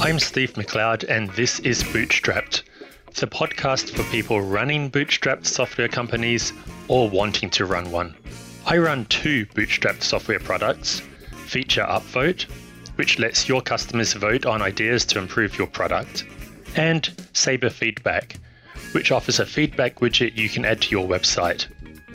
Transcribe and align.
I'm 0.00 0.18
Steve 0.20 0.52
McLeod, 0.54 1.04
and 1.08 1.28
this 1.30 1.58
is 1.60 1.82
Bootstrapped, 1.82 2.62
the 3.14 3.26
podcast 3.26 3.90
for 3.90 4.04
people 4.04 4.40
running 4.40 4.90
bootstrapped 4.90 5.46
software 5.46 5.88
companies 5.88 6.52
or 6.86 7.10
wanting 7.10 7.50
to 7.50 7.64
run 7.64 7.90
one. 7.90 8.14
I 8.66 8.78
run 8.78 9.06
two 9.06 9.46
bootstrapped 9.46 10.02
software 10.02 10.38
products 10.38 11.02
Feature 11.46 11.86
Upvote, 11.88 12.44
which 12.96 13.18
lets 13.18 13.48
your 13.48 13.62
customers 13.62 14.12
vote 14.12 14.46
on 14.46 14.62
ideas 14.62 15.04
to 15.06 15.18
improve 15.18 15.58
your 15.58 15.66
product, 15.66 16.24
and 16.76 17.10
Saber 17.32 17.70
Feedback, 17.70 18.36
which 18.92 19.12
offers 19.12 19.38
a 19.38 19.46
feedback 19.46 19.96
widget 19.96 20.36
you 20.36 20.48
can 20.48 20.64
add 20.64 20.82
to 20.82 20.90
your 20.90 21.08
website. 21.08 21.66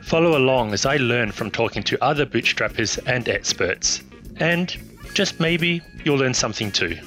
Follow 0.04 0.38
along 0.38 0.73
as 0.73 0.86
I 0.86 0.98
learn 0.98 1.32
from 1.32 1.52
talking 1.52 1.84
to 1.84 2.04
other 2.04 2.26
bootstrappers 2.26 3.00
and 3.08 3.30
experts, 3.30 4.04
and 4.38 4.76
just 5.14 5.40
maybe 5.40 5.81
you'll 6.04 6.18
learn 6.18 6.34
something 6.34 6.72
too. 6.72 6.98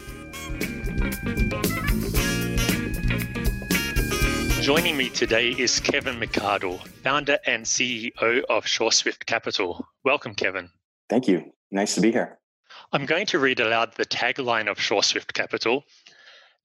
Joining 4.66 4.96
me 4.96 5.10
today 5.10 5.50
is 5.50 5.78
Kevin 5.78 6.18
McArdle, 6.18 6.84
founder 7.04 7.38
and 7.46 7.64
CEO 7.64 8.42
of 8.48 8.64
SureSwift 8.64 9.24
Capital. 9.26 9.86
Welcome, 10.02 10.34
Kevin. 10.34 10.70
Thank 11.08 11.28
you. 11.28 11.52
Nice 11.70 11.94
to 11.94 12.00
be 12.00 12.10
here. 12.10 12.38
I'm 12.92 13.06
going 13.06 13.26
to 13.26 13.38
read 13.38 13.60
aloud 13.60 13.94
the 13.94 14.04
tagline 14.04 14.68
of 14.68 14.78
SureSwift 14.78 15.32
Capital. 15.34 15.84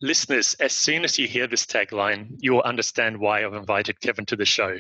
Listeners, 0.04 0.56
as 0.56 0.74
soon 0.74 1.04
as 1.04 1.20
you 1.20 1.28
hear 1.28 1.46
this 1.46 1.66
tagline, 1.66 2.36
you 2.40 2.54
will 2.54 2.64
understand 2.64 3.20
why 3.20 3.46
I've 3.46 3.54
invited 3.54 4.02
Kevin 4.02 4.26
to 4.26 4.36
the 4.36 4.46
show. 4.46 4.80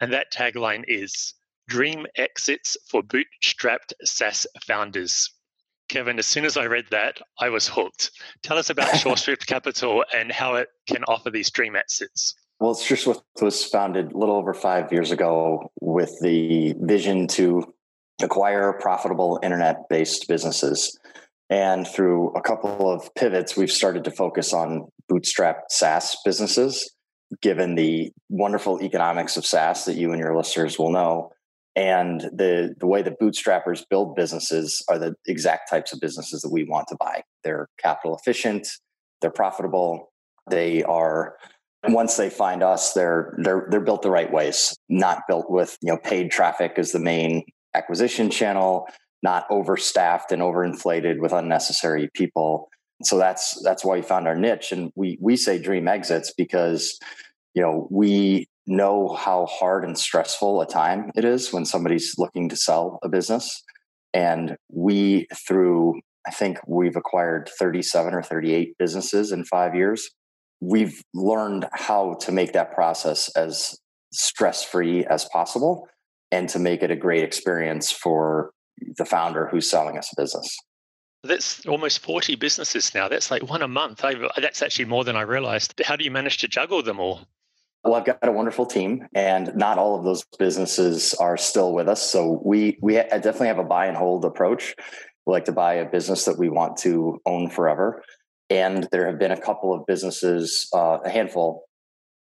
And 0.00 0.10
that 0.14 0.32
tagline 0.32 0.84
is 0.88 1.34
Dream 1.68 2.06
Exits 2.16 2.74
for 2.88 3.02
Bootstrapped 3.02 3.92
SaaS 4.02 4.46
Founders. 4.66 5.30
Kevin, 5.90 6.18
as 6.18 6.26
soon 6.26 6.46
as 6.46 6.56
I 6.56 6.64
read 6.64 6.86
that, 6.90 7.18
I 7.38 7.50
was 7.50 7.68
hooked. 7.68 8.12
Tell 8.42 8.56
us 8.56 8.70
about 8.70 8.88
SureSwift 8.94 9.44
Capital 9.46 10.04
and 10.16 10.32
how 10.32 10.54
it 10.54 10.68
can 10.86 11.04
offer 11.04 11.30
these 11.30 11.50
dream 11.50 11.76
exits. 11.76 12.34
Well, 12.60 12.74
SureSwift 12.74 13.22
was 13.42 13.66
founded 13.66 14.12
a 14.12 14.18
little 14.18 14.36
over 14.36 14.54
five 14.54 14.90
years 14.90 15.10
ago 15.10 15.70
with 15.82 16.18
the 16.20 16.74
vision 16.78 17.26
to 17.28 17.74
acquire 18.22 18.72
profitable 18.74 19.38
internet 19.42 19.88
based 19.90 20.28
businesses. 20.28 20.98
And 21.50 21.86
through 21.86 22.32
a 22.34 22.40
couple 22.40 22.90
of 22.90 23.12
pivots, 23.16 23.56
we've 23.56 23.72
started 23.72 24.04
to 24.04 24.10
focus 24.10 24.52
on 24.52 24.86
bootstrap 25.08 25.64
SaaS 25.68 26.16
businesses, 26.24 26.94
given 27.42 27.74
the 27.74 28.12
wonderful 28.28 28.80
economics 28.82 29.36
of 29.36 29.44
SaaS 29.44 29.84
that 29.84 29.96
you 29.96 30.12
and 30.12 30.20
your 30.20 30.36
listeners 30.36 30.78
will 30.78 30.92
know. 30.92 31.30
And 31.76 32.20
the 32.20 32.74
the 32.78 32.86
way 32.86 33.02
that 33.02 33.20
bootstrappers 33.20 33.84
build 33.88 34.16
businesses 34.16 34.82
are 34.88 34.98
the 34.98 35.14
exact 35.26 35.68
types 35.68 35.92
of 35.92 36.00
businesses 36.00 36.40
that 36.42 36.52
we 36.52 36.64
want 36.64 36.88
to 36.88 36.96
buy. 36.98 37.22
They're 37.44 37.68
capital 37.78 38.16
efficient 38.16 38.66
they're 39.20 39.30
profitable 39.30 40.12
they 40.50 40.82
are 40.82 41.36
once 41.88 42.16
they 42.16 42.30
find 42.30 42.62
us 42.62 42.92
they're 42.92 43.34
they're 43.38 43.66
they're 43.70 43.80
built 43.80 44.02
the 44.02 44.10
right 44.10 44.32
ways 44.32 44.76
not 44.88 45.22
built 45.28 45.50
with 45.50 45.76
you 45.82 45.92
know 45.92 45.98
paid 45.98 46.30
traffic 46.30 46.72
as 46.76 46.92
the 46.92 46.98
main 46.98 47.42
acquisition 47.74 48.30
channel 48.30 48.86
not 49.22 49.46
overstaffed 49.50 50.32
and 50.32 50.42
overinflated 50.42 51.18
with 51.18 51.32
unnecessary 51.32 52.08
people 52.14 52.68
so 53.02 53.16
that's 53.16 53.60
that's 53.62 53.84
why 53.84 53.96
we 53.96 54.02
found 54.02 54.26
our 54.26 54.36
niche 54.36 54.72
and 54.72 54.92
we 54.94 55.18
we 55.20 55.36
say 55.36 55.58
dream 55.58 55.88
exits 55.88 56.32
because 56.36 56.98
you 57.54 57.62
know 57.62 57.88
we 57.90 58.46
know 58.70 59.08
how 59.08 59.46
hard 59.46 59.84
and 59.84 59.98
stressful 59.98 60.60
a 60.60 60.66
time 60.66 61.10
it 61.16 61.24
is 61.24 61.52
when 61.52 61.64
somebody's 61.64 62.14
looking 62.18 62.48
to 62.48 62.56
sell 62.56 62.98
a 63.02 63.08
business. 63.08 63.62
And 64.14 64.56
we, 64.70 65.26
through, 65.46 66.00
I 66.26 66.30
think 66.30 66.58
we've 66.66 66.96
acquired 66.96 67.50
37 67.58 68.14
or 68.14 68.22
38 68.22 68.76
businesses 68.78 69.32
in 69.32 69.44
five 69.44 69.74
years. 69.74 70.08
We've 70.60 71.02
learned 71.14 71.66
how 71.72 72.14
to 72.20 72.32
make 72.32 72.52
that 72.52 72.72
process 72.72 73.28
as 73.36 73.76
stress 74.12 74.64
free 74.64 75.04
as 75.06 75.24
possible 75.26 75.88
and 76.30 76.48
to 76.50 76.58
make 76.58 76.82
it 76.82 76.90
a 76.90 76.96
great 76.96 77.24
experience 77.24 77.90
for 77.90 78.52
the 78.96 79.04
founder 79.04 79.48
who's 79.48 79.68
selling 79.68 79.98
us 79.98 80.12
a 80.12 80.20
business. 80.20 80.56
That's 81.22 81.66
almost 81.66 81.98
40 82.00 82.36
businesses 82.36 82.94
now. 82.94 83.08
That's 83.08 83.30
like 83.30 83.42
one 83.42 83.62
a 83.62 83.68
month. 83.68 84.04
I, 84.04 84.14
that's 84.38 84.62
actually 84.62 84.86
more 84.86 85.04
than 85.04 85.16
I 85.16 85.22
realized. 85.22 85.80
How 85.84 85.96
do 85.96 86.04
you 86.04 86.10
manage 86.10 86.38
to 86.38 86.48
juggle 86.48 86.82
them 86.82 86.98
all? 86.98 87.26
Well, 87.84 87.94
I've 87.94 88.04
got 88.04 88.18
a 88.22 88.32
wonderful 88.32 88.66
team, 88.66 89.06
and 89.14 89.54
not 89.54 89.78
all 89.78 89.98
of 89.98 90.04
those 90.04 90.24
businesses 90.38 91.14
are 91.14 91.38
still 91.38 91.72
with 91.72 91.88
us. 91.88 92.02
So 92.02 92.40
we 92.44 92.78
we 92.82 92.94
definitely 92.94 93.48
have 93.48 93.58
a 93.58 93.64
buy 93.64 93.86
and 93.86 93.96
hold 93.96 94.24
approach. 94.24 94.74
We 95.26 95.32
like 95.32 95.46
to 95.46 95.52
buy 95.52 95.74
a 95.74 95.88
business 95.88 96.24
that 96.26 96.38
we 96.38 96.50
want 96.50 96.76
to 96.78 97.20
own 97.24 97.48
forever. 97.48 98.02
And 98.50 98.88
there 98.90 99.06
have 99.06 99.18
been 99.18 99.30
a 99.30 99.40
couple 99.40 99.72
of 99.72 99.86
businesses, 99.86 100.68
uh, 100.74 100.98
a 101.04 101.08
handful, 101.08 101.64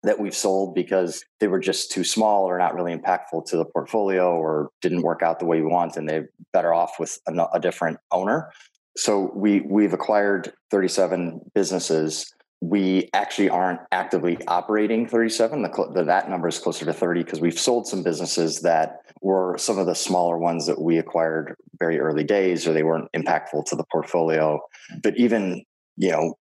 that 0.06 0.20
we've 0.20 0.34
sold 0.34 0.74
because 0.74 1.24
they 1.40 1.48
were 1.48 1.58
just 1.58 1.90
too 1.90 2.04
small 2.04 2.44
or 2.44 2.58
not 2.58 2.74
really 2.74 2.94
impactful 2.94 3.44
to 3.46 3.56
the 3.56 3.64
portfolio 3.64 4.34
or 4.34 4.70
didn't 4.80 5.02
work 5.02 5.22
out 5.22 5.38
the 5.38 5.46
way 5.46 5.60
we 5.60 5.66
want, 5.66 5.96
and 5.96 6.08
they're 6.08 6.30
better 6.52 6.72
off 6.72 6.92
with 6.98 7.18
a, 7.28 7.46
a 7.52 7.60
different 7.60 7.98
owner. 8.12 8.50
So 8.96 9.30
we 9.34 9.60
we've 9.60 9.92
acquired 9.92 10.52
37 10.70 11.40
businesses. 11.54 12.32
We 12.62 13.10
actually 13.12 13.50
aren't 13.50 13.80
actively 13.92 14.38
operating 14.48 15.06
37 15.06 15.60
the, 15.60 15.90
the, 15.94 16.04
that 16.04 16.30
number 16.30 16.48
is 16.48 16.58
closer 16.58 16.86
to 16.86 16.92
30 16.92 17.22
because 17.22 17.38
we've 17.38 17.58
sold 17.58 17.86
some 17.86 18.02
businesses 18.02 18.62
that 18.62 19.00
were 19.20 19.58
some 19.58 19.78
of 19.78 19.84
the 19.84 19.94
smaller 19.94 20.38
ones 20.38 20.66
that 20.66 20.80
we 20.80 20.96
acquired 20.96 21.54
very 21.78 22.00
early 22.00 22.24
days 22.24 22.66
or 22.66 22.72
they 22.72 22.82
weren't 22.82 23.12
impactful 23.12 23.66
to 23.66 23.76
the 23.76 23.84
portfolio. 23.92 24.58
But 25.02 25.18
even 25.18 25.64
you 25.98 26.12
know 26.12 26.38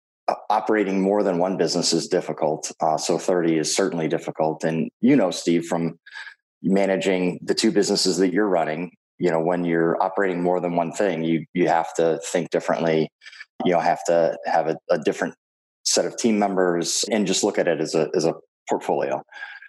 operating 0.48 1.00
more 1.00 1.22
than 1.22 1.38
one 1.38 1.56
business 1.56 1.92
is 1.92 2.08
difficult. 2.08 2.70
Uh, 2.80 2.96
so 2.96 3.18
30 3.18 3.58
is 3.58 3.74
certainly 3.74 4.08
difficult. 4.08 4.64
And 4.64 4.90
you 5.00 5.16
know 5.16 5.30
steve 5.30 5.66
from 5.66 5.98
managing 6.62 7.40
the 7.42 7.54
two 7.54 7.70
businesses 7.70 8.16
that 8.18 8.32
you're 8.32 8.48
running 8.48 8.90
you 9.18 9.30
know 9.30 9.40
when 9.40 9.64
you're 9.64 10.02
operating 10.02 10.42
more 10.42 10.60
than 10.60 10.76
one 10.76 10.92
thing 10.92 11.24
you 11.24 11.44
you 11.54 11.68
have 11.68 11.92
to 11.94 12.20
think 12.24 12.50
differently. 12.50 13.08
You 13.64 13.72
know 13.72 13.80
have 13.80 14.02
to 14.04 14.36
have 14.44 14.68
a, 14.68 14.76
a 14.90 14.98
different 14.98 15.34
set 15.84 16.04
of 16.04 16.16
team 16.16 16.38
members 16.38 17.04
and 17.10 17.26
just 17.26 17.44
look 17.44 17.58
at 17.58 17.68
it 17.68 17.80
as 17.80 17.94
a 17.94 18.08
as 18.14 18.24
a 18.24 18.34
portfolio. 18.68 19.22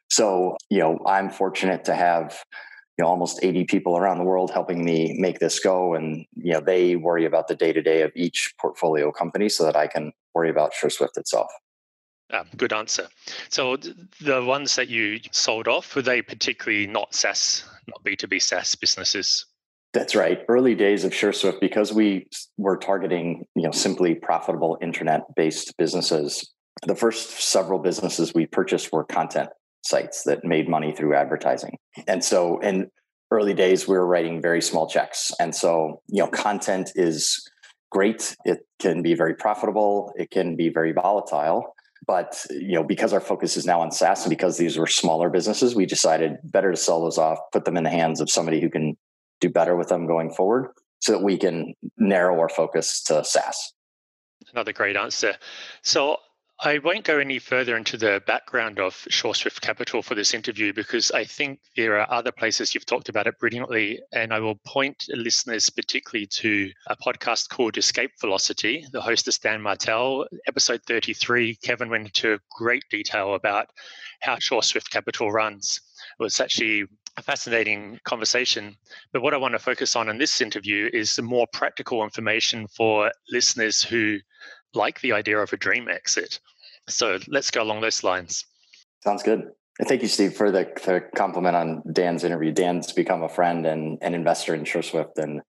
So, 0.10 0.56
you 0.70 0.80
know, 0.80 1.00
I'm 1.06 1.30
fortunate 1.30 1.84
to 1.86 1.96
have 1.96 2.38
you 2.98 3.04
know 3.04 3.10
almost 3.10 3.40
80 3.44 3.66
people 3.66 3.98
around 3.98 4.18
the 4.18 4.24
world 4.24 4.52
helping 4.52 4.84
me 4.84 5.16
make 5.20 5.40
this 5.40 5.60
go. 5.60 5.94
And 5.94 6.26
you 6.36 6.54
know 6.54 6.62
they 6.62 6.96
worry 6.96 7.26
about 7.26 7.48
the 7.48 7.56
day-to-day 7.56 8.02
of 8.02 8.12
each 8.16 8.54
portfolio 8.60 9.12
company 9.12 9.50
so 9.50 9.64
that 9.66 9.76
I 9.76 9.88
can 9.88 10.12
worry 10.36 10.50
about 10.50 10.74
SureSwift 10.74 11.18
itself. 11.18 11.48
Um, 12.32 12.48
good 12.58 12.74
answer. 12.74 13.08
So 13.50 13.78
the 13.78 14.44
ones 14.44 14.76
that 14.76 14.90
you 14.90 15.20
sold 15.32 15.68
off 15.68 15.96
were 15.96 16.02
they 16.02 16.22
particularly 16.22 16.88
not 16.88 17.14
SaaS, 17.14 17.64
not 17.88 18.04
B2B 18.04 18.42
SaaS 18.42 18.76
businesses? 18.76 19.46
That's 19.94 20.16
right. 20.16 20.44
Early 20.50 20.76
days 20.76 21.06
of 21.06 21.14
SureSwift, 21.14 21.62
because 21.62 21.94
we 21.94 22.28
were 22.58 22.78
targeting, 22.78 23.46
you 23.56 23.64
know, 23.64 23.72
simply 23.72 24.16
profitable 24.16 24.78
internet-based 24.82 25.78
businesses. 25.78 26.52
The 26.86 26.96
first 26.96 27.30
several 27.40 27.80
businesses 27.80 28.34
we 28.34 28.46
purchased 28.46 28.92
were 28.92 29.06
content 29.06 29.50
sites 29.84 30.24
that 30.24 30.44
made 30.44 30.68
money 30.68 30.92
through 30.92 31.16
advertising. 31.16 31.78
And 32.08 32.24
so 32.24 32.60
in 32.60 32.90
early 33.32 33.54
days, 33.54 33.88
we 33.88 33.96
were 33.96 34.06
writing 34.06 34.42
very 34.42 34.62
small 34.62 34.88
checks. 34.88 35.32
And 35.40 35.56
so, 35.56 36.02
you 36.08 36.24
know, 36.24 36.28
content 36.28 36.92
is 36.96 37.48
great. 37.96 38.36
It 38.44 38.68
can 38.80 39.02
be 39.02 39.14
very 39.14 39.34
profitable. 39.36 40.12
It 40.18 40.30
can 40.30 40.58
be 40.58 40.68
very 40.68 40.92
volatile. 40.92 41.74
But 42.06 42.46
you 42.50 42.74
know, 42.74 42.84
because 42.84 43.14
our 43.14 43.22
focus 43.22 43.56
is 43.56 43.66
now 43.66 43.80
on 43.80 43.90
SaaS 43.90 44.26
and 44.26 44.30
because 44.30 44.58
these 44.58 44.78
were 44.78 44.86
smaller 44.86 45.30
businesses, 45.30 45.76
we 45.76 45.86
decided 45.86 46.38
better 46.44 46.72
to 46.72 46.78
sell 46.78 47.02
those 47.02 47.18
off, 47.18 47.40
put 47.54 47.64
them 47.64 47.78
in 47.78 47.86
the 47.86 47.90
hands 47.90 48.20
of 48.20 48.30
somebody 48.30 48.60
who 48.60 48.70
can 48.70 48.98
do 49.40 49.50
better 49.50 49.78
with 49.78 49.88
them 49.88 50.08
going 50.08 50.30
forward 50.30 50.68
so 51.00 51.14
that 51.14 51.24
we 51.24 51.38
can 51.38 51.74
narrow 51.98 52.38
our 52.38 52.50
focus 52.50 53.02
to 53.04 53.24
SaaS. 53.24 53.74
Another 54.52 54.74
great 54.74 54.98
answer. 54.98 55.36
So 55.82 56.18
I 56.62 56.78
won't 56.78 57.04
go 57.04 57.20
any 57.20 57.40
further 57.40 57.76
into 57.76 57.98
the 57.98 58.24
background 58.26 58.80
of 58.80 58.96
SureSwift 59.12 59.60
Capital 59.60 60.02
for 60.02 60.16
this 60.16 60.34
interview 60.34 60.72
because 60.72 61.12
I 61.12 61.26
think 61.26 61.60
there 61.76 62.00
are 62.00 62.10
other 62.10 62.32
places 62.32 62.74
you've 62.74 62.86
talked 62.86 63.10
about 63.10 63.28
it 63.28 63.38
brilliantly. 63.40 64.00
And 64.14 64.34
I 64.34 64.40
will 64.40 64.56
point 64.66 65.06
listeners 65.10 65.70
particularly 65.70 66.28
to 66.28 66.72
a 66.88 66.96
podcast 66.96 67.50
called 67.50 67.78
Escape 67.78 68.12
Velocity. 68.22 68.86
The 68.94 69.02
host 69.02 69.28
is 69.28 69.38
Dan 69.38 69.62
Martell. 69.62 70.28
Episode 70.48 70.82
33, 70.88 71.58
Kevin 71.58 71.90
went 71.90 72.06
into 72.06 72.40
great 72.58 72.84
detail 72.90 73.36
about 73.36 73.68
how 74.22 74.38
SureSwift 74.38 74.90
Capital 74.90 75.34
runs. 75.34 75.82
It 76.18 76.24
was 76.24 76.40
actually 76.40 76.86
a 77.18 77.22
fascinating 77.22 78.00
conversation. 78.06 78.78
But 79.12 79.22
what 79.22 79.34
I 79.34 79.38
want 79.38 79.54
to 79.54 79.60
focus 79.60 79.96
on 79.96 80.10
in 80.10 80.18
this 80.18 80.40
interview 80.40 80.90
is 80.94 81.12
some 81.12 81.26
more 81.26 81.48
practical 81.52 82.04
information 82.04 82.68
for 82.68 83.12
listeners 83.30 83.84
who 83.84 84.20
like 84.76 85.02
the 85.02 85.14
idea 85.14 85.40
of 85.40 85.54
a 85.54 85.58
dream 85.58 85.88
exit. 85.88 86.40
So 86.88 87.20
let's 87.28 87.52
go 87.52 87.62
along 87.62 87.82
those 87.82 88.04
lines. 88.04 88.46
Sounds 89.04 89.24
good. 89.24 89.50
Thank 89.84 90.02
you, 90.02 90.08
Steve, 90.08 90.34
for 90.34 90.52
the, 90.52 90.72
the 90.86 91.04
compliment 91.16 91.56
on 91.56 91.84
Dan's 91.92 92.24
interview. 92.24 92.52
Dan's 92.52 92.94
become 92.94 93.24
a 93.24 93.30
friend 93.30 93.66
and 93.66 93.98
an 94.02 94.14
investor 94.14 94.56
in 94.56 94.64
SureSwift. 94.64 95.18
And 95.18 95.42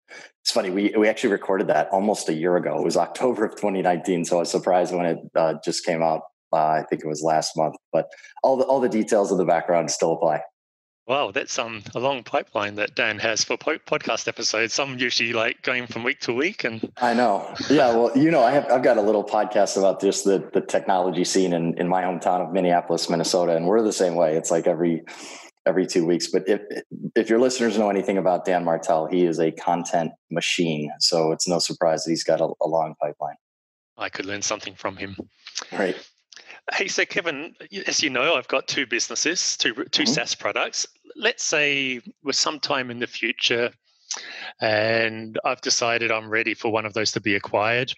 it's 0.42 0.50
funny, 0.50 0.70
we, 0.70 0.92
we 0.98 1.08
actually 1.08 1.30
recorded 1.30 1.68
that 1.68 1.88
almost 1.90 2.28
a 2.28 2.34
year 2.34 2.56
ago. 2.56 2.76
It 2.76 2.84
was 2.84 2.96
October 2.96 3.44
of 3.44 3.52
2019. 3.52 4.24
So 4.24 4.36
I 4.36 4.40
was 4.40 4.50
surprised 4.50 4.92
when 4.92 5.06
it 5.06 5.18
uh, 5.36 5.54
just 5.64 5.84
came 5.84 6.02
out. 6.02 6.22
Uh, 6.52 6.56
I 6.56 6.84
think 6.88 7.02
it 7.04 7.08
was 7.08 7.22
last 7.22 7.56
month, 7.56 7.76
but 7.92 8.06
all 8.42 8.56
the, 8.56 8.64
all 8.64 8.80
the 8.80 8.88
details 8.88 9.30
of 9.30 9.38
the 9.38 9.44
background 9.44 9.90
still 9.90 10.12
apply. 10.12 10.40
Wow, 11.06 11.30
that's 11.30 11.56
um 11.58 11.84
a 11.94 12.00
long 12.00 12.24
pipeline 12.24 12.74
that 12.76 12.96
Dan 12.96 13.20
has 13.20 13.44
for 13.44 13.56
po- 13.56 13.78
podcast 13.78 14.26
episodes. 14.26 14.74
Some 14.74 14.98
usually 14.98 15.32
like 15.32 15.62
going 15.62 15.86
from 15.86 16.02
week 16.02 16.18
to 16.22 16.32
week, 16.32 16.64
and 16.64 16.92
I 16.96 17.14
know. 17.14 17.54
Yeah, 17.70 17.94
well, 17.94 18.10
you 18.16 18.32
know, 18.32 18.42
I 18.42 18.50
have 18.50 18.70
I've 18.70 18.82
got 18.82 18.96
a 18.96 19.02
little 19.02 19.22
podcast 19.22 19.76
about 19.76 20.00
just 20.00 20.24
the 20.24 20.50
the 20.52 20.60
technology 20.60 21.22
scene 21.22 21.52
in 21.52 21.78
in 21.78 21.88
my 21.88 22.02
hometown 22.02 22.44
of 22.44 22.52
Minneapolis, 22.52 23.08
Minnesota, 23.08 23.54
and 23.54 23.66
we're 23.66 23.82
the 23.82 23.92
same 23.92 24.16
way. 24.16 24.36
It's 24.36 24.50
like 24.50 24.66
every 24.66 25.04
every 25.64 25.86
two 25.86 26.04
weeks. 26.04 26.28
But 26.28 26.48
if 26.48 26.62
if 27.14 27.30
your 27.30 27.38
listeners 27.38 27.78
know 27.78 27.88
anything 27.88 28.18
about 28.18 28.44
Dan 28.44 28.64
Martell, 28.64 29.06
he 29.06 29.26
is 29.26 29.38
a 29.38 29.52
content 29.52 30.10
machine. 30.32 30.90
So 30.98 31.30
it's 31.30 31.46
no 31.46 31.60
surprise 31.60 32.04
that 32.04 32.10
he's 32.10 32.24
got 32.24 32.40
a, 32.40 32.48
a 32.60 32.66
long 32.66 32.96
pipeline. 33.00 33.36
I 33.96 34.08
could 34.08 34.26
learn 34.26 34.42
something 34.42 34.74
from 34.74 34.96
him. 34.96 35.16
Right. 35.72 35.96
Hey, 36.74 36.88
so 36.88 37.04
Kevin, 37.04 37.54
as 37.86 38.02
you 38.02 38.10
know, 38.10 38.34
I've 38.34 38.48
got 38.48 38.66
two 38.66 38.86
businesses, 38.86 39.56
two 39.56 39.72
2 39.72 39.82
mm-hmm. 39.82 40.12
SaaS 40.12 40.34
products. 40.34 40.86
Let's 41.18 41.44
say 41.44 42.00
we're 42.22 42.32
sometime 42.32 42.90
in 42.90 42.98
the 42.98 43.06
future, 43.06 43.70
and 44.60 45.38
I've 45.44 45.60
decided 45.60 46.10
I'm 46.10 46.28
ready 46.28 46.54
for 46.54 46.70
one 46.70 46.86
of 46.86 46.94
those 46.94 47.12
to 47.12 47.20
be 47.20 47.34
acquired. 47.34 47.92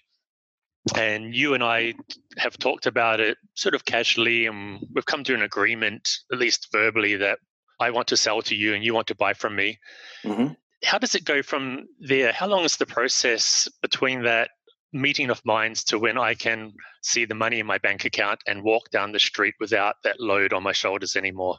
And 0.95 1.35
you 1.35 1.53
and 1.53 1.63
I 1.63 1.93
have 2.37 2.57
talked 2.57 2.85
about 2.85 3.19
it 3.19 3.37
sort 3.53 3.75
of 3.75 3.85
casually, 3.85 4.45
and 4.45 4.79
we've 4.93 5.05
come 5.05 5.23
to 5.25 5.33
an 5.33 5.41
agreement, 5.41 6.09
at 6.31 6.39
least 6.39 6.69
verbally, 6.71 7.15
that 7.17 7.39
I 7.79 7.91
want 7.91 8.07
to 8.09 8.17
sell 8.17 8.41
to 8.43 8.55
you 8.55 8.73
and 8.73 8.83
you 8.83 8.93
want 8.93 9.07
to 9.07 9.15
buy 9.15 9.33
from 9.33 9.55
me. 9.55 9.79
Mm-hmm. 10.23 10.53
How 10.83 10.97
does 10.97 11.15
it 11.15 11.25
go 11.25 11.41
from 11.41 11.87
there? 11.99 12.31
How 12.31 12.47
long 12.47 12.63
is 12.63 12.77
the 12.77 12.85
process 12.85 13.67
between 13.81 14.23
that 14.23 14.51
meeting 14.91 15.29
of 15.29 15.45
minds 15.45 15.83
to 15.85 15.99
when 15.99 16.17
I 16.17 16.33
can 16.33 16.73
see 17.03 17.25
the 17.25 17.35
money 17.35 17.59
in 17.59 17.65
my 17.65 17.77
bank 17.77 18.05
account 18.05 18.39
and 18.47 18.63
walk 18.63 18.89
down 18.89 19.11
the 19.11 19.19
street 19.19 19.55
without 19.59 19.97
that 20.03 20.19
load 20.19 20.53
on 20.53 20.63
my 20.63 20.71
shoulders 20.71 21.15
anymore? 21.15 21.57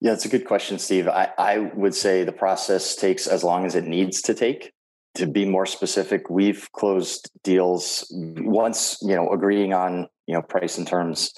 Yeah, 0.00 0.12
it's 0.12 0.26
a 0.26 0.28
good 0.28 0.44
question, 0.44 0.78
Steve. 0.78 1.08
I, 1.08 1.30
I 1.38 1.58
would 1.74 1.94
say 1.94 2.22
the 2.24 2.32
process 2.32 2.96
takes 2.96 3.26
as 3.26 3.42
long 3.42 3.64
as 3.64 3.74
it 3.74 3.84
needs 3.84 4.20
to 4.22 4.34
take. 4.34 4.72
To 5.14 5.26
be 5.26 5.46
more 5.46 5.64
specific, 5.64 6.28
we've 6.28 6.70
closed 6.72 7.30
deals 7.42 8.06
once, 8.10 8.98
you 9.00 9.16
know, 9.16 9.30
agreeing 9.30 9.72
on, 9.72 10.08
you 10.26 10.34
know, 10.34 10.42
price 10.42 10.76
and 10.76 10.86
terms 10.86 11.32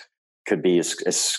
could 0.49 0.63
be 0.63 0.81
as, 0.81 0.97
as 1.07 1.37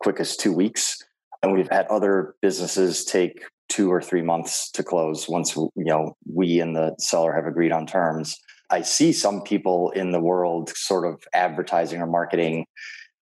quick 0.00 0.20
as 0.20 0.36
two 0.36 0.52
weeks. 0.52 0.98
And 1.42 1.54
we've 1.54 1.70
had 1.70 1.86
other 1.86 2.34
businesses 2.42 3.06
take 3.06 3.40
two 3.70 3.90
or 3.90 4.02
three 4.02 4.22
months 4.22 4.70
to 4.72 4.82
close 4.82 5.28
once, 5.28 5.56
you 5.56 5.72
know, 5.76 6.14
we 6.30 6.60
and 6.60 6.76
the 6.76 6.94
seller 6.98 7.32
have 7.32 7.46
agreed 7.46 7.72
on 7.72 7.86
terms. 7.86 8.36
I 8.70 8.82
see 8.82 9.12
some 9.12 9.40
people 9.40 9.90
in 9.92 10.10
the 10.10 10.20
world 10.20 10.70
sort 10.76 11.06
of 11.06 11.22
advertising 11.32 12.02
or 12.02 12.06
marketing 12.06 12.66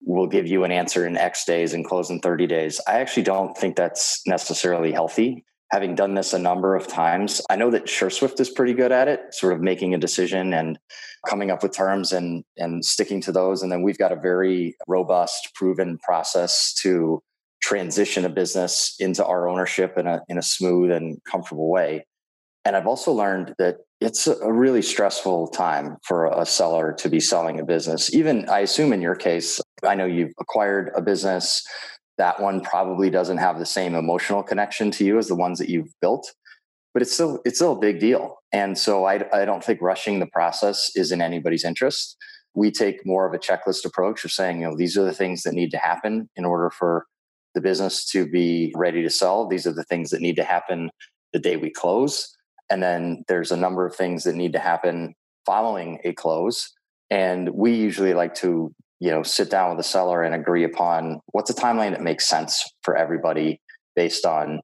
will 0.00 0.26
give 0.26 0.46
you 0.46 0.64
an 0.64 0.72
answer 0.72 1.06
in 1.06 1.16
X 1.16 1.44
days 1.44 1.74
and 1.74 1.84
close 1.84 2.10
in 2.10 2.20
30 2.20 2.46
days. 2.46 2.80
I 2.86 3.00
actually 3.00 3.24
don't 3.24 3.56
think 3.56 3.76
that's 3.76 4.26
necessarily 4.26 4.92
healthy. 4.92 5.44
Having 5.70 5.96
done 5.96 6.14
this 6.14 6.32
a 6.32 6.38
number 6.38 6.74
of 6.74 6.86
times, 6.86 7.42
I 7.50 7.56
know 7.56 7.70
that 7.70 7.86
SureSwift 7.86 8.40
is 8.40 8.48
pretty 8.48 8.72
good 8.72 8.90
at 8.90 9.06
it, 9.06 9.34
sort 9.34 9.52
of 9.52 9.60
making 9.60 9.92
a 9.92 9.98
decision 9.98 10.54
and 10.54 10.78
coming 11.28 11.50
up 11.50 11.62
with 11.62 11.76
terms 11.76 12.12
and 12.12 12.42
and 12.56 12.84
sticking 12.84 13.20
to 13.22 13.32
those. 13.32 13.62
And 13.62 13.70
then 13.70 13.82
we've 13.82 13.98
got 13.98 14.12
a 14.12 14.16
very 14.16 14.76
robust, 14.86 15.50
proven 15.54 15.98
process 15.98 16.72
to 16.82 17.22
transition 17.60 18.24
a 18.24 18.30
business 18.30 18.94
into 18.98 19.24
our 19.26 19.48
ownership 19.48 19.98
in 19.98 20.06
a 20.06 20.22
in 20.28 20.38
a 20.38 20.42
smooth 20.42 20.90
and 20.90 21.18
comfortable 21.30 21.68
way. 21.68 22.06
And 22.64 22.76
I've 22.76 22.86
also 22.86 23.12
learned 23.12 23.54
that 23.58 23.76
it's 24.00 24.28
a 24.28 24.52
really 24.52 24.82
stressful 24.82 25.48
time 25.48 25.96
for 26.04 26.26
a 26.26 26.46
seller 26.46 26.94
to 26.98 27.08
be 27.08 27.18
selling 27.18 27.58
a 27.58 27.64
business. 27.64 28.14
Even 28.14 28.48
I 28.48 28.60
assume 28.60 28.92
in 28.92 29.02
your 29.02 29.16
case, 29.16 29.60
I 29.82 29.96
know 29.96 30.06
you've 30.06 30.32
acquired 30.38 30.92
a 30.94 31.02
business. 31.02 31.64
That 32.16 32.40
one 32.40 32.60
probably 32.60 33.10
doesn't 33.10 33.38
have 33.38 33.58
the 33.58 33.66
same 33.66 33.94
emotional 33.94 34.42
connection 34.42 34.90
to 34.92 35.04
you 35.04 35.18
as 35.18 35.26
the 35.26 35.34
ones 35.34 35.58
that 35.58 35.68
you've 35.68 35.92
built, 36.00 36.32
but 36.94 37.02
it's 37.02 37.12
still 37.12 37.40
it's 37.44 37.58
still 37.58 37.72
a 37.72 37.78
big 37.78 37.98
deal. 37.98 38.36
And 38.52 38.78
so 38.78 39.04
I, 39.04 39.24
I 39.32 39.44
don't 39.44 39.64
think 39.64 39.82
rushing 39.82 40.20
the 40.20 40.26
process 40.26 40.90
is 40.94 41.10
in 41.10 41.20
anybody's 41.20 41.64
interest. 41.64 42.16
We 42.54 42.70
take 42.70 43.04
more 43.04 43.26
of 43.26 43.34
a 43.34 43.38
checklist 43.38 43.84
approach 43.84 44.24
of 44.24 44.32
saying, 44.32 44.60
you 44.60 44.68
know, 44.68 44.76
these 44.76 44.96
are 44.96 45.04
the 45.04 45.12
things 45.12 45.42
that 45.42 45.54
need 45.54 45.70
to 45.72 45.78
happen 45.78 46.28
in 46.36 46.44
order 46.44 46.70
for 46.70 47.06
the 47.54 47.60
business 47.60 48.08
to 48.10 48.28
be 48.28 48.72
ready 48.76 49.02
to 49.02 49.10
sell. 49.10 49.46
These 49.46 49.66
are 49.66 49.72
the 49.72 49.84
things 49.84 50.10
that 50.10 50.20
need 50.20 50.36
to 50.36 50.44
happen 50.44 50.90
the 51.32 51.40
day 51.40 51.56
we 51.56 51.70
close 51.70 52.36
and 52.70 52.82
then 52.82 53.24
there's 53.28 53.50
a 53.50 53.56
number 53.56 53.86
of 53.86 53.94
things 53.94 54.24
that 54.24 54.34
need 54.34 54.52
to 54.52 54.58
happen 54.58 55.14
following 55.46 55.98
a 56.04 56.12
close. 56.12 56.72
And 57.10 57.50
we 57.50 57.74
usually 57.74 58.14
like 58.14 58.34
to, 58.36 58.72
you 59.00 59.10
know, 59.10 59.22
sit 59.22 59.50
down 59.50 59.70
with 59.70 59.78
the 59.78 59.84
seller 59.84 60.22
and 60.22 60.34
agree 60.34 60.64
upon 60.64 61.20
what's 61.32 61.50
a 61.50 61.54
timeline 61.54 61.92
that 61.92 62.02
makes 62.02 62.28
sense 62.28 62.62
for 62.82 62.96
everybody 62.96 63.60
based 63.96 64.26
on, 64.26 64.60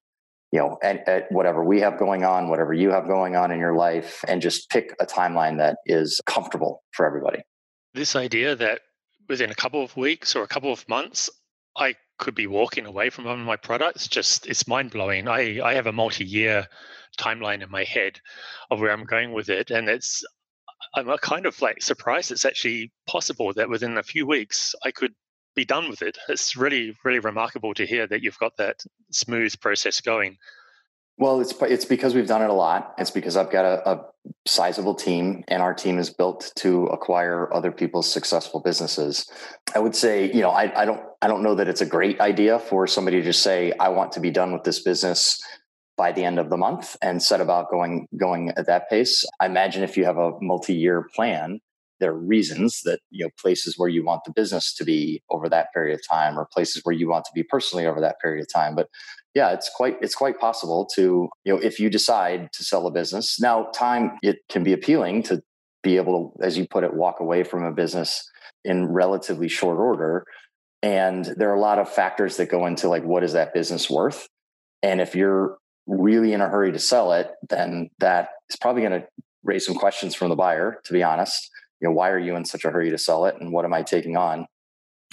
you 0.53 0.59
know, 0.59 0.79
at, 0.83 1.09
at 1.09 1.33
whatever 1.33 1.65
we 1.65 1.81
have 1.81 1.99
going 1.99 2.25
on, 2.25 2.49
whatever 2.49 2.75
you 2.75 2.91
have 2.91 3.07
going 3.07 3.35
on 3.35 3.51
in 3.51 3.59
your 3.59 3.75
life, 3.75 4.23
and 4.29 4.43
just 4.43 4.69
pick 4.69 4.95
a 5.01 5.07
timeline 5.07 5.57
that 5.59 5.79
is 5.87 6.21
comfortable 6.27 6.83
for 6.93 7.07
everybody. 7.07 7.39
This 7.95 8.15
idea 8.15 8.55
that 8.57 8.83
within 9.29 9.51
a 9.51 9.55
couple 9.55 9.83
of 9.83 9.97
weeks 9.97 10.37
or 10.37 10.43
a 10.43 10.49
couple 10.49 10.73
of 10.73 10.87
months, 10.89 11.31
I 11.77 11.95
could 12.19 12.35
be 12.35 12.47
walking 12.47 12.87
away 12.87 13.11
from 13.11 13.25
one 13.25 13.41
of 13.41 13.47
my 13.47 13.57
products 13.57 14.07
just 14.07 14.47
it's 14.47 14.69
mind 14.69 14.91
blowing. 14.91 15.29
I, 15.29 15.61
I 15.63 15.75
have 15.75 15.87
a 15.87 15.93
multi 15.93 16.25
year 16.25 16.67
timeline 17.17 17.63
in 17.63 17.71
my 17.71 17.85
head 17.85 18.21
of 18.71 18.81
where 18.81 18.91
I'm 18.91 19.05
going 19.05 19.33
with 19.33 19.49
it. 19.49 19.71
And 19.71 19.89
it's, 19.89 20.25
I'm 20.95 21.09
uh, 21.09 21.17
kind 21.19 21.47
of 21.47 21.61
like 21.61 21.83
surprised 21.83 22.31
it's 22.31 22.45
actually 22.45 22.93
possible 23.07 23.53
that 23.55 23.69
within 23.69 23.99
a 23.99 24.03
few 24.03 24.27
weeks 24.27 24.75
I 24.85 24.91
could 24.91 25.15
be 25.55 25.65
done 25.65 25.89
with 25.89 26.03
it. 26.03 26.19
It's 26.29 26.57
really, 26.57 26.97
really 27.05 27.21
remarkable 27.21 27.75
to 27.75 27.87
hear 27.87 28.07
that 28.07 28.23
you've 28.23 28.39
got 28.39 28.57
that 28.59 28.83
smooth 29.11 29.59
process 29.61 30.01
going. 30.01 30.37
Well, 31.17 31.41
it's 31.41 31.55
it's 31.63 31.85
because 31.85 32.13
we've 32.13 32.27
done 32.27 32.43
it 32.43 32.51
a 32.51 32.55
lot. 32.55 32.95
It's 32.99 33.13
because 33.13 33.37
I've 33.37 33.51
got 33.51 33.65
a, 33.65 33.89
a, 33.89 34.05
sizable 34.47 34.97
team, 34.97 35.45
and 35.47 35.63
our 35.63 35.73
team 35.73 35.99
is 35.99 36.11
built 36.11 36.51
to 36.57 36.87
acquire 36.87 37.53
other 37.55 37.71
people's 37.71 38.11
successful 38.11 38.61
businesses. 38.61 39.31
I 39.77 39.79
would 39.79 39.95
say, 39.95 40.33
you 40.33 40.41
know, 40.41 40.51
I, 40.51 40.83
I 40.83 40.85
don't 40.85 41.01
I 41.23 41.29
don't 41.29 41.45
know 41.45 41.55
that 41.55 41.69
it's 41.69 41.81
a 41.81 41.87
great 41.87 42.21
idea 42.21 42.59
for 42.59 42.89
somebody 42.89 43.19
to 43.19 43.23
just 43.23 43.43
say, 43.43 43.73
"I 43.79 43.91
want 43.91 44.11
to 44.13 44.21
be 44.21 44.33
done 44.33 44.53
with 44.53 44.65
this 44.65 44.83
business 44.83 45.41
by 45.97 46.13
the 46.13 46.25
end 46.25 46.39
of 46.39 46.51
the 46.51 46.57
month 46.57 46.97
and 47.03 47.23
set 47.23 47.41
about 47.41 47.71
going 47.71 48.09
going 48.17 48.51
at 48.57 48.67
that 48.67 48.89
pace. 48.91 49.25
I 49.41 49.47
imagine 49.47 49.83
if 49.83 49.97
you 49.97 50.05
have 50.05 50.19
a 50.19 50.33
multi-year 50.41 51.09
plan, 51.15 51.61
there 52.01 52.11
are 52.11 52.19
reasons 52.19 52.83
that 52.85 53.01
you 53.11 53.25
know 53.25 53.31
places 53.39 53.75
where 53.79 53.89
you 53.89 54.05
want 54.05 54.23
the 54.25 54.33
business 54.33 54.75
to 54.75 54.85
be 54.85 55.23
over 55.31 55.49
that 55.49 55.73
period 55.73 55.95
of 55.95 56.01
time 56.09 56.39
or 56.39 56.49
places 56.53 56.83
where 56.85 56.95
you 56.95 57.09
want 57.09 57.25
to 57.27 57.31
be 57.35 57.43
personally 57.43 57.87
over 57.87 58.01
that 58.01 58.21
period 58.21 58.43
of 58.43 58.53
time. 58.53 58.75
But 58.75 58.89
yeah, 59.35 59.53
it's 59.53 59.71
quite 59.75 59.97
it's 60.01 60.15
quite 60.15 60.39
possible 60.39 60.89
to, 60.95 61.29
you 61.45 61.53
know, 61.53 61.59
if 61.59 61.79
you 61.79 61.91
decide 61.91 62.51
to 62.53 62.65
sell 62.65 62.87
a 62.87 62.91
business. 62.91 63.41
Now, 63.41 63.65
time 63.75 64.19
it 64.23 64.39
can 64.49 64.65
be 64.65 64.73
appealing 64.73 65.23
to 65.25 65.43
be 65.83 65.97
able 65.97 66.33
to, 66.39 66.45
as 66.45 66.57
you 66.57 66.67
put 66.67 66.85
it, 66.85 66.95
walk 66.95 67.21
away 67.21 67.45
from 67.45 67.63
a 67.65 67.73
business 67.73 68.29
in 68.65 68.87
relatively 68.87 69.49
short 69.49 69.79
order. 69.79 70.25
And 70.83 71.25
there 71.37 71.51
are 71.51 71.57
a 71.57 71.61
lot 71.61 71.79
of 71.79 71.89
factors 71.89 72.37
that 72.37 72.51
go 72.51 72.67
into 72.67 72.89
like 72.89 73.05
what 73.05 73.23
is 73.25 73.33
that 73.35 73.55
business 73.55 73.89
worth? 73.89 74.29
And 74.83 75.01
if 75.01 75.15
you're 75.15 75.57
really 75.87 76.33
in 76.33 76.41
a 76.41 76.49
hurry 76.49 76.73
to 76.73 76.79
sell 76.79 77.13
it, 77.13 77.31
then 77.49 77.91
that 77.99 78.29
is 78.51 78.57
probably 78.57 78.83
going 78.83 79.01
to 79.01 79.07
raise 79.43 79.67
some 79.67 79.75
questions 79.75 80.15
from 80.15 80.31
the 80.31 80.37
buyer, 80.37 80.81
to 80.85 80.93
be 80.93 81.03
honest. 81.03 81.51
You 81.81 81.89
know, 81.89 81.95
why 81.95 82.11
are 82.11 82.19
you 82.19 82.37
in 82.37 82.45
such 82.45 82.65
a 82.65 82.71
hurry 82.71 82.91
to 82.91 82.99
sell 82.99 83.27
it? 83.27 83.37
And 83.41 83.53
what 83.53 83.65
am 83.65 83.75
I 83.75 83.83
taking 83.83 84.17
on? 84.17 84.47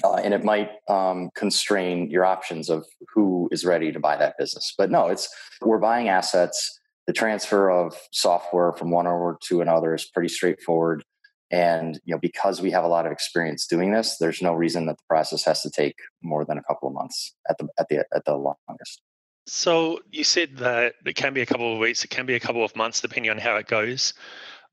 Uh, 0.04 0.16
and 0.16 0.34
it 0.34 0.44
might 0.44 0.70
um, 0.88 1.30
constrain 1.36 2.10
your 2.10 2.26
options 2.26 2.70
of 2.70 2.86
who 3.14 3.50
is 3.52 3.66
ready 3.66 3.92
to 3.92 4.00
buy 4.00 4.16
that 4.18 4.38
business. 4.38 4.74
But 4.78 4.90
no, 4.90 5.08
it's 5.08 5.30
we're 5.62 5.80
buying 5.80 6.10
assets. 6.10 6.80
The 7.08 7.14
transfer 7.14 7.70
of 7.70 7.96
software 8.12 8.72
from 8.74 8.92
one 8.92 9.08
owner 9.08 9.38
to 9.48 9.62
another 9.62 9.94
is 9.94 10.06
pretty 10.06 10.30
straightforward. 10.30 11.04
And 11.52 12.00
you 12.06 12.16
know, 12.16 12.20
because 12.20 12.62
we 12.62 12.72
have 12.72 12.86
a 12.86 12.88
lot 12.88 13.06
of 13.06 13.12
experience 13.12 13.68
doing 13.68 13.92
this, 13.92 14.18
there's 14.18 14.42
no 14.42 14.54
reason 14.54 14.86
that 14.86 14.98
the 14.98 15.04
process 15.10 15.44
has 15.44 15.62
to 15.64 15.70
take 15.70 15.96
more 16.24 16.46
than 16.46 16.58
a 16.58 16.64
couple 16.64 16.88
of 16.88 16.94
months 16.94 17.36
at 17.50 17.58
the 17.58 17.68
at 17.78 17.90
the 17.90 18.06
at 18.16 18.24
the 18.26 18.36
longest. 18.36 19.02
So 19.48 20.00
you 20.12 20.24
said 20.24 20.58
that 20.58 20.94
it 21.06 21.16
can 21.16 21.34
be 21.34 21.42
a 21.42 21.46
couple 21.46 21.74
of 21.74 21.80
weeks, 21.80 22.04
it 22.04 22.10
can 22.10 22.26
be 22.26 22.36
a 22.36 22.40
couple 22.40 22.64
of 22.64 22.76
months, 22.76 23.02
depending 23.02 23.32
on 23.32 23.38
how 23.38 23.56
it 23.56 23.68
goes. 23.68 24.14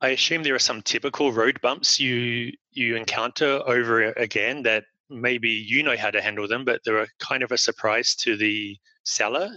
I 0.00 0.10
assume 0.10 0.42
there 0.42 0.54
are 0.54 0.60
some 0.60 0.82
typical 0.82 1.32
road 1.32 1.60
bumps 1.60 1.98
you 1.98 2.52
you 2.72 2.96
encounter 2.96 3.60
over 3.66 4.12
again 4.12 4.62
that 4.62 4.84
maybe 5.10 5.48
you 5.48 5.82
know 5.82 5.96
how 5.96 6.10
to 6.10 6.20
handle 6.22 6.46
them, 6.46 6.64
but 6.64 6.82
they're 6.84 7.08
kind 7.18 7.42
of 7.42 7.50
a 7.50 7.58
surprise 7.58 8.14
to 8.16 8.36
the 8.36 8.76
seller. 9.04 9.48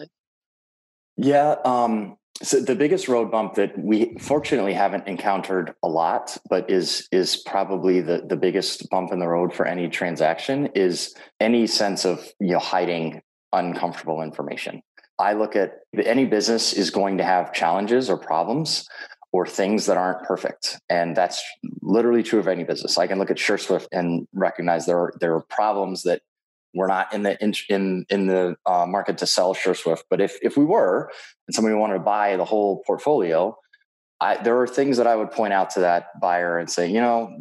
Yeah, 1.18 1.56
um, 1.66 2.18
So 2.42 2.60
the 2.60 2.76
biggest 2.76 3.08
road 3.08 3.30
bump 3.30 3.54
that 3.56 3.78
we 3.78 4.16
fortunately 4.20 4.74
haven't 4.74 5.08
encountered 5.08 5.76
a 5.84 5.88
lot, 5.88 6.38
but 6.50 6.70
is 6.72 7.08
is 7.12 7.38
probably 7.38 8.02
the 8.02 8.24
the 8.28 8.38
biggest 8.38 8.90
bump 8.90 9.12
in 9.12 9.20
the 9.20 9.28
road 9.28 9.54
for 9.54 9.68
any 9.68 9.90
transaction 9.90 10.68
is 10.74 11.14
any 11.40 11.68
sense 11.68 12.06
of 12.06 12.28
you 12.40 12.54
know 12.54 12.60
hiding 12.60 13.22
uncomfortable 13.54 14.22
information. 14.22 14.82
I 15.22 15.34
look 15.34 15.56
at 15.56 15.82
any 15.98 16.26
business 16.26 16.74
is 16.74 16.90
going 16.90 17.20
to 17.20 17.24
have 17.24 17.54
challenges 17.54 18.10
or 18.10 18.18
problems 18.18 18.90
or 19.32 19.46
things 19.46 19.86
that 19.86 19.96
aren't 19.96 20.24
perfect. 20.24 20.80
And 20.90 21.16
that's 21.16 21.42
literally 21.82 22.24
true 22.24 22.40
of 22.40 22.48
any 22.48 22.64
business. 22.64 22.98
I 22.98 23.08
can 23.08 23.20
look 23.20 23.32
at 23.32 23.38
SureSwift 23.38 23.88
and 23.92 24.28
recognize 24.34 24.86
there 24.86 24.98
are, 24.98 25.14
there 25.22 25.36
are 25.36 25.42
problems 25.42 26.04
that 26.04 26.22
we're 26.74 26.88
not 26.88 27.14
in 27.14 27.24
the 27.24 27.38
in 27.44 27.54
in, 27.70 28.06
in 28.10 28.28
the 28.28 28.56
uh, 28.66 28.86
market 28.86 29.18
to 29.20 29.28
sell 29.28 29.54
SureSwift. 29.54 30.04
But 30.10 30.22
if 30.22 30.38
if 30.42 30.56
we 30.58 30.64
were, 30.66 31.12
and 31.48 31.54
somebody 31.54 31.76
wanted 31.76 31.96
to 31.96 32.00
buy 32.00 32.38
the 32.38 32.46
whole 32.46 32.82
portfolio, 32.88 33.58
I, 34.22 34.38
there 34.38 34.58
are 34.60 34.68
things 34.68 34.98
that 34.98 35.06
I 35.06 35.16
would 35.16 35.32
point 35.32 35.52
out 35.52 35.72
to 35.72 35.82
that 35.82 36.20
buyer 36.22 36.58
and 36.58 36.70
say, 36.70 36.90
you 36.90 37.02
know, 37.02 37.38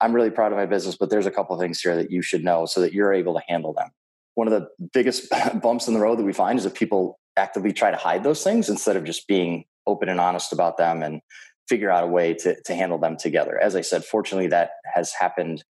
I'm 0.00 0.12
really 0.12 0.30
proud 0.30 0.52
of 0.52 0.58
my 0.58 0.66
business, 0.66 0.96
but 0.96 1.08
there's 1.08 1.24
a 1.24 1.30
couple 1.30 1.58
things 1.58 1.80
here 1.80 1.96
that 1.96 2.10
you 2.10 2.20
should 2.20 2.44
know 2.44 2.66
so 2.66 2.82
that 2.82 2.92
you're 2.92 3.14
able 3.14 3.34
to 3.34 3.42
handle 3.48 3.72
them. 3.72 3.88
One 4.34 4.48
of 4.48 4.52
the 4.52 4.68
biggest 4.92 5.32
bumps 5.62 5.88
in 5.88 5.94
the 5.94 6.00
road 6.00 6.18
that 6.18 6.24
we 6.24 6.34
find 6.34 6.58
is 6.58 6.64
that 6.64 6.74
people 6.74 7.18
actively 7.36 7.72
try 7.72 7.90
to 7.90 7.96
hide 7.96 8.24
those 8.24 8.42
things 8.42 8.68
instead 8.68 8.96
of 8.96 9.04
just 9.04 9.26
being 9.26 9.64
open 9.86 10.08
and 10.08 10.20
honest 10.20 10.52
about 10.52 10.76
them 10.76 11.02
and 11.02 11.20
figure 11.68 11.90
out 11.90 12.04
a 12.04 12.08
way 12.08 12.34
to, 12.34 12.56
to 12.62 12.74
handle 12.74 12.98
them 12.98 13.16
together. 13.16 13.58
As 13.58 13.74
I 13.74 13.80
said, 13.80 14.04
fortunately, 14.04 14.48
that 14.48 14.70
has 14.94 15.12
happened 15.12 15.64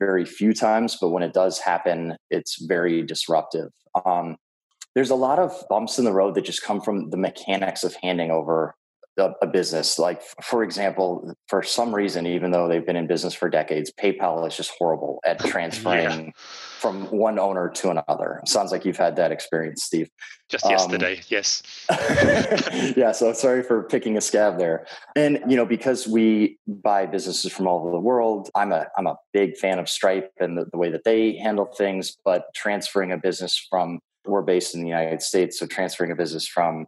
very 0.00 0.24
few 0.24 0.52
times, 0.52 0.96
but 1.00 1.10
when 1.10 1.22
it 1.22 1.32
does 1.32 1.58
happen, 1.58 2.16
it's 2.30 2.62
very 2.62 3.02
disruptive. 3.02 3.70
Um, 4.04 4.36
there's 4.94 5.10
a 5.10 5.16
lot 5.16 5.38
of 5.38 5.52
bumps 5.68 5.98
in 5.98 6.04
the 6.04 6.12
road 6.12 6.34
that 6.34 6.44
just 6.44 6.62
come 6.62 6.80
from 6.80 7.10
the 7.10 7.16
mechanics 7.16 7.84
of 7.84 7.94
handing 8.02 8.30
over 8.30 8.74
a, 9.18 9.34
a, 9.42 9.46
business. 9.46 9.98
Like, 9.98 10.22
for 10.42 10.62
example, 10.62 11.34
for 11.48 11.62
some 11.62 11.94
reason, 11.94 12.26
even 12.26 12.50
though 12.50 12.68
they've 12.68 12.84
been 12.84 12.96
in 12.96 13.06
business 13.06 13.34
for 13.34 13.48
decades, 13.48 13.92
PayPal 13.92 14.46
is 14.46 14.56
just 14.56 14.72
horrible 14.78 15.20
at 15.24 15.38
transferring 15.44 16.26
yeah. 16.26 16.30
from 16.78 17.04
one 17.06 17.38
owner 17.38 17.68
to 17.68 17.90
another. 17.90 18.40
Sounds 18.46 18.72
like 18.72 18.84
you've 18.84 18.96
had 18.96 19.16
that 19.16 19.32
experience, 19.32 19.84
Steve. 19.84 20.08
Just 20.48 20.64
um, 20.64 20.72
yesterday, 20.72 21.20
yes. 21.28 21.62
yeah, 22.96 23.12
so 23.12 23.32
sorry 23.32 23.62
for 23.62 23.82
picking 23.84 24.16
a 24.16 24.20
scab 24.20 24.58
there. 24.58 24.86
And 25.14 25.40
you 25.46 25.56
know, 25.56 25.66
because 25.66 26.08
we 26.08 26.58
buy 26.66 27.06
businesses 27.06 27.52
from 27.52 27.66
all 27.66 27.80
over 27.80 27.90
the 27.90 28.00
world, 28.00 28.48
I'm 28.54 28.72
a 28.72 28.86
I'm 28.96 29.06
a 29.06 29.16
big 29.32 29.56
fan 29.58 29.78
of 29.78 29.88
Stripe 29.88 30.32
and 30.40 30.56
the, 30.56 30.64
the 30.72 30.78
way 30.78 30.90
that 30.90 31.04
they 31.04 31.36
handle 31.36 31.66
things. 31.66 32.16
But 32.24 32.46
transferring 32.54 33.12
a 33.12 33.18
business 33.18 33.58
from 33.70 34.00
we're 34.24 34.42
based 34.42 34.74
in 34.74 34.82
the 34.82 34.88
United 34.88 35.22
States, 35.22 35.58
so 35.58 35.66
transferring 35.66 36.12
a 36.12 36.16
business 36.16 36.46
from 36.46 36.86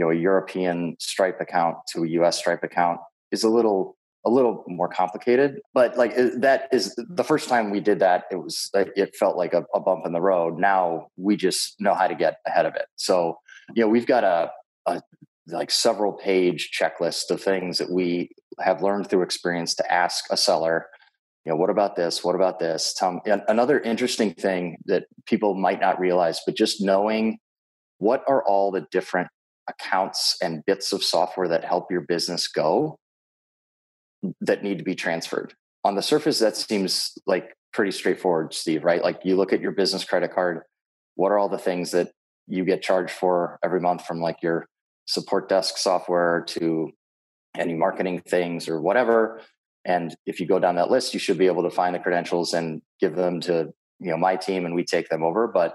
you 0.00 0.06
know 0.06 0.10
a 0.10 0.14
European 0.14 0.96
Stripe 0.98 1.42
account 1.42 1.76
to 1.92 2.04
a 2.04 2.08
US 2.20 2.38
Stripe 2.38 2.64
account 2.64 3.00
is 3.32 3.44
a 3.44 3.50
little 3.50 3.98
a 4.24 4.30
little 4.30 4.64
more 4.66 4.88
complicated 4.88 5.60
but 5.74 5.96
like 5.98 6.14
that 6.16 6.68
is 6.72 6.94
the 6.96 7.24
first 7.24 7.50
time 7.50 7.70
we 7.70 7.80
did 7.80 7.98
that 7.98 8.24
it 8.30 8.36
was 8.36 8.70
it 8.74 9.14
felt 9.14 9.36
like 9.36 9.52
a, 9.52 9.64
a, 9.74 9.80
bump 9.80 10.06
in 10.06 10.12
the 10.12 10.20
road. 10.20 10.58
Now 10.58 11.08
we 11.16 11.36
just 11.36 11.76
know 11.80 11.94
how 11.94 12.06
to 12.06 12.14
get 12.14 12.36
ahead 12.46 12.64
of 12.64 12.74
it. 12.76 12.86
So 12.96 13.38
you 13.74 13.82
know 13.82 13.88
we've 13.88 14.06
got 14.06 14.24
a, 14.24 14.50
a 14.86 15.02
like 15.48 15.70
several 15.70 16.12
page 16.12 16.70
checklist 16.78 17.30
of 17.30 17.42
things 17.42 17.76
that 17.76 17.90
we 17.90 18.30
have 18.58 18.82
learned 18.82 19.08
through 19.08 19.22
experience 19.22 19.74
to 19.74 19.92
ask 19.92 20.24
a 20.30 20.36
seller 20.36 20.86
you 21.46 21.50
know 21.50 21.56
what 21.56 21.70
about 21.70 21.96
this? 21.96 22.22
What 22.22 22.34
about 22.34 22.58
this? 22.58 22.92
Tom, 22.92 23.22
another 23.24 23.80
interesting 23.80 24.34
thing 24.34 24.76
that 24.84 25.04
people 25.24 25.54
might 25.54 25.80
not 25.80 25.98
realize 25.98 26.38
but 26.44 26.54
just 26.54 26.82
knowing 26.82 27.38
what 27.96 28.22
are 28.28 28.44
all 28.44 28.70
the 28.70 28.86
different 28.90 29.28
accounts 29.70 30.36
and 30.42 30.64
bits 30.66 30.92
of 30.92 31.02
software 31.02 31.48
that 31.48 31.64
help 31.64 31.90
your 31.90 32.02
business 32.02 32.48
go 32.48 32.98
that 34.40 34.62
need 34.62 34.78
to 34.78 34.84
be 34.84 34.94
transferred. 34.94 35.54
On 35.84 35.94
the 35.94 36.02
surface, 36.02 36.38
that 36.40 36.56
seems 36.56 37.16
like 37.26 37.54
pretty 37.72 37.92
straightforward, 37.92 38.52
Steve, 38.52 38.84
right? 38.84 39.02
Like 39.02 39.20
you 39.24 39.36
look 39.36 39.52
at 39.52 39.60
your 39.60 39.72
business 39.72 40.04
credit 40.04 40.34
card, 40.34 40.62
what 41.14 41.32
are 41.32 41.38
all 41.38 41.48
the 41.48 41.58
things 41.58 41.92
that 41.92 42.10
you 42.46 42.64
get 42.64 42.82
charged 42.82 43.12
for 43.12 43.58
every 43.64 43.80
month 43.80 44.04
from 44.04 44.20
like 44.20 44.42
your 44.42 44.66
support 45.06 45.48
desk 45.48 45.78
software 45.78 46.44
to 46.48 46.90
any 47.56 47.74
marketing 47.74 48.20
things 48.28 48.68
or 48.68 48.80
whatever 48.80 49.40
and 49.84 50.14
if 50.26 50.38
you 50.38 50.46
go 50.46 50.58
down 50.58 50.76
that 50.76 50.90
list 50.90 51.14
you 51.14 51.20
should 51.20 51.38
be 51.38 51.46
able 51.46 51.62
to 51.62 51.70
find 51.70 51.94
the 51.94 51.98
credentials 51.98 52.54
and 52.54 52.80
give 53.00 53.16
them 53.16 53.40
to 53.40 53.72
you 53.98 54.10
know 54.10 54.16
my 54.16 54.36
team 54.36 54.64
and 54.64 54.74
we 54.74 54.84
take 54.84 55.08
them 55.08 55.22
over 55.22 55.48
but 55.48 55.74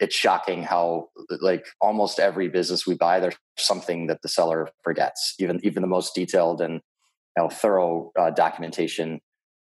it's 0.00 0.14
shocking 0.14 0.62
how 0.62 1.08
like 1.40 1.66
almost 1.80 2.18
every 2.18 2.48
business 2.48 2.86
we 2.86 2.94
buy 2.94 3.20
there's 3.20 3.36
something 3.56 4.06
that 4.06 4.22
the 4.22 4.28
seller 4.28 4.68
forgets 4.82 5.34
even 5.38 5.60
even 5.62 5.82
the 5.82 5.88
most 5.88 6.14
detailed 6.14 6.60
and 6.60 6.74
you 6.74 7.42
know, 7.42 7.48
thorough 7.48 8.12
uh, 8.18 8.30
documentation. 8.30 9.20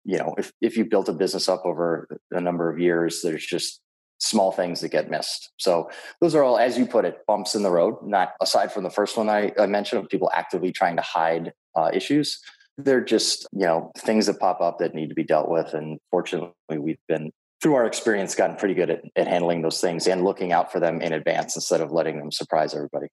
You 0.05 0.17
know 0.17 0.35
if, 0.37 0.51
if 0.61 0.75
you 0.75 0.85
built 0.85 1.07
a 1.07 1.13
business 1.13 1.47
up 1.47 1.65
over 1.65 2.07
a 2.31 2.41
number 2.41 2.69
of 2.69 2.77
years 2.79 3.21
there's 3.21 3.45
just 3.45 3.79
small 4.19 4.51
things 4.51 4.81
that 4.81 4.89
get 4.89 5.09
missed. 5.09 5.51
So 5.57 5.89
those 6.21 6.35
are 6.35 6.43
all 6.43 6.57
as 6.57 6.77
you 6.77 6.85
put 6.85 7.05
it 7.05 7.19
bumps 7.25 7.55
in 7.55 7.63
the 7.63 7.71
road 7.71 7.95
not 8.03 8.33
aside 8.41 8.71
from 8.71 8.83
the 8.83 8.89
first 8.89 9.17
one 9.17 9.29
i, 9.29 9.51
I 9.57 9.65
mentioned 9.65 10.03
of 10.03 10.09
people 10.09 10.29
actively 10.33 10.71
trying 10.71 10.97
to 10.97 11.01
hide 11.01 11.53
uh, 11.75 11.89
issues 11.93 12.39
they're 12.77 13.03
just 13.03 13.47
you 13.51 13.65
know 13.65 13.91
things 13.97 14.25
that 14.25 14.39
pop 14.39 14.61
up 14.61 14.79
that 14.79 14.95
need 14.95 15.09
to 15.09 15.15
be 15.15 15.23
dealt 15.23 15.49
with 15.49 15.73
and 15.73 15.99
fortunately 16.11 16.77
we've 16.77 16.97
been 17.07 17.31
through 17.63 17.75
our 17.75 17.85
experience, 17.85 18.35
gotten 18.35 18.57
pretty 18.57 18.73
good 18.73 18.89
at, 18.89 19.03
at 19.15 19.25
handling 19.25 19.61
those 19.61 19.79
things 19.79 20.05
and 20.05 20.25
looking 20.25 20.51
out 20.51 20.69
for 20.69 20.81
them 20.81 21.01
in 21.01 21.13
advance 21.13 21.55
instead 21.55 21.79
of 21.79 21.93
letting 21.93 22.19
them 22.19 22.29
surprise 22.29 22.75
everybody. 22.75 23.07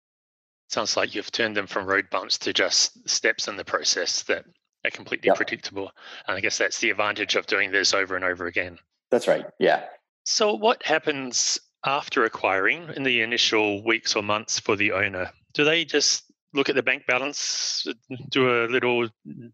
Sounds 0.69 0.97
like 0.97 1.15
you've 1.15 1.31
turned 1.31 1.57
them 1.57 1.69
from 1.69 1.87
road 1.87 2.11
bumps 2.11 2.37
to 2.39 2.53
just 2.53 3.09
steps 3.09 3.47
in 3.47 3.57
the 3.57 3.65
process 3.65 4.25
that 4.25 4.45
are 4.85 4.91
completely 4.91 5.29
yep. 5.29 5.37
predictable. 5.37 5.93
And 6.27 6.37
I 6.37 6.41
guess 6.41 6.59
that's 6.59 6.81
the 6.81 6.91
advantage 6.91 7.37
of 7.37 7.47
doing 7.47 7.71
this 7.71 7.95
over 7.95 8.17
and 8.17 8.25
over 8.25 8.47
again. 8.47 8.77
That's 9.13 9.29
right. 9.29 9.47
Yeah. 9.61 9.85
So, 10.25 10.53
what 10.55 10.85
happens 10.85 11.59
after 11.87 12.25
acquiring 12.25 12.91
in 12.97 13.05
the 13.05 13.23
initial 13.23 13.85
weeks 13.85 14.17
or 14.17 14.23
months 14.23 14.59
for 14.59 14.75
the 14.75 14.93
owner? 14.93 15.31
Do 15.55 15.65
they 15.65 15.85
just 15.85 16.25
look 16.55 16.69
at 16.69 16.75
the 16.75 16.83
bank 16.83 17.07
balance, 17.07 17.87
do 18.31 18.65
a 18.65 18.67
little 18.67 19.09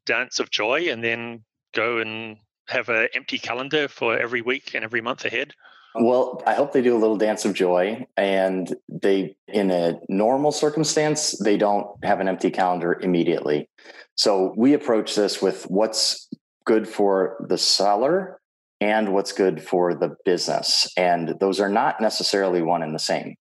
dance 0.06 0.40
of 0.40 0.50
joy, 0.50 0.88
and 0.90 1.04
then 1.04 1.44
go 1.74 1.98
and 1.98 2.38
have 2.68 2.88
an 2.88 3.08
empty 3.14 3.38
calendar 3.38 3.88
for 3.88 4.18
every 4.18 4.42
week 4.42 4.74
and 4.74 4.84
every 4.84 5.00
month 5.00 5.24
ahead? 5.24 5.52
Well, 5.94 6.42
I 6.46 6.54
hope 6.54 6.72
they 6.72 6.82
do 6.82 6.94
a 6.94 6.98
little 6.98 7.16
dance 7.16 7.44
of 7.44 7.54
joy 7.54 8.06
and 8.16 8.74
they, 8.88 9.36
in 9.48 9.70
a 9.70 9.98
normal 10.08 10.52
circumstance, 10.52 11.38
they 11.38 11.56
don't 11.56 11.86
have 12.04 12.20
an 12.20 12.28
empty 12.28 12.50
calendar 12.50 12.98
immediately. 13.00 13.68
So 14.14 14.52
we 14.56 14.74
approach 14.74 15.14
this 15.14 15.40
with 15.40 15.64
what's 15.64 16.28
good 16.64 16.86
for 16.86 17.46
the 17.48 17.56
seller 17.56 18.40
and 18.80 19.14
what's 19.14 19.32
good 19.32 19.62
for 19.62 19.94
the 19.94 20.16
business. 20.24 20.90
And 20.98 21.34
those 21.40 21.60
are 21.60 21.68
not 21.68 22.00
necessarily 22.00 22.60
one 22.60 22.82
and 22.82 22.94
the 22.94 22.98
same. 22.98 23.36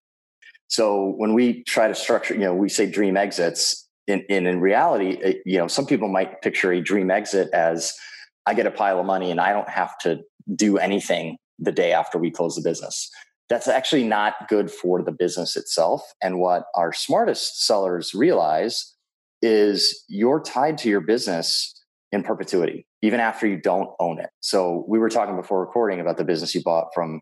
So 0.67 1.13
when 1.17 1.33
we 1.33 1.63
try 1.63 1.87
to 1.87 1.95
structure, 1.95 2.33
you 2.33 2.41
know, 2.41 2.53
we 2.53 2.69
say 2.69 2.89
dream 2.89 3.17
exits. 3.17 3.87
In, 4.07 4.21
in, 4.29 4.45
in 4.45 4.61
reality, 4.61 5.17
it, 5.21 5.37
you 5.45 5.57
know, 5.57 5.67
some 5.67 5.85
people 5.85 6.07
might 6.07 6.41
picture 6.41 6.71
a 6.71 6.79
dream 6.79 7.09
exit 7.09 7.49
as 7.53 7.93
I 8.45 8.53
get 8.53 8.65
a 8.65 8.71
pile 8.71 8.99
of 8.99 9.05
money 9.05 9.31
and 9.31 9.39
I 9.39 9.53
don't 9.53 9.69
have 9.69 9.97
to 9.99 10.21
do 10.53 10.77
anything 10.77 11.37
the 11.59 11.71
day 11.71 11.91
after 11.91 12.17
we 12.17 12.31
close 12.31 12.55
the 12.55 12.67
business. 12.67 13.09
That's 13.49 13.67
actually 13.67 14.05
not 14.05 14.47
good 14.47 14.71
for 14.71 15.03
the 15.03 15.11
business 15.11 15.55
itself. 15.55 16.01
And 16.21 16.39
what 16.39 16.65
our 16.75 16.93
smartest 16.93 17.65
sellers 17.65 18.13
realize 18.13 18.93
is 19.41 20.03
you're 20.07 20.41
tied 20.41 20.77
to 20.79 20.89
your 20.89 21.01
business 21.01 21.73
in 22.11 22.23
perpetuity, 22.23 22.87
even 23.01 23.19
after 23.19 23.45
you 23.45 23.57
don't 23.57 23.89
own 23.99 24.19
it. 24.19 24.29
So 24.39 24.85
we 24.87 24.97
were 24.97 25.09
talking 25.09 25.35
before 25.35 25.59
recording 25.59 25.99
about 25.99 26.17
the 26.17 26.23
business 26.23 26.55
you 26.55 26.63
bought 26.63 26.87
from, 26.93 27.21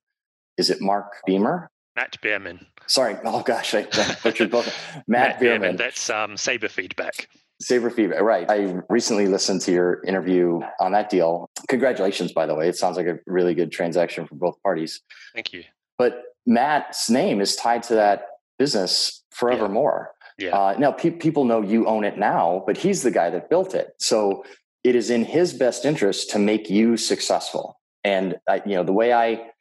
is 0.57 0.69
it 0.69 0.81
Mark 0.81 1.13
Beamer? 1.25 1.69
Matt 1.95 2.19
Behrman. 2.21 2.65
Sorry. 2.87 3.15
Oh 3.23 3.43
gosh, 3.43 3.73
I 3.75 3.83
butchered 4.23 4.49
both. 4.49 4.65
Matt, 5.07 5.07
Matt 5.07 5.39
Behrman. 5.39 5.75
That's 5.75 6.09
um, 6.09 6.37
Saber 6.37 6.69
Feedback. 6.69 7.27
Saber 7.61 7.89
feedback, 7.89 8.21
right. 8.21 8.49
I 8.49 8.79
recently 8.89 9.27
listened 9.27 9.61
to 9.61 9.71
your 9.71 10.03
interview 10.03 10.59
on 10.79 10.91
that 10.91 11.09
deal. 11.09 11.49
Congratulations, 11.69 12.31
by 12.31 12.45
the 12.45 12.55
way. 12.55 12.67
It 12.67 12.75
sounds 12.75 12.97
like 12.97 13.07
a 13.07 13.19
really 13.25 13.53
good 13.53 13.71
transaction 13.71 14.27
for 14.27 14.35
both 14.35 14.61
parties. 14.63 15.01
Thank 15.33 15.53
you. 15.53 15.63
But 15.97 16.23
Matt's 16.45 17.09
name 17.09 17.39
is 17.39 17.55
tied 17.55 17.83
to 17.83 17.95
that 17.95 18.25
business 18.59 19.23
forevermore. 19.31 20.11
Yeah. 20.37 20.47
yeah. 20.47 20.57
Uh, 20.57 20.75
now, 20.77 20.91
pe- 20.91 21.11
people 21.11 21.45
know 21.45 21.61
you 21.61 21.85
own 21.85 22.03
it 22.03 22.17
now, 22.17 22.63
but 22.65 22.75
he's 22.75 23.03
the 23.03 23.11
guy 23.11 23.29
that 23.29 23.49
built 23.49 23.73
it. 23.75 23.93
So 23.99 24.43
it 24.83 24.95
is 24.95 25.09
in 25.09 25.23
his 25.23 25.53
best 25.53 25.85
interest 25.85 26.31
to 26.31 26.39
make 26.39 26.69
you 26.69 26.97
successful. 26.97 27.79
And 28.03 28.35
uh, 28.49 28.59
you 28.65 28.75
know, 28.75 28.83
the 28.83 28.93
way 28.93 29.13
I 29.13 29.51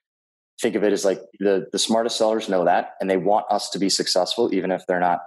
think 0.61 0.75
of 0.75 0.83
it 0.83 0.93
is 0.93 1.05
like 1.05 1.21
the 1.39 1.67
the 1.71 1.79
smartest 1.79 2.17
sellers 2.17 2.49
know 2.49 2.65
that, 2.65 2.95
and 3.01 3.09
they 3.09 3.17
want 3.17 3.47
us 3.51 3.71
to 3.71 3.79
be 3.79 3.89
successful, 3.89 4.53
even 4.53 4.73
if 4.73 4.85
they're 4.89 4.99
not 4.99 5.21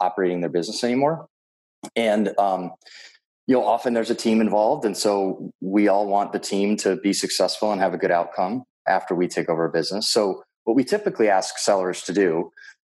operating 0.00 0.40
their 0.40 0.50
business 0.50 0.82
anymore 0.82 1.28
and 1.94 2.36
um, 2.38 2.72
you 3.46 3.54
know 3.54 3.64
often 3.64 3.94
there's 3.94 4.10
a 4.10 4.14
team 4.14 4.40
involved 4.40 4.84
and 4.84 4.96
so 4.96 5.52
we 5.60 5.88
all 5.88 6.06
want 6.06 6.32
the 6.32 6.38
team 6.38 6.76
to 6.76 6.96
be 6.96 7.12
successful 7.12 7.72
and 7.72 7.80
have 7.80 7.94
a 7.94 7.98
good 7.98 8.10
outcome 8.10 8.64
after 8.88 9.14
we 9.14 9.28
take 9.28 9.48
over 9.48 9.64
a 9.64 9.70
business 9.70 10.08
so 10.08 10.42
what 10.64 10.74
we 10.74 10.84
typically 10.84 11.28
ask 11.28 11.58
sellers 11.58 12.02
to 12.02 12.12
do 12.12 12.50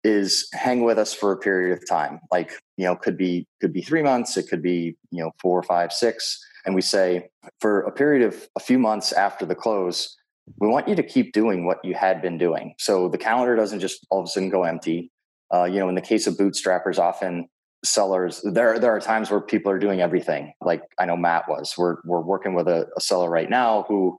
is 0.03 0.47
hang 0.53 0.83
with 0.83 0.97
us 0.97 1.13
for 1.13 1.31
a 1.31 1.37
period 1.37 1.77
of 1.77 1.87
time. 1.87 2.19
Like, 2.31 2.51
you 2.77 2.85
know, 2.85 2.95
could 2.95 3.17
be 3.17 3.45
could 3.59 3.73
be 3.73 3.81
three 3.81 4.01
months, 4.01 4.37
it 4.37 4.47
could 4.47 4.61
be, 4.61 4.95
you 5.11 5.23
know, 5.23 5.31
four, 5.39 5.61
five, 5.63 5.91
six. 5.91 6.39
And 6.65 6.73
we 6.75 6.81
say 6.81 7.29
for 7.59 7.81
a 7.81 7.91
period 7.91 8.25
of 8.25 8.47
a 8.55 8.59
few 8.59 8.79
months 8.79 9.11
after 9.11 9.45
the 9.45 9.55
close, 9.55 10.15
we 10.59 10.67
want 10.67 10.87
you 10.87 10.95
to 10.95 11.03
keep 11.03 11.33
doing 11.33 11.65
what 11.65 11.83
you 11.83 11.93
had 11.93 12.21
been 12.21 12.37
doing. 12.37 12.73
So 12.79 13.09
the 13.09 13.17
calendar 13.17 13.55
doesn't 13.55 13.79
just 13.79 14.05
all 14.09 14.21
of 14.21 14.25
a 14.25 14.29
sudden 14.29 14.49
go 14.49 14.63
empty. 14.63 15.11
Uh, 15.53 15.65
you 15.65 15.79
know, 15.79 15.89
in 15.89 15.95
the 15.95 16.01
case 16.01 16.27
of 16.27 16.35
bootstrappers, 16.35 16.99
often 16.99 17.47
sellers 17.83 18.41
there 18.43 18.79
there 18.79 18.91
are 18.91 18.99
times 18.99 19.29
where 19.29 19.39
people 19.39 19.71
are 19.71 19.79
doing 19.79 20.01
everything. 20.01 20.53
Like 20.61 20.81
I 20.99 21.05
know 21.05 21.17
Matt 21.17 21.47
was. 21.47 21.75
We're 21.77 21.97
we're 22.05 22.21
working 22.21 22.53
with 22.53 22.67
a, 22.67 22.87
a 22.97 23.01
seller 23.01 23.29
right 23.29 23.49
now 23.49 23.85
who 23.87 24.17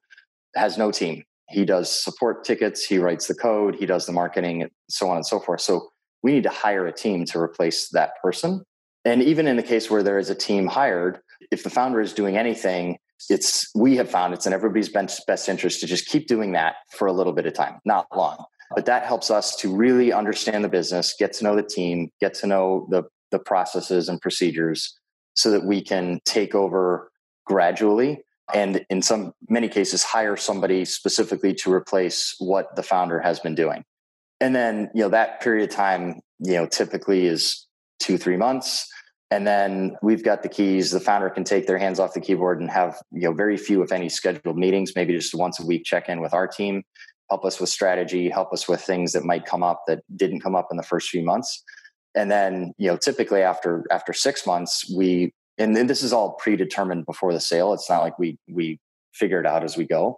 has 0.55 0.79
no 0.79 0.91
team. 0.91 1.25
He 1.51 1.65
does 1.65 1.91
support 1.91 2.45
tickets, 2.45 2.85
he 2.85 2.99
writes 2.99 3.27
the 3.27 3.35
code, 3.35 3.75
he 3.75 3.87
does 3.87 4.07
the 4.07 4.13
marketing, 4.13 4.69
so 4.89 5.09
on 5.09 5.17
and 5.17 5.27
so 5.27 5.41
forth. 5.41 5.63
So 5.63 5.89
we 6.23 6.33
need 6.33 6.43
to 6.43 6.51
hire 6.51 6.87
a 6.87 6.93
team 6.93 7.25
to 7.27 7.41
replace 7.41 7.89
that 7.91 8.13
person. 8.23 8.63
And 9.05 9.23
even 9.23 9.47
in 9.47 9.57
the 9.57 9.63
case 9.63 9.91
where 9.91 10.03
there 10.03 10.19
is 10.19 10.29
a 10.29 10.35
team 10.35 10.67
hired, 10.67 11.21
if 11.51 11.63
the 11.63 11.71
founder 11.71 12.01
is 12.01 12.13
doing 12.13 12.37
anything, 12.37 12.99
it's 13.31 13.71
we 13.75 13.97
have 13.97 14.11
found 14.11 14.35
it's 14.35 14.47
in 14.47 14.53
everybody's 14.53 14.89
best, 14.89 15.27
best 15.27 15.49
interest 15.49 15.81
to 15.81 15.87
just 15.87 16.07
keep 16.07 16.27
doing 16.27 16.53
that 16.53 16.77
for 16.93 17.07
a 17.09 17.13
little 17.13 17.33
bit 17.33 17.47
of 17.47 17.55
time, 17.55 17.79
not 17.85 18.07
long. 18.15 18.45
But 18.75 18.85
that 18.87 19.05
helps 19.05 19.31
us 19.31 19.57
to 19.57 19.75
really 19.75 20.13
understand 20.13 20.63
the 20.63 20.69
business, 20.69 21.15
get 21.19 21.33
to 21.35 21.45
know 21.45 21.57
the 21.57 21.63
team, 21.63 22.11
get 22.21 22.35
to 22.35 22.47
know 22.47 22.87
the, 22.91 23.05
the 23.31 23.39
processes 23.39 24.09
and 24.09 24.21
procedures 24.21 24.99
so 25.35 25.51
that 25.51 25.65
we 25.65 25.83
can 25.83 26.21
take 26.25 26.55
over 26.55 27.11
gradually 27.47 28.23
and 28.55 28.85
in 28.89 29.03
some 29.03 29.33
many 29.49 29.69
cases 29.69 30.03
hire 30.03 30.37
somebody 30.37 30.85
specifically 30.85 31.55
to 31.55 31.73
replace 31.73 32.35
what 32.39 32.75
the 32.77 32.83
founder 32.83 33.21
has 33.21 33.41
been 33.41 33.55
doing. 33.55 33.85
And 34.41 34.55
then 34.55 34.91
you 34.95 35.03
know 35.03 35.09
that 35.11 35.41
period 35.41 35.69
of 35.69 35.75
time 35.75 36.21
you 36.41 36.55
know 36.55 36.67
typically 36.67 37.27
is 37.27 37.67
two 38.01 38.19
three 38.19 38.37
months. 38.37 38.89
And 39.31 39.47
then 39.47 39.95
we've 40.01 40.25
got 40.25 40.43
the 40.43 40.49
keys. 40.49 40.91
The 40.91 41.01
founder 41.01 41.29
can 41.29 41.45
take 41.45 41.67
their 41.67 41.77
hands 41.77 42.01
off 42.01 42.15
the 42.15 42.21
keyboard 42.21 42.61
and 42.61 42.71
have 42.71 42.97
you 43.13 43.29
know 43.29 43.33
very 43.33 43.57
few 43.57 43.83
if 43.83 43.93
any 43.93 44.09
scheduled 44.09 44.57
meetings 44.57 44.93
maybe 44.97 45.15
just 45.15 45.35
once 45.35 45.61
a 45.61 45.67
week 45.67 45.85
check 45.85 46.09
in 46.09 46.21
with 46.21 46.33
our 46.33 46.47
team 46.47 46.83
help 47.31 47.45
us 47.45 47.61
with 47.61 47.69
strategy 47.69 48.29
help 48.31 48.53
us 48.53 48.69
with 48.69 48.81
things 48.81 49.13
that 49.13 49.25
might 49.25 49.45
come 49.45 49.63
up 49.63 49.83
that 49.87 50.01
didn't 50.17 50.41
come 50.41 50.55
up 50.55 50.69
in 50.71 50.77
the 50.77 50.83
first 50.83 51.11
few 51.11 51.23
months 51.23 51.63
and 52.19 52.31
then 52.31 52.73
you 52.79 52.89
know 52.89 52.97
typically 52.97 53.43
after 53.43 53.85
after 53.91 54.13
six 54.13 54.47
months 54.47 54.93
we 54.95 55.33
and 55.59 55.77
then 55.77 55.89
this 55.89 56.03
is 56.03 56.13
all 56.13 56.33
predetermined 56.33 57.05
before 57.05 57.33
the 57.33 57.41
sale. 57.41 57.73
It's 57.73 57.91
not 57.91 58.03
like 58.03 58.19
we 58.19 58.39
we 58.49 58.79
figure 59.13 59.41
it 59.41 59.47
out 59.47 59.65
as 59.65 59.77
we 59.77 59.87
go. 59.87 60.17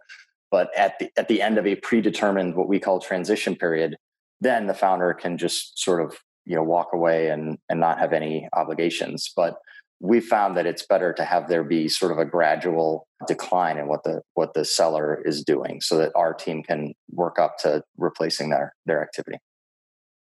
But 0.51 0.71
at 0.77 0.99
the 0.99 1.11
at 1.17 1.29
the 1.29 1.43
end 1.43 1.59
of 1.59 1.67
a 1.67 1.77
predetermined 1.77 2.57
what 2.57 2.69
we 2.69 2.81
call 2.81 3.01
transition 3.01 3.57
period 3.57 3.97
then 4.43 4.67
the 4.67 4.75
founder 4.75 5.13
can 5.13 5.37
just 5.37 5.79
sort 5.79 6.01
of 6.01 6.17
you 6.47 6.57
know 6.57 6.63
walk 6.63 6.89
away 6.95 7.29
and 7.29 7.59
and 7.69 7.79
not 7.79 7.99
have 7.99 8.13
any 8.13 8.49
obligations. 8.55 9.31
But 9.37 9.57
we 10.03 10.21
found 10.21 10.57
that 10.57 10.67
it's 10.67 10.87
better 10.87 11.13
to 11.13 11.25
have 11.25 11.49
there 11.49 11.63
be 11.63 11.87
sort 11.87 12.11
of 12.11 12.17
a 12.17 12.25
gradual 12.25 13.07
decline 13.29 13.77
in 13.77 13.87
what 13.87 14.03
the 14.05 14.23
what 14.35 14.55
the 14.55 14.65
seller 14.65 15.23
is 15.27 15.45
doing 15.45 15.81
so 15.83 15.99
that 15.99 16.13
our 16.15 16.33
team 16.33 16.63
can 16.63 16.95
work 17.11 17.39
up 17.39 17.59
to 17.59 17.83
replacing 17.99 18.49
their 18.49 18.75
their 18.87 19.03
activity 19.03 19.39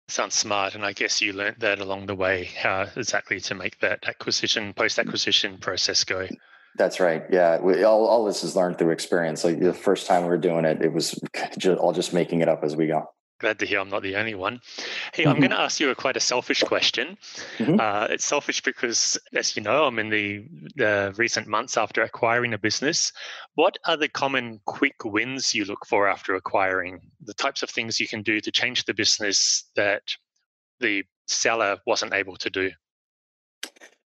sounds 0.08 0.36
smart 0.36 0.76
and 0.76 0.86
i 0.86 0.92
guess 0.92 1.22
you 1.22 1.34
learned 1.34 1.56
that 1.60 1.80
along 1.80 2.06
the 2.06 2.16
way 2.16 2.46
how 2.62 2.86
exactly 2.96 3.40
to 3.40 3.56
make 3.56 3.80
that 3.80 4.00
acquisition 4.08 4.74
post 4.74 5.00
acquisition 5.00 5.58
process 5.58 6.04
go. 6.04 6.28
That's 6.76 7.00
right 7.00 7.24
yeah. 7.30 7.60
We, 7.60 7.84
all, 7.84 8.06
all 8.06 8.26
this 8.26 8.44
is 8.44 8.56
learned 8.56 8.80
through 8.80 8.92
experience. 8.92 9.44
Like 9.44 9.60
the 9.60 9.76
first 9.76 10.08
time 10.08 10.24
we 10.24 10.30
were 10.30 10.38
doing 10.38 10.66
it 10.66 10.82
it 10.82 10.92
was 10.92 11.20
just, 11.58 11.80
all 11.80 11.94
just 11.94 12.14
making 12.14 12.42
it 12.42 12.50
up 12.50 12.64
as 12.64 12.76
we 12.76 12.88
go 12.88 13.08
glad 13.44 13.60
to 13.60 13.66
hear 13.66 13.80
I'm 13.82 13.90
not 13.90 14.04
the 14.04 14.16
only 14.16 14.36
one. 14.36 14.62
Hey, 15.14 15.24
mm-hmm. 15.24 15.32
I'm 15.32 15.40
going 15.40 15.52
to 15.52 15.60
ask 15.60 15.82
you 15.82 15.90
a 15.90 15.96
quite 15.96 16.16
a 16.16 16.22
selfish 16.22 16.64
question. 16.64 17.18
Mm-hmm. 17.58 17.78
Uh, 17.78 18.08
it's 18.10 18.24
selfish 18.24 18.62
because, 18.62 19.20
as 19.36 19.58
you 19.58 19.62
know, 19.62 19.84
I'm 19.84 20.00
in 20.00 20.10
the, 20.10 20.46
the 20.78 21.14
recent 21.18 21.48
months 21.48 21.76
after 21.76 22.02
acquiring 22.02 22.54
a 22.54 22.58
business. 22.58 23.12
What 23.56 23.78
are 23.86 23.98
the 23.98 24.08
common 24.08 24.62
quick 24.66 25.04
wins 25.04 25.54
you 25.54 25.66
look 25.66 25.86
for 25.86 26.08
after 26.08 26.36
acquiring? 26.36 27.02
The 27.26 27.34
types 27.34 27.64
of 27.64 27.70
things 27.70 28.00
you 28.00 28.08
can 28.08 28.22
do 28.22 28.40
to 28.40 28.50
change 28.50 28.86
the 28.86 28.94
business 28.94 29.66
that 29.76 30.04
the 30.80 31.04
seller 31.28 31.80
wasn't 31.86 32.14
able 32.14 32.38
to 32.38 32.50
do? 32.50 32.72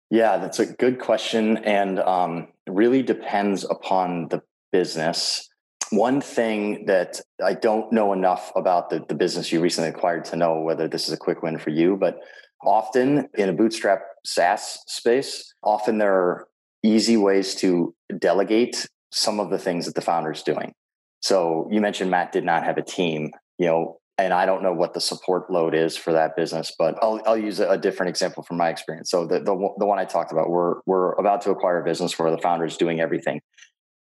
Yeah, 0.09 0.37
that's 0.37 0.59
a 0.59 0.65
good 0.65 0.99
question, 0.99 1.57
and 1.57 1.99
um, 1.99 2.47
really 2.65 3.03
depends 3.03 3.65
upon 3.65 4.29
the 4.29 4.41
business 4.71 5.47
one 5.91 6.21
thing 6.21 6.85
that 6.85 7.21
I 7.43 7.53
don't 7.53 7.91
know 7.91 8.13
enough 8.13 8.51
about 8.55 8.89
the, 8.89 9.03
the 9.07 9.15
business 9.15 9.51
you 9.51 9.61
recently 9.61 9.89
acquired 9.89 10.25
to 10.25 10.35
know 10.35 10.61
whether 10.61 10.87
this 10.87 11.07
is 11.07 11.13
a 11.13 11.17
quick 11.17 11.41
win 11.41 11.57
for 11.57 11.69
you, 11.69 11.95
but 11.95 12.19
often 12.63 13.29
in 13.35 13.49
a 13.49 13.53
bootstrap 13.53 14.01
SaaS 14.25 14.79
space, 14.87 15.53
often 15.63 15.97
there 15.97 16.13
are 16.13 16.47
easy 16.83 17.17
ways 17.17 17.55
to 17.55 17.93
delegate 18.19 18.87
some 19.11 19.39
of 19.39 19.49
the 19.49 19.57
things 19.57 19.85
that 19.85 19.95
the 19.95 20.01
founder 20.01 20.31
is 20.31 20.43
doing. 20.43 20.73
So 21.21 21.67
you 21.71 21.81
mentioned 21.81 22.11
Matt 22.11 22.31
did 22.31 22.43
not 22.43 22.63
have 22.63 22.77
a 22.77 22.83
team, 22.83 23.31
you 23.57 23.67
know, 23.67 23.99
and 24.17 24.33
I 24.33 24.45
don't 24.45 24.63
know 24.63 24.73
what 24.73 24.93
the 24.93 25.01
support 25.01 25.51
load 25.51 25.75
is 25.75 25.95
for 25.95 26.11
that 26.13 26.35
business, 26.35 26.73
but 26.77 26.97
I'll, 27.03 27.21
I'll 27.25 27.37
use 27.37 27.59
a 27.59 27.77
different 27.77 28.09
example 28.09 28.43
from 28.43 28.57
my 28.57 28.69
experience. 28.69 29.11
So 29.11 29.27
the, 29.27 29.39
the, 29.39 29.55
the 29.77 29.85
one 29.85 29.99
I 29.99 30.05
talked 30.05 30.31
about, 30.31 30.49
we're, 30.49 30.81
we're 30.85 31.13
about 31.13 31.41
to 31.43 31.51
acquire 31.51 31.81
a 31.81 31.83
business 31.83 32.17
where 32.17 32.31
the 32.31 32.37
founder 32.39 32.65
is 32.65 32.77
doing 32.77 32.99
everything 32.99 33.41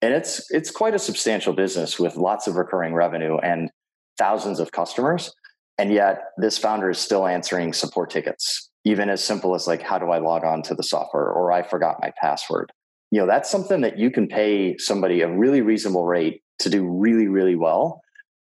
and 0.03 0.15
it's 0.15 0.51
it's 0.51 0.71
quite 0.71 0.95
a 0.95 0.99
substantial 0.99 1.53
business 1.53 1.99
with 1.99 2.17
lots 2.17 2.47
of 2.47 2.57
recurring 2.57 2.95
revenue 2.95 3.37
and 3.39 3.71
thousands 4.19 4.61
of 4.61 4.73
customers. 4.73 5.33
And 5.79 5.93
yet 5.93 6.21
this 6.37 6.59
founder 6.59 6.91
is 6.91 6.99
still 6.99 7.27
answering 7.27 7.73
support 7.73 8.11
tickets 8.11 8.71
even 8.85 9.11
as 9.11 9.23
simple 9.23 9.55
as 9.55 9.67
like 9.67 9.83
how 9.83 9.99
do 9.99 10.11
i 10.11 10.19
log 10.19 10.45
on 10.45 10.63
to 10.63 10.75
the 10.75 10.83
software? 10.83 11.31
Or 11.31 11.53
i 11.53 11.63
forgot 11.63 11.97
my 12.01 12.13
password. 12.21 12.73
You 13.11 13.21
know 13.21 13.27
that's 13.27 13.51
something 13.51 13.81
that 13.83 13.99
you 13.99 14.11
can 14.11 14.27
pay 14.27 14.77
somebody 14.79 15.21
a 15.21 15.29
really 15.29 15.61
reasonable 15.61 16.07
rate 16.07 16.43
to 16.61 16.71
do 16.71 16.87
really 16.87 17.29
really 17.29 17.57
well 17.57 18.01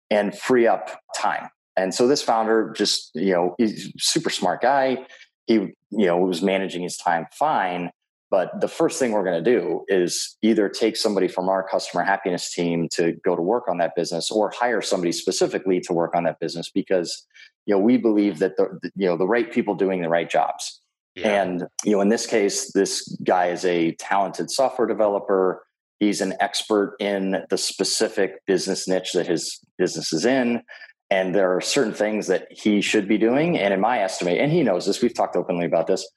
and 0.09 0.37
free 0.37 0.67
up 0.67 0.99
time. 1.15 1.49
And 1.75 1.93
so 1.93 2.07
this 2.07 2.21
founder 2.21 2.73
just 2.75 3.11
you 3.15 3.33
know 3.33 3.55
he's 3.57 3.91
super 3.97 4.29
smart 4.29 4.61
guy. 4.61 5.05
He 5.47 5.53
you 5.53 5.75
know 5.91 6.17
was 6.17 6.41
managing 6.41 6.83
his 6.83 6.97
time 6.97 7.25
fine 7.37 7.91
but 8.31 8.61
the 8.61 8.67
first 8.67 8.99
thing 8.99 9.11
we're 9.11 9.23
going 9.23 9.43
to 9.43 9.59
do 9.59 9.83
is 9.87 10.37
either 10.41 10.69
take 10.69 10.95
somebody 10.95 11.27
from 11.27 11.49
our 11.49 11.67
customer 11.67 12.03
happiness 12.03 12.53
team 12.53 12.87
to 12.89 13.13
go 13.25 13.35
to 13.35 13.41
work 13.41 13.67
on 13.67 13.77
that 13.79 13.95
business 13.95 14.29
or 14.29 14.51
hire 14.51 14.81
somebody 14.81 15.11
specifically 15.11 15.79
to 15.81 15.93
work 15.93 16.15
on 16.15 16.23
that 16.23 16.39
business 16.39 16.69
because 16.69 17.25
you 17.65 17.73
know 17.73 17.79
we 17.79 17.97
believe 17.97 18.39
that 18.39 18.55
the 18.57 18.79
you 18.95 19.07
know 19.07 19.17
the 19.17 19.27
right 19.27 19.51
people 19.51 19.75
doing 19.75 20.01
the 20.01 20.09
right 20.09 20.29
jobs. 20.29 20.81
Yeah. 21.15 21.41
And 21.41 21.63
you 21.83 21.93
know 21.93 22.01
in 22.01 22.09
this 22.09 22.27
case 22.27 22.71
this 22.71 23.17
guy 23.23 23.47
is 23.47 23.65
a 23.65 23.93
talented 23.93 24.51
software 24.51 24.87
developer. 24.87 25.65
He's 25.99 26.21
an 26.21 26.33
expert 26.39 26.95
in 26.99 27.43
the 27.49 27.57
specific 27.57 28.45
business 28.45 28.87
niche 28.87 29.13
that 29.13 29.27
his 29.27 29.59
business 29.77 30.13
is 30.13 30.25
in 30.25 30.61
and 31.09 31.33
there 31.33 31.55
are 31.55 31.61
certain 31.61 31.93
things 31.93 32.27
that 32.27 32.47
he 32.51 32.81
should 32.81 33.07
be 33.07 33.17
doing 33.17 33.57
and 33.57 33.73
in 33.73 33.81
my 33.81 33.99
estimate 33.99 34.37
and 34.37 34.51
he 34.51 34.63
knows 34.63 34.85
this 34.85 35.01
we've 35.01 35.13
talked 35.13 35.35
openly 35.35 35.65
about 35.65 35.87
this 35.87 36.07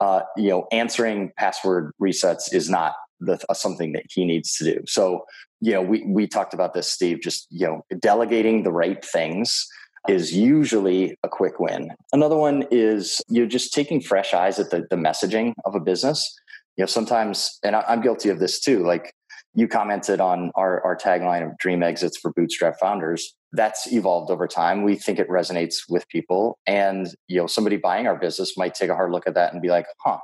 uh, 0.00 0.20
you 0.36 0.48
know, 0.48 0.66
answering 0.72 1.32
password 1.36 1.92
resets 2.00 2.52
is 2.52 2.70
not 2.70 2.94
the, 3.20 3.38
uh, 3.48 3.54
something 3.54 3.92
that 3.92 4.04
he 4.08 4.24
needs 4.24 4.56
to 4.56 4.64
do. 4.64 4.80
So, 4.86 5.24
you 5.60 5.72
know, 5.72 5.82
we 5.82 6.04
we 6.06 6.26
talked 6.26 6.54
about 6.54 6.74
this, 6.74 6.90
Steve. 6.90 7.20
Just 7.20 7.46
you 7.50 7.66
know, 7.66 7.84
delegating 7.98 8.62
the 8.62 8.72
right 8.72 9.04
things 9.04 9.66
is 10.08 10.32
usually 10.32 11.16
a 11.22 11.28
quick 11.28 11.58
win. 11.58 11.90
Another 12.12 12.36
one 12.36 12.64
is 12.70 13.20
you're 13.28 13.46
just 13.46 13.74
taking 13.74 14.00
fresh 14.00 14.32
eyes 14.32 14.58
at 14.58 14.70
the, 14.70 14.86
the 14.90 14.96
messaging 14.96 15.52
of 15.64 15.74
a 15.74 15.80
business. 15.80 16.34
You 16.76 16.82
know, 16.82 16.86
sometimes, 16.86 17.58
and 17.64 17.74
I'm 17.74 18.00
guilty 18.00 18.28
of 18.28 18.38
this 18.38 18.60
too. 18.60 18.84
Like 18.84 19.12
you 19.54 19.66
commented 19.66 20.20
on 20.20 20.52
our, 20.54 20.80
our 20.84 20.96
tagline 20.96 21.44
of 21.44 21.58
dream 21.58 21.82
exits 21.82 22.16
for 22.16 22.32
bootstrap 22.32 22.78
founders 22.80 23.34
that's 23.52 23.90
evolved 23.92 24.30
over 24.30 24.46
time. 24.46 24.82
We 24.82 24.96
think 24.96 25.18
it 25.18 25.28
resonates 25.28 25.76
with 25.88 26.08
people. 26.08 26.58
And 26.66 27.08
you 27.28 27.38
know 27.38 27.46
somebody 27.46 27.76
buying 27.76 28.06
our 28.06 28.16
business 28.16 28.56
might 28.56 28.74
take 28.74 28.90
a 28.90 28.94
hard 28.94 29.12
look 29.12 29.26
at 29.26 29.34
that 29.34 29.52
and 29.52 29.62
be 29.62 29.68
like 29.68 29.86
huh 30.04 30.18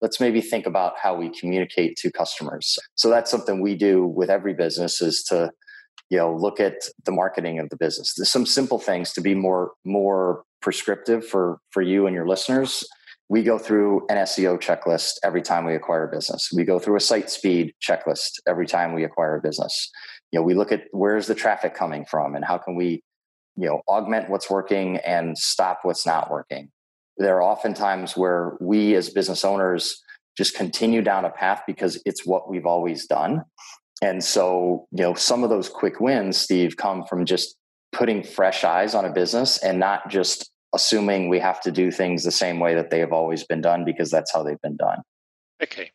let's 0.00 0.20
maybe 0.20 0.40
think 0.40 0.66
about 0.66 0.94
how 1.00 1.14
we 1.14 1.28
communicate 1.30 1.96
to 1.96 2.10
customers. 2.10 2.78
So 2.94 3.10
that's 3.10 3.30
something 3.30 3.60
we 3.60 3.74
do 3.74 4.06
with 4.06 4.30
every 4.30 4.54
business 4.54 5.00
is 5.00 5.22
to 5.24 5.50
you 6.08 6.18
know 6.18 6.34
look 6.34 6.60
at 6.60 6.74
the 7.04 7.12
marketing 7.12 7.58
of 7.58 7.68
the 7.70 7.76
business. 7.76 8.14
There's 8.16 8.30
some 8.30 8.46
simple 8.46 8.78
things 8.78 9.12
to 9.12 9.20
be 9.20 9.34
more 9.34 9.72
more 9.84 10.42
prescriptive 10.62 11.26
for 11.26 11.58
for 11.70 11.82
you 11.82 12.06
and 12.06 12.14
your 12.14 12.26
listeners. 12.26 12.84
We 13.28 13.44
go 13.44 13.58
through 13.58 14.06
an 14.08 14.16
SEO 14.16 14.60
checklist 14.60 15.12
every 15.22 15.40
time 15.40 15.64
we 15.64 15.76
acquire 15.76 16.08
a 16.08 16.10
business. 16.10 16.50
We 16.52 16.64
go 16.64 16.80
through 16.80 16.96
a 16.96 17.00
site 17.00 17.30
speed 17.30 17.72
checklist 17.80 18.40
every 18.48 18.66
time 18.66 18.92
we 18.92 19.04
acquire 19.04 19.36
a 19.36 19.40
business. 19.40 19.90
You 20.32 20.40
know, 20.40 20.44
we 20.44 20.54
look 20.54 20.72
at 20.72 20.84
where's 20.92 21.26
the 21.26 21.34
traffic 21.34 21.74
coming 21.74 22.04
from 22.04 22.34
and 22.34 22.44
how 22.44 22.58
can 22.58 22.76
we, 22.76 23.02
you 23.56 23.66
know, 23.66 23.82
augment 23.88 24.30
what's 24.30 24.48
working 24.48 24.98
and 24.98 25.36
stop 25.36 25.80
what's 25.82 26.06
not 26.06 26.30
working. 26.30 26.70
There 27.16 27.36
are 27.36 27.42
often 27.42 27.74
times 27.74 28.16
where 28.16 28.56
we 28.60 28.94
as 28.94 29.10
business 29.10 29.44
owners 29.44 30.02
just 30.36 30.54
continue 30.54 31.02
down 31.02 31.24
a 31.24 31.30
path 31.30 31.62
because 31.66 32.00
it's 32.06 32.24
what 32.24 32.48
we've 32.48 32.66
always 32.66 33.06
done. 33.06 33.42
And 34.02 34.24
so, 34.24 34.86
you 34.92 35.02
know, 35.02 35.14
some 35.14 35.44
of 35.44 35.50
those 35.50 35.68
quick 35.68 36.00
wins, 36.00 36.38
Steve, 36.38 36.76
come 36.76 37.04
from 37.04 37.26
just 37.26 37.56
putting 37.92 38.22
fresh 38.22 38.64
eyes 38.64 38.94
on 38.94 39.04
a 39.04 39.12
business 39.12 39.58
and 39.58 39.78
not 39.78 40.08
just 40.08 40.50
assuming 40.72 41.28
we 41.28 41.40
have 41.40 41.60
to 41.62 41.70
do 41.70 41.90
things 41.90 42.22
the 42.22 42.30
same 42.30 42.60
way 42.60 42.74
that 42.74 42.90
they 42.90 43.00
have 43.00 43.12
always 43.12 43.44
been 43.44 43.60
done 43.60 43.84
because 43.84 44.10
that's 44.10 44.32
how 44.32 44.42
they've 44.42 44.60
been 44.62 44.76
done. 44.76 45.02
Okay. 45.62 45.90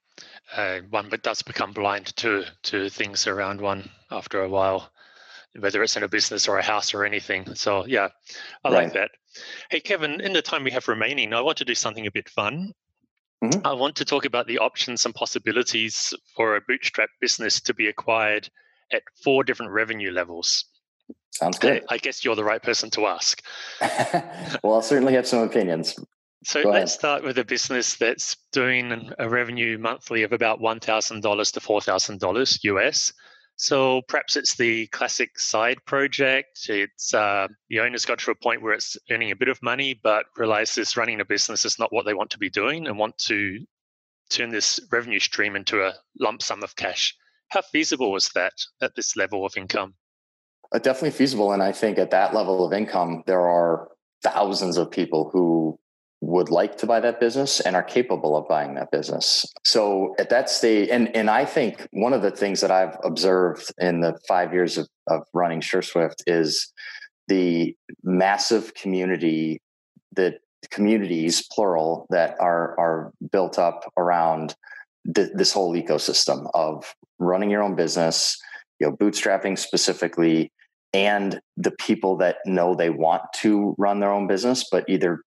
Uh, 0.54 0.80
one 0.90 1.10
but 1.10 1.24
does 1.24 1.42
become 1.42 1.72
blind 1.72 2.16
to 2.18 2.44
to 2.64 2.90
things 2.90 3.28
around 3.28 3.60
one 3.60 3.90
after 4.12 4.44
a 4.44 4.50
while, 4.50 4.92
whether 5.60 5.82
it's 5.82 5.98
in 5.98 6.04
a 6.04 6.08
business 6.08 6.48
or 6.48 6.58
a 6.58 6.64
house 6.64 6.94
or 6.94 7.04
anything. 7.06 7.56
So 7.56 7.86
yeah, 7.86 8.10
I 8.64 8.70
right. 8.70 8.84
like 8.84 8.94
that. 8.94 9.12
Hey 9.70 9.80
Kevin, 9.80 10.22
in 10.22 10.34
the 10.34 10.42
time 10.42 10.64
we 10.64 10.72
have 10.72 10.88
remaining, 10.88 11.34
I 11.34 11.42
want 11.42 11.58
to 11.58 11.66
do 11.66 11.76
something 11.76 12.06
a 12.06 12.12
bit 12.12 12.30
fun. 12.30 12.74
Mm-hmm. 13.44 13.66
I 13.66 13.74
want 13.74 13.96
to 13.98 14.06
talk 14.06 14.26
about 14.26 14.48
the 14.48 14.60
options 14.60 15.06
and 15.06 15.14
possibilities 15.14 16.14
for 16.36 16.56
a 16.56 16.62
bootstrap 16.62 17.10
business 17.20 17.60
to 17.62 17.74
be 17.74 17.88
acquired 17.88 18.50
at 18.94 19.02
four 19.24 19.44
different 19.44 19.72
revenue 19.72 20.12
levels. 20.12 20.66
Sounds 21.32 21.60
good. 21.60 21.84
I, 21.90 21.96
I 21.96 21.98
guess 21.98 22.24
you're 22.24 22.36
the 22.36 22.44
right 22.44 22.64
person 22.64 22.90
to 22.92 23.08
ask. 23.08 23.42
well, 24.64 24.76
I'll 24.76 24.82
certainly 24.82 25.14
have 25.14 25.28
some 25.28 25.40
opinions. 25.40 26.00
So 26.46 26.62
let's 26.62 26.94
start 26.94 27.24
with 27.24 27.40
a 27.40 27.44
business 27.44 27.96
that's 27.96 28.38
doing 28.52 29.12
a 29.18 29.28
revenue 29.28 29.80
monthly 29.80 30.22
of 30.22 30.32
about 30.32 30.60
$1,000 30.60 31.22
to 31.54 31.60
$4,000 31.60 32.64
US. 32.64 33.14
So 33.56 34.04
perhaps 34.08 34.36
it's 34.36 34.56
the 34.56 34.86
classic 34.88 35.40
side 35.40 35.80
project. 35.88 36.70
It's 36.70 37.16
uh, 37.16 37.48
the 37.70 37.80
owner's 37.80 38.06
got 38.06 38.20
to 38.20 38.32
a 38.32 38.36
point 38.36 38.62
where 38.62 38.74
it's 38.74 38.96
earning 39.10 39.32
a 39.32 39.36
bit 39.36 39.48
of 39.48 39.60
money, 39.64 40.00
but 40.04 40.28
realizes 40.38 40.96
running 40.96 41.20
a 41.20 41.26
business 41.26 41.66
is 41.66 41.80
not 41.80 41.92
what 41.92 42.06
they 42.06 42.14
want 42.14 42.30
to 42.30 42.38
be 42.38 42.52
doing 42.52 42.86
and 42.86 43.00
want 43.00 43.18
to 43.20 43.66
turn 44.30 44.52
this 44.52 44.80
revenue 44.92 45.20
stream 45.20 45.56
into 45.56 45.84
a 45.84 45.96
lump 46.20 46.44
sum 46.44 46.62
of 46.62 46.76
cash. 46.76 47.16
How 47.48 47.64
feasible 47.64 48.16
is 48.16 48.30
that 48.36 48.54
at 48.82 48.96
this 48.96 49.16
level 49.16 49.48
of 49.48 49.58
income? 49.58 49.96
Uh, 50.72 50.78
definitely 50.78 51.18
feasible. 51.18 51.54
And 51.54 51.64
I 51.64 51.72
think 51.72 51.98
at 51.98 52.12
that 52.12 52.36
level 52.36 52.64
of 52.64 52.72
income, 52.72 53.24
there 53.26 53.50
are 53.50 53.88
thousands 54.22 54.78
of 54.78 54.92
people 54.92 55.32
who 55.34 55.80
would 56.22 56.50
like 56.50 56.78
to 56.78 56.88
buy 56.88 57.00
that 57.00 57.20
business 57.20 57.60
and 57.60 57.76
are 57.76 57.84
capable 57.84 58.36
of 58.36 58.48
buying 58.48 58.76
that 58.76 58.90
business. 58.92 59.46
So 59.64 60.16
at 60.18 60.30
that 60.30 60.50
stage, 60.50 60.90
and 60.90 61.16
and 61.16 61.30
I 61.30 61.46
think 61.46 61.88
one 61.92 62.14
of 62.14 62.22
the 62.22 62.32
things 62.32 62.62
that 62.62 62.72
I've 62.72 62.98
observed 63.04 63.72
in 63.78 64.02
the 64.02 64.18
five 64.28 64.54
years 64.54 64.78
of, 64.78 64.88
of 65.08 65.24
running 65.34 65.62
SureSwift 65.62 66.24
is 66.26 66.72
the 67.28 67.76
massive 68.04 68.74
community 68.74 69.62
that 70.14 70.40
communities 70.72 71.48
plural 71.52 72.08
that 72.10 72.36
are 72.40 72.80
are 72.80 73.12
built 73.32 73.60
up 73.60 73.92
around 73.98 74.56
th- 75.14 75.30
this 75.34 75.52
whole 75.52 75.76
ecosystem 75.76 76.50
of 76.54 76.96
running 77.20 77.50
your 77.50 77.64
own 77.64 77.76
business 77.76 78.38
you 78.80 78.88
know 78.88 78.96
bootstrapping 78.96 79.58
specifically 79.58 80.52
and 80.94 81.40
the 81.58 81.72
people 81.72 82.18
that 82.18 82.38
know 82.46 82.74
they 82.74 82.90
want 82.90 83.22
to 83.36 83.76
run 83.78 84.00
their 84.00 84.12
own 84.12 84.28
business 84.28 84.66
but 84.72 84.84
either 84.88 85.22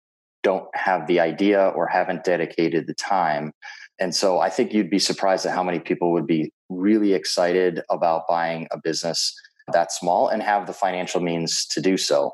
don't 0.43 0.67
have 0.75 1.07
the 1.07 1.19
idea 1.19 1.69
or 1.69 1.87
haven't 1.87 2.23
dedicated 2.23 2.87
the 2.87 2.93
time. 2.93 3.51
And 3.99 4.13
so 4.13 4.39
I 4.39 4.49
think 4.49 4.73
you'd 4.73 4.89
be 4.89 4.99
surprised 4.99 5.45
at 5.45 5.55
how 5.55 5.63
many 5.63 5.79
people 5.79 6.11
would 6.11 6.27
be 6.27 6.51
really 6.69 7.13
excited 7.13 7.81
about 7.89 8.27
buying 8.27 8.67
a 8.71 8.79
business 8.79 9.33
that 9.73 9.91
small 9.91 10.27
and 10.27 10.41
have 10.41 10.67
the 10.67 10.73
financial 10.73 11.19
means 11.19 11.65
to 11.67 11.81
do 11.81 11.97
so. 11.97 12.31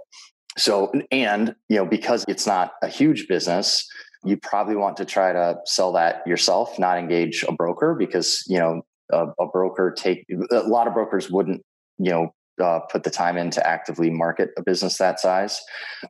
So, 0.58 0.92
and, 1.12 1.56
you 1.70 1.78
know, 1.78 1.86
because 1.86 2.26
it's 2.28 2.46
not 2.46 2.74
a 2.84 2.88
huge 2.88 3.28
business, 3.28 3.88
you 4.24 4.38
probably 4.38 4.76
want 4.76 4.98
to 4.98 5.06
try 5.06 5.34
to 5.34 5.58
sell 5.66 5.92
that 5.94 6.26
yourself, 6.28 6.78
not 6.78 6.98
engage 6.98 7.44
a 7.48 7.52
broker 7.52 7.96
because, 7.98 8.44
you 8.48 8.60
know, 8.60 8.82
a, 9.12 9.28
a 9.40 9.48
broker 9.48 9.94
take 9.96 10.26
a 10.52 10.60
lot 10.60 10.88
of 10.88 10.94
brokers 10.94 11.30
wouldn't, 11.30 11.62
you 11.98 12.12
know, 12.12 12.34
uh, 12.62 12.80
put 12.92 13.04
the 13.04 13.10
time 13.10 13.38
in 13.38 13.50
to 13.52 13.68
actively 13.68 14.10
market 14.10 14.50
a 14.58 14.64
business 14.64 14.98
that 14.98 15.20
size. 15.20 15.62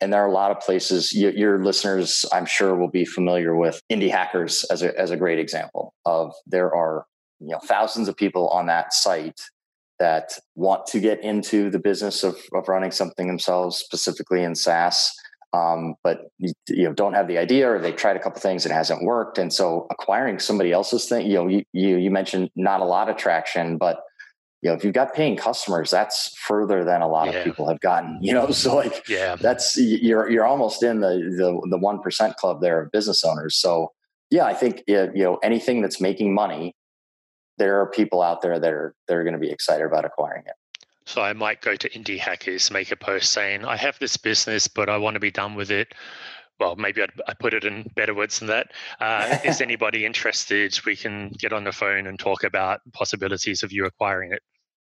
And 0.02 0.12
there 0.12 0.22
are 0.24 0.28
a 0.28 0.34
lot 0.34 0.52
of 0.52 0.60
places 0.60 1.14
you, 1.14 1.32
your 1.32 1.64
listeners, 1.64 2.26
I'm 2.34 2.46
sure, 2.46 2.76
will 2.76 2.90
be 2.90 3.06
familiar 3.06 3.56
with 3.56 3.82
Indie 3.92 4.12
Hackers 4.12 4.66
as 4.66 4.82
a 4.82 4.98
as 5.00 5.12
a 5.12 5.18
great 5.18 5.40
example 5.40 5.94
of 6.06 6.34
there 6.46 6.74
are 6.74 7.06
you 7.40 7.50
know 7.50 7.60
thousands 7.60 8.08
of 8.08 8.18
people 8.18 8.50
on 8.50 8.66
that 8.68 8.94
site 8.94 9.40
that 10.00 10.38
want 10.56 10.86
to 10.88 11.00
get 11.00 11.24
into 11.24 11.70
the 11.70 11.80
business 11.80 12.24
of, 12.24 12.36
of 12.54 12.68
running 12.68 12.92
something 12.92 13.28
themselves, 13.28 13.78
specifically 13.78 14.44
in 14.44 14.56
SaaS. 14.56 15.14
Um, 15.54 15.94
but 16.04 16.30
you 16.40 16.84
know 16.84 16.94
don't 16.94 17.14
have 17.14 17.28
the 17.28 17.38
idea 17.38 17.70
or 17.70 17.80
they 17.80 17.92
tried 17.92 18.16
a 18.16 18.20
couple 18.20 18.42
things 18.42 18.66
and 18.66 18.72
it 18.72 18.76
hasn't 18.76 19.04
worked 19.04 19.38
and 19.38 19.54
so 19.54 19.86
acquiring 19.92 20.40
somebody 20.40 20.72
else's 20.72 21.06
thing 21.06 21.28
you 21.28 21.36
know 21.36 21.48
you, 21.48 21.64
you 21.74 21.98
you 21.98 22.10
mentioned 22.10 22.50
not 22.56 22.80
a 22.80 22.86
lot 22.86 23.08
of 23.08 23.18
traction 23.18 23.78
but 23.78 24.00
you 24.64 24.70
know, 24.70 24.76
if 24.76 24.86
you've 24.86 24.94
got 24.94 25.14
paying 25.14 25.36
customers, 25.36 25.92
that's 25.92 26.36
further 26.38 26.86
than 26.86 27.02
a 27.02 27.08
lot 27.08 27.28
yeah. 27.28 27.40
of 27.40 27.44
people 27.44 27.68
have 27.68 27.82
gotten, 27.82 28.18
you 28.22 28.34
know, 28.34 28.50
so 28.52 28.78
like, 28.78 29.08
yeah, 29.10 29.36
that's, 29.36 29.78
you're, 29.78 30.30
you're 30.30 30.46
almost 30.46 30.82
in 30.82 31.02
the, 31.02 31.10
the, 31.10 31.68
the 31.70 31.78
1% 31.78 32.36
club 32.36 32.62
there 32.62 32.82
of 32.82 32.92
business 32.92 33.26
owners. 33.26 33.58
So 33.58 33.92
yeah, 34.32 34.46
I 34.46 34.54
think, 34.54 34.84
you 34.88 35.12
know, 35.14 35.36
anything 35.44 35.82
that's 35.82 36.00
making 36.00 36.34
money, 36.34 36.74
there 37.58 37.82
are 37.82 37.88
people 37.88 38.22
out 38.22 38.42
there 38.42 38.58
that 38.58 38.72
are, 38.72 38.96
that 39.08 39.16
are 39.16 39.24
going 39.24 39.34
to 39.34 39.40
be 39.40 39.52
excited 39.52 39.86
about 39.86 40.06
acquiring 40.06 40.44
it. 40.48 40.54
So 41.06 41.22
I 41.22 41.34
might 41.34 41.62
go 41.62 41.76
to 41.76 41.90
Indie 41.90 42.18
Hackers, 42.18 42.72
make 42.72 42.90
a 42.92 42.96
post 42.96 43.34
saying, 43.34 43.66
I 43.66 43.76
have 43.76 44.00
this 44.00 44.16
business, 44.16 44.70
but 44.70 44.88
I 44.88 44.96
want 44.96 45.16
to 45.16 45.20
be 45.20 45.32
done 45.32 45.56
with 45.56 45.70
it 45.70 45.94
well, 46.60 46.76
maybe 46.76 47.02
I'd, 47.02 47.12
I 47.28 47.34
put 47.34 47.54
it 47.54 47.64
in 47.64 47.90
better 47.96 48.14
words 48.14 48.40
than 48.40 48.48
that. 48.48 48.72
Uh, 49.00 49.38
is 49.44 49.62
anybody 49.62 50.06
interested? 50.06 50.80
We 50.86 50.96
can 50.96 51.30
get 51.38 51.54
on 51.54 51.64
the 51.64 51.72
phone 51.72 52.08
and 52.08 52.18
talk 52.18 52.44
about 52.44 52.82
possibilities 52.94 53.64
of 53.64 53.72
you 53.72 53.86
acquiring 53.86 54.32
it. 54.32 54.42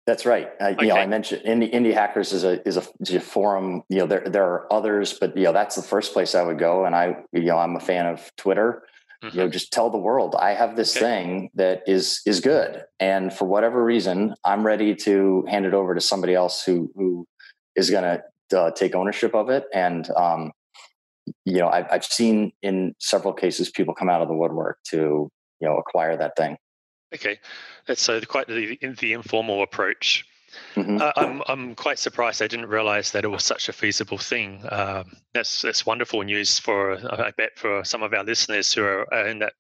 That's 0.10 0.26
right. 0.26 0.50
Uh, 0.60 0.70
okay. 0.70 0.88
You 0.88 0.90
know, 0.90 0.96
I 0.96 1.06
mentioned 1.06 1.44
Indie, 1.46 1.72
Indie 1.72 1.94
Hackers 1.94 2.34
is 2.34 2.44
a, 2.44 2.68
is 2.68 2.78
a 2.78 2.84
is 3.00 3.14
a 3.14 3.20
forum. 3.20 3.84
You 3.90 4.00
know, 4.00 4.08
there 4.08 4.28
there 4.28 4.44
are 4.44 4.74
others, 4.74 5.14
but 5.14 5.38
you 5.38 5.44
know 5.44 5.54
that's 5.54 5.76
the 5.76 5.84
first 5.84 6.14
place 6.14 6.34
I 6.34 6.42
would 6.42 6.58
go. 6.58 6.86
And 6.86 6.96
I, 6.96 7.18
you 7.32 7.44
know, 7.44 7.60
I'm 7.60 7.76
a 7.76 7.80
fan 7.80 8.08
of 8.08 8.32
Twitter. 8.36 8.82
Mm-hmm. 9.24 9.28
You 9.28 9.38
know, 9.38 9.46
mm-hmm. 9.46 9.52
just 9.52 9.72
tell 9.72 9.92
the 9.92 10.00
world 10.00 10.34
I 10.34 10.56
have 10.56 10.76
this 10.76 10.98
okay. 10.98 11.06
thing 11.06 11.50
that 11.54 11.84
is 11.86 12.22
is 12.26 12.40
good, 12.40 12.86
and 13.00 13.32
for 13.32 13.46
whatever 13.46 13.86
reason, 13.86 14.34
I'm 14.44 14.66
ready 14.66 14.96
to 14.96 15.46
hand 15.48 15.68
it 15.68 15.76
over 15.76 15.94
to 15.94 16.02
somebody 16.02 16.34
else 16.34 16.64
who 16.64 16.92
who 16.96 17.28
is 17.76 17.92
going 17.92 18.20
to 18.50 18.60
uh, 18.60 18.72
take 18.72 18.96
ownership 18.96 19.36
of 19.36 19.52
it. 19.52 19.66
And 19.76 20.10
um, 20.18 20.54
you 21.46 21.60
know, 21.60 21.70
I've, 21.70 21.86
I've 21.92 22.06
seen 22.06 22.52
in 22.64 22.96
several 22.98 23.36
cases 23.36 23.70
people 23.70 23.94
come 23.94 24.10
out 24.10 24.24
of 24.24 24.28
the 24.28 24.34
woodwork 24.34 24.80
to 24.86 24.98
you 25.60 25.68
know 25.68 25.78
acquire 25.78 26.18
that 26.18 26.36
thing. 26.36 26.58
Okay, 27.14 27.40
that's 27.88 28.02
so 28.02 28.22
quite 28.22 28.48
the, 28.48 28.78
the 29.00 29.14
informal 29.14 29.64
approach. 29.64 30.26
Mm-hmm. 30.76 30.98
Uh, 31.02 31.12
I'm 31.16 31.44
I'm 31.48 31.76
quite 31.76 32.00
surprised. 32.00 32.42
I 32.42 32.48
didn't 32.48 32.68
realize 32.68 33.12
that 33.12 33.24
it 33.24 33.28
was 33.28 33.44
such 33.44 33.70
a 33.70 33.74
feasible 33.74 34.18
thing. 34.18 34.64
Um, 34.70 35.12
that's 35.34 35.62
that's 35.62 35.86
wonderful 35.86 36.22
news 36.24 36.60
for 36.60 36.98
I 37.12 37.32
bet 37.32 37.58
for 37.58 37.84
some 37.84 38.04
of 38.04 38.14
our 38.14 38.24
listeners 38.24 38.74
who 38.74 38.84
are 38.84 39.28
in 39.28 39.40
that 39.40 39.54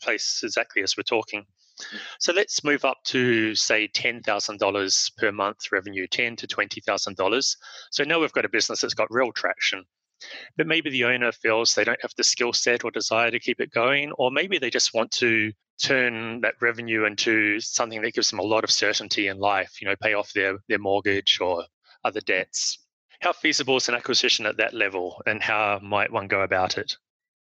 place 0.00 0.40
exactly 0.42 0.82
as 0.82 0.96
we're 0.96 1.02
talking. 1.02 1.44
So 2.18 2.32
let's 2.32 2.64
move 2.64 2.84
up 2.84 2.98
to 3.06 3.54
say 3.54 3.86
ten 3.86 4.22
thousand 4.22 4.58
dollars 4.58 5.10
per 5.18 5.30
month 5.30 5.70
revenue, 5.70 6.06
ten 6.08 6.36
to 6.36 6.46
twenty 6.46 6.80
thousand 6.80 7.16
dollars. 7.16 7.56
So 7.90 8.04
now 8.04 8.20
we've 8.20 8.32
got 8.32 8.44
a 8.44 8.48
business 8.48 8.80
that's 8.80 8.94
got 8.94 9.08
real 9.10 9.32
traction 9.32 9.84
but 10.56 10.66
maybe 10.66 10.90
the 10.90 11.04
owner 11.04 11.32
feels 11.32 11.74
they 11.74 11.84
don't 11.84 12.02
have 12.02 12.12
the 12.16 12.24
skill 12.24 12.52
set 12.52 12.84
or 12.84 12.90
desire 12.90 13.30
to 13.30 13.38
keep 13.38 13.60
it 13.60 13.70
going, 13.70 14.12
or 14.12 14.30
maybe 14.30 14.58
they 14.58 14.70
just 14.70 14.94
want 14.94 15.10
to 15.12 15.52
turn 15.82 16.40
that 16.40 16.54
revenue 16.60 17.04
into 17.04 17.60
something 17.60 18.02
that 18.02 18.14
gives 18.14 18.30
them 18.30 18.38
a 18.38 18.44
lot 18.44 18.64
of 18.64 18.70
certainty 18.70 19.28
in 19.28 19.38
life, 19.38 19.80
you 19.80 19.88
know, 19.88 19.96
pay 20.00 20.14
off 20.14 20.32
their, 20.32 20.58
their 20.68 20.78
mortgage 20.78 21.38
or 21.40 21.64
other 22.04 22.20
debts. 22.20 22.78
How 23.20 23.32
feasible 23.32 23.76
is 23.76 23.88
an 23.88 23.94
acquisition 23.94 24.46
at 24.46 24.56
that 24.58 24.74
level 24.74 25.22
and 25.26 25.42
how 25.42 25.80
might 25.82 26.12
one 26.12 26.28
go 26.28 26.42
about 26.42 26.78
it? 26.78 26.96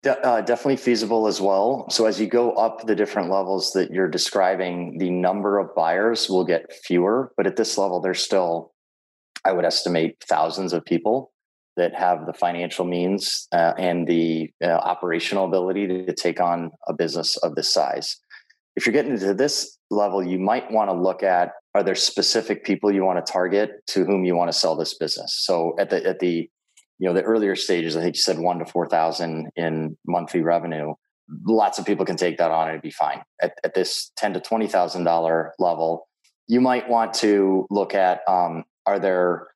De- 0.03 0.25
uh, 0.25 0.41
definitely 0.41 0.77
feasible 0.77 1.27
as 1.27 1.39
well. 1.39 1.87
So, 1.89 2.07
as 2.07 2.19
you 2.19 2.27
go 2.27 2.53
up 2.53 2.87
the 2.87 2.95
different 2.95 3.29
levels 3.29 3.73
that 3.73 3.91
you're 3.91 4.09
describing, 4.09 4.97
the 4.97 5.11
number 5.11 5.59
of 5.59 5.75
buyers 5.75 6.27
will 6.27 6.43
get 6.43 6.73
fewer. 6.73 7.31
But 7.37 7.45
at 7.45 7.55
this 7.55 7.77
level, 7.77 8.01
there's 8.01 8.21
still, 8.21 8.73
I 9.45 9.51
would 9.51 9.63
estimate, 9.63 10.23
thousands 10.27 10.73
of 10.73 10.83
people 10.83 11.31
that 11.77 11.95
have 11.95 12.25
the 12.25 12.33
financial 12.33 12.85
means 12.85 13.47
uh, 13.51 13.73
and 13.77 14.07
the 14.07 14.49
uh, 14.63 14.67
operational 14.67 15.45
ability 15.45 15.87
to 15.87 16.13
take 16.13 16.39
on 16.39 16.71
a 16.87 16.93
business 16.93 17.37
of 17.37 17.55
this 17.55 17.71
size. 17.73 18.17
If 18.75 18.85
you're 18.85 18.93
getting 18.93 19.17
to 19.17 19.33
this 19.33 19.77
level, 19.89 20.25
you 20.25 20.39
might 20.39 20.71
want 20.71 20.89
to 20.89 20.95
look 20.95 21.23
at 21.23 21.51
are 21.73 21.83
there 21.83 21.95
specific 21.95 22.65
people 22.65 22.91
you 22.91 23.05
want 23.05 23.25
to 23.25 23.31
target 23.31 23.85
to 23.87 24.03
whom 24.05 24.25
you 24.25 24.35
want 24.35 24.51
to 24.51 24.57
sell 24.57 24.75
this 24.75 24.97
business. 24.97 25.33
So 25.45 25.75
at 25.79 25.89
the 25.89 26.05
at 26.05 26.19
the 26.19 26.49
you 26.99 27.07
know 27.07 27.13
the 27.13 27.23
earlier 27.23 27.55
stages, 27.55 27.95
I 27.95 28.01
think 28.01 28.15
you 28.15 28.21
said 28.21 28.39
one 28.39 28.59
to 28.59 28.65
four 28.65 28.87
thousand 28.87 29.49
in 29.55 29.97
monthly 30.05 30.41
revenue. 30.41 30.93
Lots 31.45 31.79
of 31.79 31.85
people 31.85 32.05
can 32.05 32.17
take 32.17 32.37
that 32.37 32.51
on 32.51 32.67
and 32.67 32.71
it'd 32.71 32.81
be 32.81 32.91
fine. 32.91 33.21
At, 33.41 33.53
at 33.63 33.73
this 33.73 34.11
ten 34.17 34.33
to 34.33 34.41
twenty 34.41 34.67
thousand 34.67 35.05
dollar 35.05 35.53
level, 35.59 36.07
you 36.47 36.59
might 36.59 36.89
want 36.89 37.13
to 37.15 37.67
look 37.69 37.95
at 37.95 38.21
um, 38.27 38.65
are 38.85 38.99
there 38.99 39.47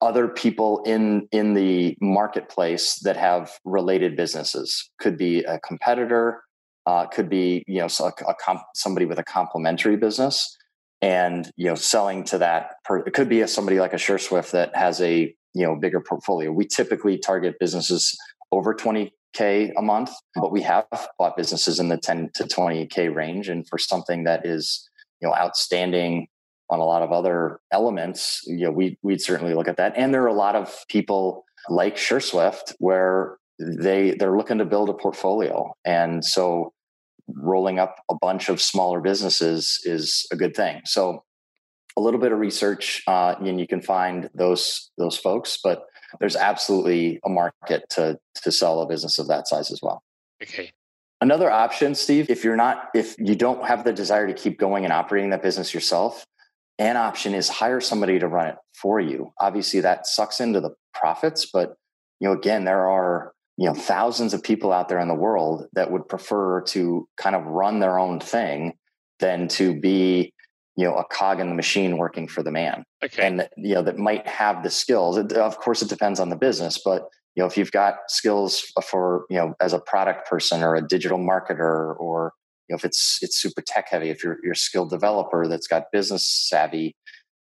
other 0.00 0.28
people 0.28 0.82
in 0.84 1.26
in 1.32 1.54
the 1.54 1.96
marketplace 2.00 2.98
that 3.02 3.16
have 3.16 3.52
related 3.64 4.16
businesses 4.16 4.90
could 4.98 5.16
be 5.16 5.42
a 5.44 5.58
competitor 5.60 6.42
uh, 6.86 7.06
could 7.06 7.28
be 7.28 7.64
you 7.66 7.80
know 7.80 7.88
a, 8.00 8.12
a 8.28 8.34
comp, 8.34 8.62
somebody 8.74 9.06
with 9.06 9.18
a 9.18 9.24
complementary 9.24 9.96
business 9.96 10.56
and 11.02 11.50
you 11.56 11.66
know 11.66 11.74
selling 11.74 12.24
to 12.24 12.38
that 12.38 12.76
per, 12.84 12.98
it 12.98 13.12
could 13.12 13.28
be 13.28 13.40
a, 13.40 13.48
somebody 13.48 13.78
like 13.78 13.92
a 13.92 13.96
SureSwift 13.96 14.52
that 14.52 14.74
has 14.76 15.00
a 15.00 15.34
you 15.54 15.66
know 15.66 15.76
bigger 15.76 16.00
portfolio. 16.00 16.52
We 16.52 16.66
typically 16.66 17.18
target 17.18 17.56
businesses 17.58 18.16
over 18.52 18.74
20k 18.74 19.72
a 19.76 19.82
month, 19.82 20.10
but 20.34 20.52
we 20.52 20.62
have 20.62 20.86
bought 21.18 21.36
businesses 21.36 21.80
in 21.80 21.88
the 21.88 21.98
10 21.98 22.30
to 22.34 22.44
20k 22.44 23.12
range. 23.14 23.48
And 23.48 23.66
for 23.68 23.78
something 23.78 24.24
that 24.24 24.46
is 24.46 24.88
you 25.20 25.28
know 25.28 25.34
outstanding 25.34 26.28
on 26.68 26.80
a 26.80 26.84
lot 26.84 27.02
of 27.02 27.12
other 27.12 27.60
elements, 27.70 28.42
you 28.46 28.64
know, 28.64 28.70
we 28.70 28.98
we'd 29.02 29.20
certainly 29.20 29.54
look 29.54 29.68
at 29.68 29.76
that. 29.76 29.92
And 29.96 30.12
there 30.12 30.22
are 30.22 30.28
a 30.28 30.34
lot 30.34 30.56
of 30.56 30.84
people 30.88 31.44
like 31.68 31.96
SureSwift 31.96 32.74
where 32.78 33.38
they 33.58 34.12
they're 34.12 34.36
looking 34.36 34.58
to 34.58 34.64
build 34.64 34.88
a 34.88 34.94
portfolio, 34.94 35.72
and 35.84 36.24
so 36.24 36.72
rolling 37.28 37.78
up 37.78 37.96
a 38.10 38.14
bunch 38.20 38.48
of 38.48 38.60
smaller 38.60 39.00
businesses 39.00 39.80
is 39.84 40.26
a 40.32 40.36
good 40.36 40.54
thing. 40.54 40.80
So 40.84 41.24
a 41.96 42.00
little 42.00 42.20
bit 42.20 42.32
of 42.32 42.38
research, 42.38 43.02
uh, 43.06 43.34
and 43.40 43.58
you 43.58 43.66
can 43.66 43.80
find 43.80 44.28
those 44.34 44.90
those 44.98 45.16
folks. 45.16 45.58
But 45.62 45.84
there's 46.20 46.36
absolutely 46.36 47.20
a 47.24 47.28
market 47.28 47.84
to 47.90 48.18
to 48.42 48.52
sell 48.52 48.80
a 48.80 48.86
business 48.86 49.18
of 49.18 49.28
that 49.28 49.48
size 49.48 49.70
as 49.70 49.80
well. 49.82 50.02
Okay. 50.42 50.72
Another 51.22 51.50
option, 51.50 51.94
Steve, 51.94 52.28
if 52.28 52.44
you're 52.44 52.56
not, 52.56 52.90
if 52.94 53.16
you 53.18 53.34
don't 53.34 53.64
have 53.64 53.84
the 53.84 53.92
desire 53.92 54.26
to 54.26 54.34
keep 54.34 54.58
going 54.58 54.84
and 54.84 54.92
operating 54.92 55.30
that 55.30 55.42
business 55.42 55.72
yourself, 55.72 56.26
an 56.78 56.96
option 56.96 57.34
is 57.34 57.48
hire 57.48 57.80
somebody 57.80 58.18
to 58.18 58.28
run 58.28 58.48
it 58.48 58.56
for 58.74 59.00
you. 59.00 59.32
Obviously, 59.40 59.80
that 59.80 60.06
sucks 60.06 60.40
into 60.40 60.60
the 60.60 60.74
profits, 60.94 61.46
but 61.52 61.74
you 62.20 62.28
know, 62.28 62.34
again, 62.34 62.64
there 62.64 62.88
are 62.88 63.32
you 63.56 63.66
know 63.66 63.74
thousands 63.74 64.34
of 64.34 64.42
people 64.42 64.72
out 64.72 64.88
there 64.88 65.00
in 65.00 65.08
the 65.08 65.14
world 65.14 65.66
that 65.72 65.90
would 65.90 66.08
prefer 66.08 66.60
to 66.62 67.08
kind 67.16 67.34
of 67.34 67.44
run 67.44 67.80
their 67.80 67.98
own 67.98 68.20
thing 68.20 68.74
than 69.20 69.48
to 69.48 69.78
be 69.78 70.32
you 70.76 70.84
know 70.84 70.94
a 70.94 71.04
cog 71.04 71.40
in 71.40 71.48
the 71.48 71.54
machine 71.54 71.96
working 71.96 72.28
for 72.28 72.42
the 72.42 72.50
man. 72.50 72.84
Okay. 73.04 73.26
And 73.26 73.48
you 73.56 73.74
know 73.74 73.82
that 73.82 73.98
might 73.98 74.26
have 74.26 74.62
the 74.62 74.70
skills. 74.70 75.16
It, 75.16 75.32
of 75.32 75.58
course 75.58 75.82
it 75.82 75.88
depends 75.88 76.20
on 76.20 76.28
the 76.28 76.36
business 76.36 76.80
but 76.84 77.08
you 77.34 77.42
know 77.42 77.46
if 77.46 77.56
you've 77.56 77.72
got 77.72 77.96
skills 78.08 78.72
for 78.84 79.24
you 79.30 79.36
know 79.36 79.54
as 79.60 79.72
a 79.72 79.78
product 79.78 80.28
person 80.28 80.62
or 80.62 80.74
a 80.74 80.86
digital 80.86 81.18
marketer 81.18 81.98
or 81.98 82.32
you 82.68 82.74
know 82.74 82.76
if 82.76 82.84
it's 82.84 83.18
it's 83.22 83.36
super 83.36 83.62
tech 83.62 83.88
heavy 83.88 84.10
if 84.10 84.22
you're 84.22 84.38
you're 84.42 84.52
a 84.52 84.56
skilled 84.56 84.90
developer 84.90 85.46
that's 85.46 85.66
got 85.66 85.90
business 85.92 86.28
savvy 86.28 86.94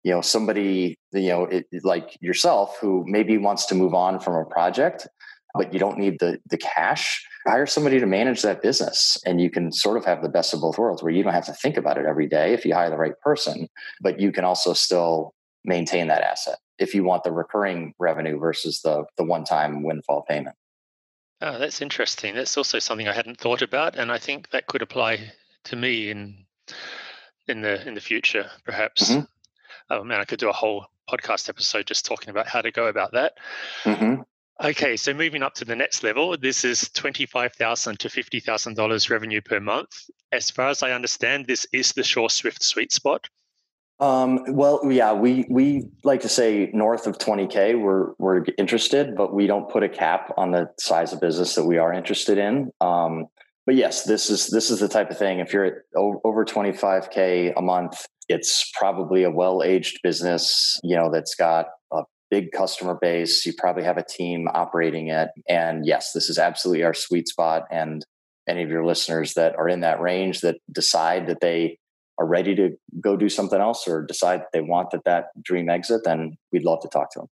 you 0.02 0.10
know 0.10 0.20
somebody 0.20 0.98
you 1.12 1.28
know 1.28 1.44
it, 1.44 1.66
like 1.82 2.16
yourself 2.20 2.78
who 2.80 3.04
maybe 3.06 3.38
wants 3.38 3.66
to 3.66 3.74
move 3.74 3.94
on 3.94 4.18
from 4.20 4.34
a 4.34 4.44
project 4.44 5.06
but 5.54 5.72
you 5.72 5.78
don't 5.78 5.98
need 5.98 6.18
the 6.20 6.38
the 6.48 6.56
cash 6.56 7.24
hire 7.46 7.66
somebody 7.66 7.98
to 7.98 8.06
manage 8.06 8.42
that 8.42 8.62
business 8.62 9.16
and 9.26 9.40
you 9.40 9.50
can 9.50 9.72
sort 9.72 9.96
of 9.96 10.04
have 10.04 10.22
the 10.22 10.28
best 10.28 10.54
of 10.54 10.60
both 10.60 10.78
worlds 10.78 11.02
where 11.02 11.12
you 11.12 11.22
don't 11.22 11.32
have 11.32 11.46
to 11.46 11.54
think 11.54 11.76
about 11.76 11.98
it 11.98 12.06
every 12.06 12.28
day 12.28 12.52
if 12.52 12.64
you 12.64 12.74
hire 12.74 12.90
the 12.90 12.96
right 12.96 13.18
person 13.22 13.68
but 14.00 14.20
you 14.20 14.32
can 14.32 14.44
also 14.44 14.72
still 14.72 15.32
maintain 15.64 16.08
that 16.08 16.22
asset 16.22 16.58
if 16.78 16.94
you 16.94 17.04
want 17.04 17.24
the 17.24 17.32
recurring 17.32 17.92
revenue 17.98 18.38
versus 18.38 18.80
the 18.82 19.04
the 19.16 19.24
one 19.24 19.44
time 19.44 19.82
windfall 19.82 20.24
payment 20.28 20.56
oh 21.40 21.58
that's 21.58 21.80
interesting 21.80 22.34
that's 22.34 22.56
also 22.56 22.78
something 22.78 23.08
i 23.08 23.12
hadn't 23.12 23.38
thought 23.38 23.62
about 23.62 23.96
and 23.96 24.10
i 24.10 24.18
think 24.18 24.50
that 24.50 24.66
could 24.66 24.82
apply 24.82 25.32
to 25.64 25.76
me 25.76 26.10
in 26.10 26.44
in 27.48 27.60
the 27.62 27.86
in 27.86 27.94
the 27.94 28.00
future 28.00 28.50
perhaps 28.64 29.10
mm-hmm. 29.10 29.24
oh 29.90 30.04
man 30.04 30.20
i 30.20 30.24
could 30.24 30.38
do 30.38 30.48
a 30.48 30.52
whole 30.52 30.86
podcast 31.10 31.48
episode 31.48 31.86
just 31.86 32.04
talking 32.04 32.30
about 32.30 32.46
how 32.46 32.60
to 32.60 32.70
go 32.70 32.86
about 32.86 33.12
that 33.12 33.34
mm-hmm. 33.84 34.22
Okay, 34.62 34.98
so 34.98 35.14
moving 35.14 35.42
up 35.42 35.54
to 35.54 35.64
the 35.64 35.74
next 35.74 36.02
level, 36.02 36.36
this 36.36 36.66
is 36.66 36.90
25,000 36.90 37.98
to 37.98 38.08
$50,000 38.08 39.10
revenue 39.10 39.40
per 39.40 39.58
month. 39.58 40.10
As 40.32 40.50
far 40.50 40.68
as 40.68 40.82
I 40.82 40.90
understand, 40.90 41.46
this 41.46 41.66
is 41.72 41.92
the 41.92 42.02
SureSwift 42.02 42.62
sweet 42.62 42.92
spot. 42.92 43.26
Um, 44.00 44.44
well, 44.48 44.80
yeah, 44.90 45.12
we 45.12 45.46
we 45.50 45.88
like 46.04 46.22
to 46.22 46.28
say 46.28 46.70
north 46.72 47.06
of 47.06 47.18
20k, 47.18 47.78
we're 47.80 48.12
we're 48.18 48.44
interested, 48.56 49.14
but 49.14 49.34
we 49.34 49.46
don't 49.46 49.68
put 49.68 49.82
a 49.82 49.88
cap 49.88 50.32
on 50.38 50.52
the 50.52 50.70
size 50.78 51.12
of 51.12 51.20
business 51.20 51.54
that 51.54 51.64
we 51.66 51.76
are 51.76 51.92
interested 51.92 52.38
in. 52.38 52.70
Um, 52.80 53.26
but 53.66 53.74
yes, 53.74 54.04
this 54.04 54.30
is 54.30 54.46
this 54.46 54.70
is 54.70 54.80
the 54.80 54.88
type 54.88 55.10
of 55.10 55.18
thing. 55.18 55.40
If 55.40 55.52
you're 55.52 55.66
at 55.66 55.74
over 55.94 56.46
25k 56.46 57.52
a 57.56 57.60
month, 57.60 58.06
it's 58.30 58.70
probably 58.78 59.24
a 59.24 59.30
well-aged 59.30 59.98
business, 60.02 60.78
you 60.82 60.96
know, 60.96 61.10
that's 61.12 61.34
got 61.34 61.66
a 61.92 62.02
big 62.30 62.52
customer 62.52 62.96
base. 63.00 63.44
You 63.44 63.52
probably 63.58 63.82
have 63.82 63.98
a 63.98 64.04
team 64.04 64.48
operating 64.54 65.08
it. 65.08 65.28
And 65.48 65.84
yes, 65.84 66.12
this 66.12 66.30
is 66.30 66.38
absolutely 66.38 66.84
our 66.84 66.94
sweet 66.94 67.28
spot. 67.28 67.64
And 67.70 68.04
any 68.48 68.62
of 68.62 68.70
your 68.70 68.86
listeners 68.86 69.34
that 69.34 69.56
are 69.56 69.68
in 69.68 69.80
that 69.80 70.00
range 70.00 70.40
that 70.40 70.56
decide 70.72 71.26
that 71.26 71.40
they 71.40 71.78
are 72.20 72.26
ready 72.26 72.54
to 72.54 72.76
go 73.00 73.16
do 73.16 73.28
something 73.28 73.60
else 73.60 73.88
or 73.88 74.04
decide 74.04 74.42
they 74.52 74.60
want 74.60 74.90
that 74.90 75.04
that 75.04 75.28
dream 75.42 75.70
exit, 75.70 76.02
then 76.04 76.36
we'd 76.52 76.64
love 76.64 76.80
to 76.82 76.88
talk 76.88 77.10
to 77.12 77.20
them. 77.20 77.28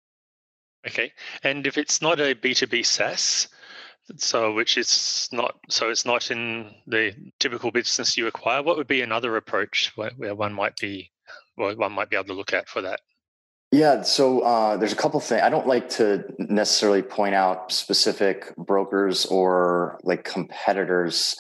Okay. 0.87 1.13
And 1.45 1.67
if 1.67 1.77
it's 1.77 2.01
not 2.01 2.19
a 2.19 2.35
B2B 2.35 2.87
SaaS, 2.87 3.49
so 4.17 4.55
which 4.55 4.79
is 4.79 5.29
not 5.31 5.57
so 5.69 5.91
it's 5.91 6.07
not 6.07 6.31
in 6.31 6.75
the 6.87 7.15
typical 7.39 7.71
business 7.71 8.17
you 8.17 8.27
acquire, 8.27 8.63
what 8.63 8.79
would 8.79 8.87
be 8.87 9.03
another 9.03 9.37
approach 9.37 9.93
where, 9.97 10.35
one 10.35 10.55
might 10.55 10.77
be 10.77 11.11
well, 11.59 11.77
one 11.77 11.93
might 11.93 12.09
be 12.09 12.17
able 12.17 12.29
to 12.29 12.33
look 12.33 12.55
at 12.55 12.69
for 12.69 12.81
that? 12.81 13.01
Yeah, 13.71 14.01
so 14.01 14.41
uh, 14.41 14.79
there's 14.79 14.95
a 14.95 14.97
couple 14.97 15.21
things. 15.21 15.43
I 15.43 15.51
don't 15.51 15.67
like 15.67 15.91
to 15.91 16.25
necessarily 16.39 17.03
point 17.03 17.35
out 17.35 17.71
specific 17.71 18.57
brokers 18.57 19.27
or 19.27 20.01
like 20.05 20.25
competitors 20.25 21.37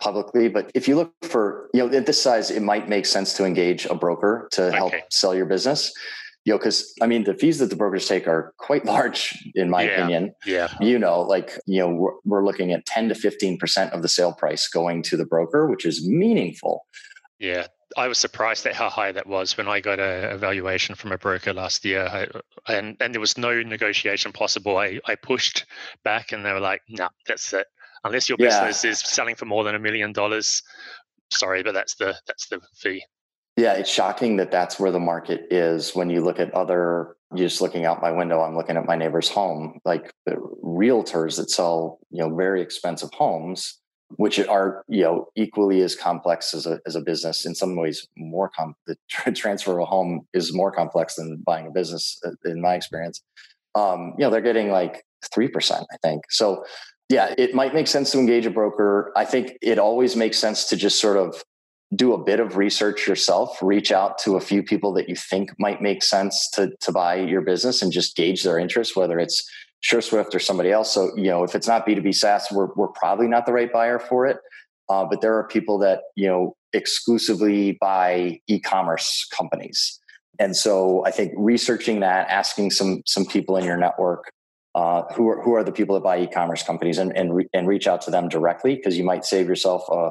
publicly, 0.00 0.48
but 0.48 0.70
if 0.74 0.88
you 0.88 0.96
look 0.96 1.12
for, 1.22 1.68
you 1.72 1.86
know, 1.86 1.96
at 1.96 2.06
this 2.06 2.20
size, 2.20 2.50
it 2.50 2.62
might 2.62 2.88
make 2.88 3.06
sense 3.06 3.32
to 3.34 3.44
engage 3.44 3.86
a 3.86 3.94
broker 3.94 4.48
to 4.52 4.66
okay. 4.66 4.76
help 4.76 4.92
sell 5.10 5.34
your 5.34 5.46
business. 5.46 5.92
You 6.44 6.52
know, 6.52 6.58
because 6.58 6.94
I 7.02 7.06
mean, 7.08 7.24
the 7.24 7.34
fees 7.34 7.58
that 7.58 7.70
the 7.70 7.76
brokers 7.76 8.06
take 8.06 8.28
are 8.28 8.54
quite 8.58 8.84
large, 8.94 9.36
in 9.54 9.68
my 9.68 9.82
yeah. 9.82 9.90
opinion. 9.90 10.34
Yeah. 10.44 10.68
You 10.80 10.98
know, 10.98 11.22
like, 11.22 11.58
you 11.66 11.80
know, 11.80 11.88
we're, 11.88 12.12
we're 12.24 12.44
looking 12.44 12.72
at 12.72 12.86
10 12.86 13.08
to 13.08 13.14
15% 13.14 13.90
of 13.90 14.02
the 14.02 14.08
sale 14.08 14.32
price 14.32 14.68
going 14.68 15.02
to 15.04 15.16
the 15.16 15.26
broker, 15.26 15.66
which 15.66 15.84
is 15.84 16.06
meaningful. 16.06 16.86
Yeah, 17.38 17.66
I 17.96 18.08
was 18.08 18.18
surprised 18.18 18.66
at 18.66 18.74
how 18.74 18.88
high 18.90 19.12
that 19.12 19.26
was 19.26 19.56
when 19.56 19.68
I 19.68 19.80
got 19.80 19.98
a 19.98 20.34
evaluation 20.34 20.94
from 20.94 21.12
a 21.12 21.18
broker 21.18 21.52
last 21.52 21.84
year, 21.84 22.06
I, 22.06 22.72
and 22.72 22.96
and 23.00 23.14
there 23.14 23.20
was 23.20 23.38
no 23.38 23.62
negotiation 23.62 24.32
possible. 24.32 24.76
I 24.76 25.00
I 25.06 25.14
pushed 25.14 25.64
back, 26.04 26.32
and 26.32 26.44
they 26.44 26.52
were 26.52 26.60
like, 26.60 26.82
"No, 26.88 27.04
nah, 27.04 27.10
that's 27.26 27.52
it. 27.52 27.66
Unless 28.04 28.28
your 28.28 28.36
yeah. 28.38 28.46
business 28.48 28.84
is 28.84 29.00
selling 29.00 29.34
for 29.34 29.44
more 29.46 29.64
than 29.64 29.74
a 29.74 29.78
million 29.78 30.12
dollars, 30.12 30.62
sorry, 31.30 31.62
but 31.62 31.74
that's 31.74 31.94
the 31.96 32.16
that's 32.26 32.48
the 32.48 32.60
fee." 32.74 33.04
Yeah, 33.56 33.72
it's 33.72 33.90
shocking 33.90 34.36
that 34.36 34.50
that's 34.50 34.78
where 34.78 34.90
the 34.90 35.00
market 35.00 35.46
is. 35.50 35.94
When 35.94 36.10
you 36.10 36.20
look 36.20 36.38
at 36.38 36.52
other, 36.52 37.16
you're 37.34 37.48
just 37.48 37.62
looking 37.62 37.86
out 37.86 38.02
my 38.02 38.10
window. 38.10 38.42
I'm 38.42 38.54
looking 38.54 38.76
at 38.76 38.84
my 38.84 38.96
neighbor's 38.96 39.28
home, 39.28 39.80
like 39.84 40.12
realtors 40.28 41.36
that 41.36 41.50
sell, 41.50 41.98
you 42.10 42.20
know, 42.22 42.34
very 42.34 42.60
expensive 42.60 43.10
homes 43.14 43.78
which 44.16 44.38
are 44.38 44.84
you 44.88 45.02
know 45.02 45.26
equally 45.36 45.82
as 45.82 45.96
complex 45.96 46.54
as 46.54 46.66
a, 46.66 46.78
as 46.86 46.94
a 46.94 47.00
business 47.00 47.44
in 47.44 47.54
some 47.54 47.76
ways 47.76 48.06
more 48.16 48.50
com 48.56 48.74
the 48.86 48.96
transfer 49.32 49.72
of 49.72 49.82
a 49.82 49.84
home 49.84 50.26
is 50.32 50.54
more 50.54 50.70
complex 50.70 51.16
than 51.16 51.42
buying 51.44 51.66
a 51.66 51.70
business 51.70 52.18
uh, 52.24 52.30
in 52.44 52.60
my 52.60 52.74
experience 52.74 53.22
um, 53.74 54.14
you 54.16 54.24
know 54.24 54.30
they're 54.30 54.40
getting 54.40 54.70
like 54.70 55.04
3% 55.34 55.84
i 55.92 55.96
think 56.02 56.22
so 56.30 56.64
yeah 57.08 57.34
it 57.38 57.54
might 57.54 57.74
make 57.74 57.86
sense 57.86 58.10
to 58.10 58.18
engage 58.18 58.46
a 58.46 58.50
broker 58.50 59.12
i 59.16 59.24
think 59.24 59.56
it 59.62 59.78
always 59.78 60.16
makes 60.16 60.38
sense 60.38 60.64
to 60.66 60.76
just 60.76 61.00
sort 61.00 61.16
of 61.16 61.42
do 61.94 62.12
a 62.12 62.18
bit 62.22 62.40
of 62.40 62.56
research 62.56 63.06
yourself 63.06 63.58
reach 63.62 63.92
out 63.92 64.18
to 64.18 64.36
a 64.36 64.40
few 64.40 64.62
people 64.62 64.92
that 64.92 65.08
you 65.08 65.14
think 65.14 65.50
might 65.58 65.80
make 65.80 66.02
sense 66.02 66.50
to 66.50 66.70
to 66.80 66.90
buy 66.92 67.14
your 67.14 67.40
business 67.40 67.80
and 67.80 67.92
just 67.92 68.16
gauge 68.16 68.42
their 68.42 68.58
interest 68.58 68.96
whether 68.96 69.18
it's 69.18 69.48
SureSwift 69.84 70.34
or 70.34 70.38
somebody 70.38 70.70
else. 70.70 70.92
So, 70.92 71.16
you 71.16 71.28
know, 71.28 71.44
if 71.44 71.54
it's 71.54 71.68
not 71.68 71.86
B2B 71.86 72.14
SaaS, 72.14 72.48
we're, 72.50 72.68
we're 72.74 72.88
probably 72.88 73.28
not 73.28 73.46
the 73.46 73.52
right 73.52 73.72
buyer 73.72 73.98
for 73.98 74.26
it. 74.26 74.38
Uh, 74.88 75.04
but 75.04 75.20
there 75.20 75.36
are 75.36 75.46
people 75.46 75.78
that, 75.78 76.02
you 76.14 76.26
know, 76.28 76.56
exclusively 76.72 77.76
buy 77.80 78.40
e-commerce 78.46 79.26
companies. 79.36 80.00
And 80.38 80.56
so 80.56 81.04
I 81.06 81.10
think 81.10 81.32
researching 81.36 82.00
that, 82.00 82.28
asking 82.28 82.70
some, 82.70 83.02
some 83.06 83.24
people 83.24 83.56
in 83.56 83.64
your 83.64 83.76
network, 83.76 84.30
uh, 84.76 85.02
who 85.14 85.26
are, 85.30 85.42
who 85.42 85.54
are 85.56 85.64
the 85.64 85.72
people 85.72 85.94
that 85.96 86.04
buy 86.04 86.16
e-commerce 86.20 86.62
companies 86.62 86.98
and, 86.98 87.16
and, 87.16 87.34
re- 87.34 87.48
and 87.54 87.66
reach 87.66 87.86
out 87.88 88.00
to 88.02 88.10
them 88.10 88.28
directly, 88.28 88.76
because 88.76 88.96
you 88.98 89.04
might 89.04 89.24
save 89.24 89.48
yourself 89.48 89.82
a, 89.90 90.10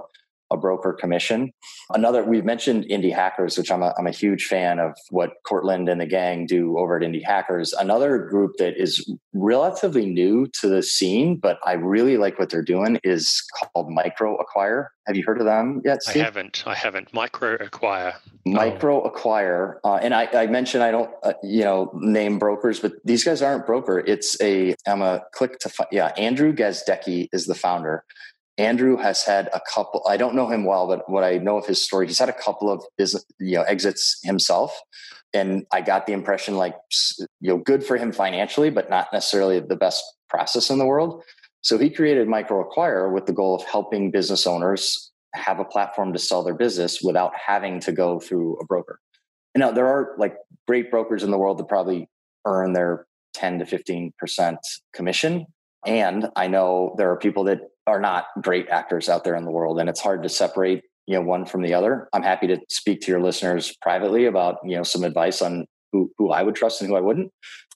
a 0.51 0.57
broker 0.57 0.93
commission. 0.93 1.51
Another, 1.91 2.23
we've 2.23 2.45
mentioned 2.45 2.85
Indie 2.85 3.13
Hackers, 3.13 3.57
which 3.57 3.71
I'm 3.71 3.81
a, 3.81 3.93
I'm 3.97 4.07
a 4.07 4.11
huge 4.11 4.45
fan 4.45 4.79
of 4.79 4.93
what 5.09 5.31
Courtland 5.45 5.89
and 5.89 5.99
the 5.99 6.05
gang 6.05 6.45
do 6.45 6.77
over 6.77 6.97
at 6.97 7.03
Indie 7.03 7.23
Hackers. 7.23 7.73
Another 7.73 8.19
group 8.19 8.53
that 8.57 8.77
is 8.77 9.09
relatively 9.33 10.05
new 10.05 10.47
to 10.59 10.67
the 10.67 10.83
scene, 10.83 11.37
but 11.37 11.59
I 11.65 11.73
really 11.73 12.17
like 12.17 12.39
what 12.39 12.49
they're 12.49 12.61
doing 12.61 12.99
is 13.03 13.43
called 13.73 13.89
Micro 13.89 14.35
Acquire. 14.37 14.91
Have 15.07 15.15
you 15.15 15.23
heard 15.23 15.39
of 15.39 15.45
them 15.45 15.81
yet? 15.85 16.01
Steve? 16.03 16.21
I 16.21 16.25
haven't. 16.25 16.63
I 16.65 16.73
haven't. 16.73 17.13
Micro 17.13 17.55
Acquire. 17.55 18.15
Micro 18.45 19.01
oh. 19.01 19.05
Acquire, 19.05 19.79
uh, 19.83 19.95
and 19.95 20.13
I, 20.13 20.27
I, 20.33 20.47
mentioned 20.47 20.83
I 20.83 20.91
don't, 20.91 21.11
uh, 21.23 21.33
you 21.43 21.63
know, 21.63 21.91
name 21.95 22.39
brokers, 22.39 22.79
but 22.79 22.93
these 23.03 23.23
guys 23.23 23.41
aren't 23.41 23.65
broker. 23.65 23.99
It's 23.99 24.39
a. 24.41 24.75
I'm 24.87 25.01
a 25.01 25.21
click 25.33 25.59
to. 25.59 25.69
Fi- 25.69 25.87
yeah, 25.91 26.07
Andrew 26.17 26.53
Gazdecki 26.53 27.27
is 27.31 27.45
the 27.45 27.55
founder. 27.55 28.03
Andrew 28.57 28.95
has 28.97 29.23
had 29.23 29.49
a 29.53 29.61
couple. 29.73 30.05
I 30.07 30.17
don't 30.17 30.35
know 30.35 30.47
him 30.47 30.63
well, 30.63 30.87
but 30.87 31.09
what 31.09 31.23
I 31.23 31.37
know 31.37 31.57
of 31.57 31.65
his 31.65 31.83
story, 31.83 32.07
he's 32.07 32.19
had 32.19 32.29
a 32.29 32.33
couple 32.33 32.71
of 32.71 32.83
business, 32.97 33.25
you 33.39 33.55
know, 33.55 33.63
exits 33.63 34.19
himself, 34.23 34.79
and 35.33 35.65
I 35.73 35.81
got 35.81 36.05
the 36.05 36.13
impression 36.13 36.55
like 36.55 36.75
you 37.41 37.49
know 37.49 37.57
good 37.57 37.83
for 37.83 37.97
him 37.97 38.11
financially, 38.11 38.69
but 38.69 38.89
not 38.89 39.09
necessarily 39.11 39.59
the 39.59 39.75
best 39.75 40.03
process 40.29 40.69
in 40.69 40.77
the 40.77 40.85
world. 40.85 41.21
So 41.61 41.77
he 41.77 41.89
created 41.89 42.27
Micro 42.27 42.61
Acquire 42.61 43.11
with 43.11 43.25
the 43.25 43.33
goal 43.33 43.55
of 43.55 43.63
helping 43.63 44.11
business 44.11 44.47
owners 44.47 45.11
have 45.33 45.59
a 45.59 45.65
platform 45.65 46.13
to 46.13 46.19
sell 46.19 46.43
their 46.43 46.53
business 46.53 47.01
without 47.01 47.33
having 47.35 47.79
to 47.81 47.91
go 47.91 48.19
through 48.19 48.57
a 48.61 48.65
broker. 48.65 48.99
And 49.53 49.61
now 49.61 49.71
there 49.71 49.87
are 49.87 50.15
like 50.17 50.37
great 50.67 50.91
brokers 50.91 51.23
in 51.23 51.31
the 51.31 51.37
world 51.37 51.57
that 51.57 51.67
probably 51.67 52.07
earn 52.45 52.73
their 52.73 53.05
10 53.33 53.59
to 53.59 53.65
15% 53.65 54.57
commission. 54.93 55.45
And 55.85 56.29
I 56.35 56.47
know 56.47 56.95
there 56.97 57.11
are 57.11 57.17
people 57.17 57.43
that 57.45 57.61
are 57.87 57.99
not 57.99 58.27
great 58.41 58.67
actors 58.69 59.09
out 59.09 59.23
there 59.23 59.35
in 59.35 59.45
the 59.45 59.51
world 59.51 59.79
and 59.79 59.89
it's 59.89 60.01
hard 60.01 60.23
to 60.23 60.29
separate 60.29 60.83
you 61.07 61.15
know 61.15 61.21
one 61.21 61.45
from 61.45 61.61
the 61.61 61.73
other. 61.73 62.09
I'm 62.13 62.23
happy 62.23 62.47
to 62.47 62.59
speak 62.69 63.01
to 63.01 63.11
your 63.11 63.21
listeners 63.21 63.75
privately 63.81 64.25
about 64.25 64.57
you 64.65 64.75
know 64.75 64.83
some 64.83 65.03
advice 65.03 65.41
on 65.41 65.65
who, 65.91 66.11
who 66.17 66.31
i 66.31 66.43
would 66.43 66.55
trust 66.55 66.81
and 66.81 66.89
who 66.89 66.95
i 66.95 67.01
wouldn't. 67.01 67.31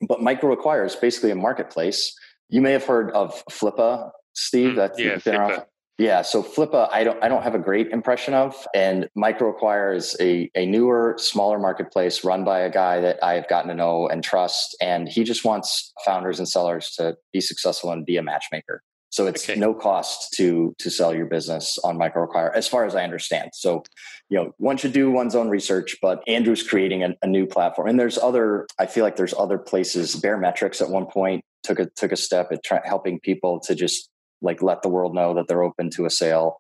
But 0.08 0.20
MicroAcquire 0.20 0.86
is 0.86 0.96
basically 0.96 1.32
a 1.32 1.36
marketplace. 1.36 2.14
You 2.50 2.62
may 2.62 2.72
have 2.72 2.86
heard 2.86 3.12
of 3.12 3.44
flippa 3.50 4.12
steve 4.34 4.72
mm, 4.72 4.76
that's 4.76 5.00
yeah, 5.00 5.18
been 5.18 5.36
around. 5.36 5.64
Yeah, 6.00 6.22
so 6.22 6.42
Flippa, 6.42 6.88
I 6.94 7.04
don't, 7.04 7.22
I 7.22 7.28
don't 7.28 7.44
have 7.44 7.56
a 7.56 7.60
great 7.60 7.90
impression 7.90 8.34
of, 8.34 8.56
and 8.74 9.10
MicroAcquire 9.18 9.94
is 9.94 10.16
a 10.22 10.50
a 10.56 10.66
newer, 10.66 11.16
smaller 11.18 11.60
marketplace 11.60 12.24
run 12.24 12.46
by 12.46 12.62
a 12.62 12.70
guy 12.72 13.02
that 13.02 13.22
I 13.22 13.34
have 13.34 13.50
gotten 13.50 13.68
to 13.68 13.76
know 13.76 14.08
and 14.08 14.24
trust, 14.24 14.78
and 14.82 15.10
he 15.10 15.26
just 15.26 15.44
wants 15.44 15.92
founders 16.06 16.40
and 16.40 16.48
sellers 16.48 16.92
to 16.92 17.18
be 17.34 17.42
successful 17.42 17.92
and 17.92 18.06
be 18.06 18.16
a 18.16 18.24
matchmaker. 18.24 18.82
So 19.10 19.26
it's 19.26 19.50
okay. 19.50 19.60
no 19.60 19.74
cost 19.74 20.34
to 20.34 20.76
to 20.78 20.90
sell 20.90 21.16
your 21.16 21.26
business 21.26 21.78
on 21.84 21.98
MicroAcquire, 21.98 22.54
as 22.54 22.68
far 22.68 22.86
as 22.86 22.96
I 22.96 23.04
understand. 23.04 23.52
So, 23.54 23.84
you 24.30 24.38
know, 24.38 24.54
one 24.58 24.78
should 24.78 24.94
do 24.94 25.10
one's 25.10 25.36
own 25.36 25.50
research, 25.50 25.98
but 26.02 26.24
Andrew's 26.28 26.62
creating 26.68 27.04
a, 27.04 27.16
a 27.24 27.28
new 27.28 27.48
platform, 27.48 27.88
and 27.88 28.00
there's 28.00 28.18
other. 28.18 28.68
I 28.78 28.86
feel 28.86 29.04
like 29.04 29.16
there's 29.16 29.34
other 29.34 29.58
places. 29.58 30.16
Baremetrics 30.16 30.82
at 30.82 30.90
one 30.90 31.08
point 31.08 31.44
took 31.64 31.80
a 31.80 31.88
took 31.96 32.12
a 32.12 32.18
step 32.18 32.52
at 32.52 32.64
try, 32.64 32.82
helping 32.86 33.20
people 33.20 33.60
to 33.62 33.74
just 33.74 34.10
like 34.42 34.62
let 34.62 34.84
the 34.84 34.90
world 34.90 35.16
know 35.16 35.34
that 35.34 35.48
they're 35.48 35.64
open 35.64 35.90
to 35.92 36.06
a 36.06 36.10
sale. 36.10 36.58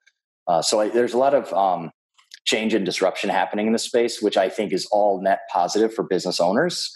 Uh, 0.47 0.62
so 0.62 0.79
I, 0.79 0.89
there's 0.89 1.13
a 1.13 1.17
lot 1.19 1.35
of 1.35 1.53
um, 1.53 1.91
change 2.45 2.73
and 2.73 2.83
disruption 2.83 3.29
happening 3.29 3.67
in 3.67 3.73
the 3.73 3.79
space, 3.79 4.21
which 4.21 4.38
I 4.38 4.49
think 4.49 4.73
is 4.73 4.88
all 4.91 5.21
net 5.21 5.41
positive 5.51 5.93
for 5.93 6.03
business 6.03 6.39
owners 6.39 6.91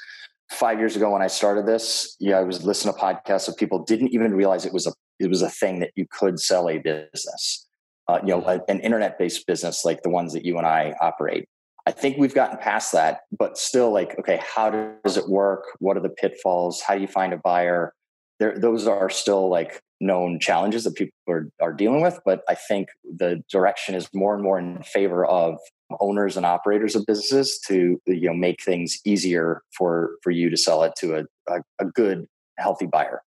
five 0.54 0.80
years 0.80 0.96
ago 0.96 1.12
when 1.12 1.22
I 1.22 1.28
started 1.28 1.66
this, 1.66 2.16
yeah, 2.20 2.38
I 2.38 2.44
was 2.44 2.64
listening 2.64 2.94
to 2.94 3.00
podcasts 3.00 3.48
of 3.48 3.58
people 3.58 3.84
didn't 3.84 4.10
even 4.10 4.34
realize 4.34 4.66
it 4.66 4.74
was 4.74 4.88
a 4.88 4.94
it 5.20 5.30
was 5.30 5.42
a 5.42 5.50
thing 5.50 5.80
that 5.80 5.92
you 5.96 6.06
could 6.10 6.40
sell 6.40 6.70
a 6.70 6.78
business, 6.78 7.68
uh, 8.08 8.20
you 8.22 8.30
know, 8.30 8.44
a, 8.46 8.62
an 8.70 8.80
internet 8.82 9.18
based 9.18 9.46
business 9.48 9.86
like 9.86 10.04
the 10.04 10.10
ones 10.10 10.34
that 10.34 10.46
you 10.46 10.58
and 10.58 10.68
I 10.68 10.96
operate. 11.02 11.48
I 11.86 11.92
think 11.92 12.18
we've 12.18 12.34
gotten 12.34 12.58
past 12.58 12.94
that, 12.94 13.22
but 13.38 13.58
still, 13.58 13.92
like, 13.92 14.18
okay, 14.20 14.40
how 14.56 14.96
does 15.04 15.18
it 15.18 15.28
work? 15.28 15.66
What 15.80 15.98
are 15.98 16.02
the 16.02 16.10
pitfalls? 16.10 16.82
How 16.82 16.96
do 16.96 17.02
you 17.02 17.08
find 17.08 17.34
a 17.34 17.38
buyer? 17.38 17.94
There, 18.40 18.58
those 18.58 18.88
are 18.88 19.10
still 19.10 19.50
like 19.50 19.82
known 20.00 20.40
challenges 20.40 20.86
that 20.86 20.96
people 20.96 21.14
are, 21.28 21.50
are 21.62 21.74
dealing 21.74 22.02
with. 22.02 22.20
But 22.26 22.42
I 22.48 22.56
think 22.56 22.88
the 23.04 23.44
direction 23.52 23.96
is 23.96 24.08
more 24.14 24.34
and 24.34 24.44
more 24.44 24.60
in 24.60 24.82
favor 24.84 25.26
of 25.26 25.60
owners 26.00 26.38
and 26.38 26.46
operators 26.46 26.96
of 26.96 27.06
businesses 27.06 27.60
to 27.68 28.02
you 28.06 28.28
know 28.28 28.34
make 28.34 28.62
things 28.64 29.00
easier 29.06 29.62
for 29.78 30.16
for 30.24 30.32
you 30.32 30.50
to 30.50 30.58
sell 30.58 30.84
it 30.84 30.94
to 30.98 31.16
a, 31.16 31.24
a, 31.48 31.62
a 31.80 31.86
good 31.86 32.26
healthy 32.58 32.86
buyer 32.86 33.22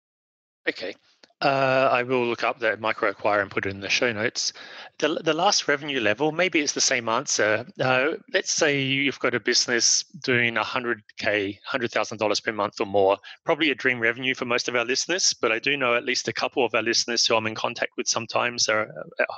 okay 0.69 0.95
uh, 1.43 1.91
I 1.93 2.03
will 2.03 2.27
look 2.27 2.43
up 2.43 2.59
the 2.59 2.79
MicroAcquire 2.79 3.43
and 3.43 3.51
put 3.51 3.67
it 3.67 3.71
in 3.71 3.81
the 3.81 3.91
show 3.91 4.11
notes. 4.11 4.55
The, 4.99 5.21
the 5.23 5.35
last 5.35 5.69
revenue 5.69 6.01
level, 6.01 6.33
maybe 6.33 6.61
it's 6.61 6.73
the 6.73 6.81
same 6.81 7.11
answer. 7.11 7.67
Uh, 7.79 8.13
let's 8.33 8.53
say 8.53 8.81
you've 8.81 9.19
got 9.19 9.35
a 9.35 9.41
business 9.41 10.05
doing 10.25 10.55
100K, 10.55 11.59
$100,000 11.71 12.45
per 12.45 12.53
month 12.53 12.81
or 12.81 12.87
more, 12.87 13.19
probably 13.45 13.71
a 13.71 13.75
dream 13.75 14.01
revenue 14.01 14.35
for 14.35 14.47
most 14.47 14.67
of 14.69 14.77
our 14.77 14.85
listeners, 14.87 15.35
but 15.35 15.53
I 15.53 15.59
do 15.59 15.77
know 15.77 15.95
at 15.95 16.07
least 16.07 16.29
a 16.29 16.33
couple 16.33 16.65
of 16.65 16.75
our 16.75 16.83
listeners 16.83 17.27
who 17.27 17.37
I'm 17.37 17.47
in 17.47 17.55
contact 17.55 17.93
with 17.99 18.09
sometimes 18.09 18.69
are 18.71 18.89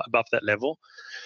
above 0.07 0.27
that 0.31 0.45
level. 0.45 0.79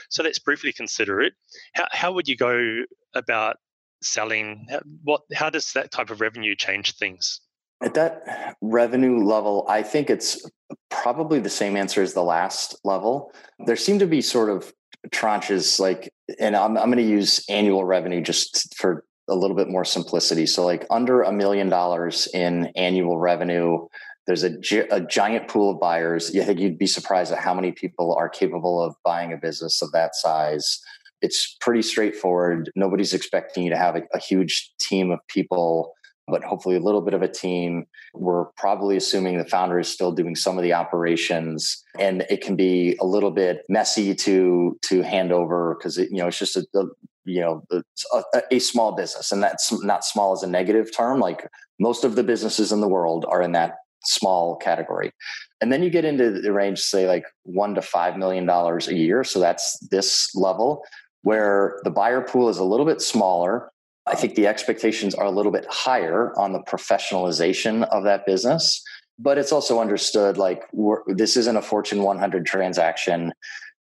So 0.09 0.23
let's 0.23 0.39
briefly 0.39 0.73
consider 0.73 1.21
it. 1.21 1.35
How, 1.75 1.87
how 1.91 2.13
would 2.13 2.29
you 2.29 2.37
go 2.37 2.85
about 3.15 3.57
selling? 4.01 4.67
What, 5.05 5.21
how 5.35 5.51
does 5.51 5.73
that 5.75 5.91
type 5.91 6.09
of 6.09 6.23
revenue 6.23 6.55
change 6.57 6.97
things? 6.97 7.41
At 7.83 7.95
that 7.95 8.57
revenue 8.61 9.25
level, 9.25 9.67
I 9.69 9.83
think 9.83 10.09
it's 10.09 10.49
probably 10.91 11.41
the 11.41 11.51
same 11.51 11.77
answer 11.77 12.03
as 12.03 12.15
the 12.15 12.23
last 12.23 12.77
level. 12.85 13.33
There 13.67 13.77
seem 13.77 13.99
to 13.99 14.07
be 14.07 14.23
sort 14.23 14.51
of 14.51 14.73
tranches 15.11 15.81
like, 15.81 16.13
and 16.39 16.55
I'm, 16.55 16.77
I'm 16.79 16.87
going 16.87 16.99
to 16.99 17.11
use 17.11 17.45
annual 17.49 17.85
revenue 17.85 18.21
just 18.21 18.77
for 18.77 19.05
a 19.29 19.35
little 19.35 19.57
bit 19.57 19.69
more 19.69 19.85
simplicity. 19.85 20.47
So, 20.47 20.65
like 20.65 20.87
under 20.91 21.23
a 21.23 21.33
million 21.33 21.69
dollars 21.69 22.29
in 22.33 22.71
annual 22.77 23.19
revenue, 23.19 23.87
there's 24.27 24.45
a, 24.45 24.53
a 24.91 25.01
giant 25.01 25.49
pool 25.49 25.73
of 25.73 25.81
buyers. 25.81 26.33
You 26.33 26.45
think 26.45 26.61
you'd 26.61 26.79
be 26.79 26.87
surprised 26.87 27.33
at 27.33 27.39
how 27.39 27.55
many 27.55 27.73
people 27.73 28.15
are 28.15 28.29
capable 28.29 28.81
of 28.81 28.95
buying 29.05 29.33
a 29.33 29.37
business 29.37 29.83
of 29.83 29.91
that 29.93 30.15
size. 30.15 30.81
It's 31.21 31.57
pretty 31.61 31.83
straightforward. 31.83 32.71
Nobody's 32.77 33.15
expecting 33.15 33.65
you 33.65 33.71
to 33.71 33.77
have 33.77 33.97
a, 33.97 34.03
a 34.15 34.19
huge 34.19 34.73
team 34.81 35.11
of 35.11 35.21
people 35.29 35.93
but 36.29 36.45
hopefully 36.45 36.77
a 36.77 36.81
little 36.81 37.01
bit 37.01 37.15
of 37.15 37.23
a 37.23 37.29
team. 37.29 37.87
We're 38.15 38.47
probably 38.57 38.97
assuming 38.97 39.39
the 39.39 39.45
founder 39.45 39.79
is 39.79 39.89
still 39.89 40.13
doing 40.13 40.37
some 40.37 40.57
of 40.57 40.63
the 40.63 40.73
operations, 40.73 41.83
and 41.99 42.25
it 42.31 42.43
can 42.43 42.57
be 42.57 42.97
a 43.01 43.07
little 43.07 43.31
bit 43.31 43.63
messy 43.69 44.15
to 44.15 44.79
to 44.89 45.03
hand 45.03 45.33
over 45.33 45.75
because 45.75 45.97
you 45.97 46.19
know 46.19 46.29
it's 46.29 46.39
just 46.39 46.57
a, 46.57 46.67
a 46.75 46.85
you 47.25 47.41
know 47.41 47.63
a, 47.71 48.43
a, 48.51 48.59
small 48.59 48.93
business, 48.93 49.33
and 49.33 49.43
that's 49.43 49.73
not 49.83 50.05
small 50.05 50.33
as 50.33 50.43
a 50.43 50.49
negative 50.49 50.95
term. 50.95 51.21
Like 51.21 51.49
most 51.81 52.05
of 52.05 52.15
the 52.15 52.25
businesses 52.25 52.73
in 52.73 52.81
the 52.81 52.89
world 52.89 53.25
are 53.29 53.43
in 53.43 53.53
that 53.53 53.77
small 54.05 54.57
category. 54.57 55.13
And 55.61 55.73
then 55.73 55.83
you 55.83 55.91
get 55.91 56.05
into 56.05 56.41
the 56.41 56.53
range, 56.53 56.81
say 56.81 57.07
like 57.07 57.25
one 57.45 57.75
to 57.77 57.83
five 57.83 58.17
million 58.17 58.47
dollars 58.47 58.89
a 58.89 58.95
year. 58.95 59.23
So 59.25 59.39
that's 59.39 59.79
this 59.91 60.35
level 60.35 60.83
where 61.23 61.81
the 61.85 61.91
buyer 61.91 62.21
pool 62.21 62.49
is 62.49 62.59
a 62.59 62.65
little 62.65 62.87
bit 62.87 63.01
smaller 63.01 63.71
I 64.07 64.15
think 64.17 64.35
the 64.35 64.47
expectations 64.47 65.15
are 65.15 65.27
a 65.27 65.31
little 65.31 65.53
bit 65.53 65.67
higher 65.71 66.37
on 66.39 66.53
the 66.53 66.61
professionalization 66.61 67.85
of 67.89 68.05
that 68.05 68.27
business, 68.27 68.83
but 69.19 69.39
it's 69.39 69.53
also 69.53 69.81
understood 69.81 70.37
like 70.37 70.63
this 71.07 71.37
isn't 71.37 71.57
a 71.57 71.63
Fortune 71.63 72.03
100 72.03 72.45
transaction. 72.45 73.33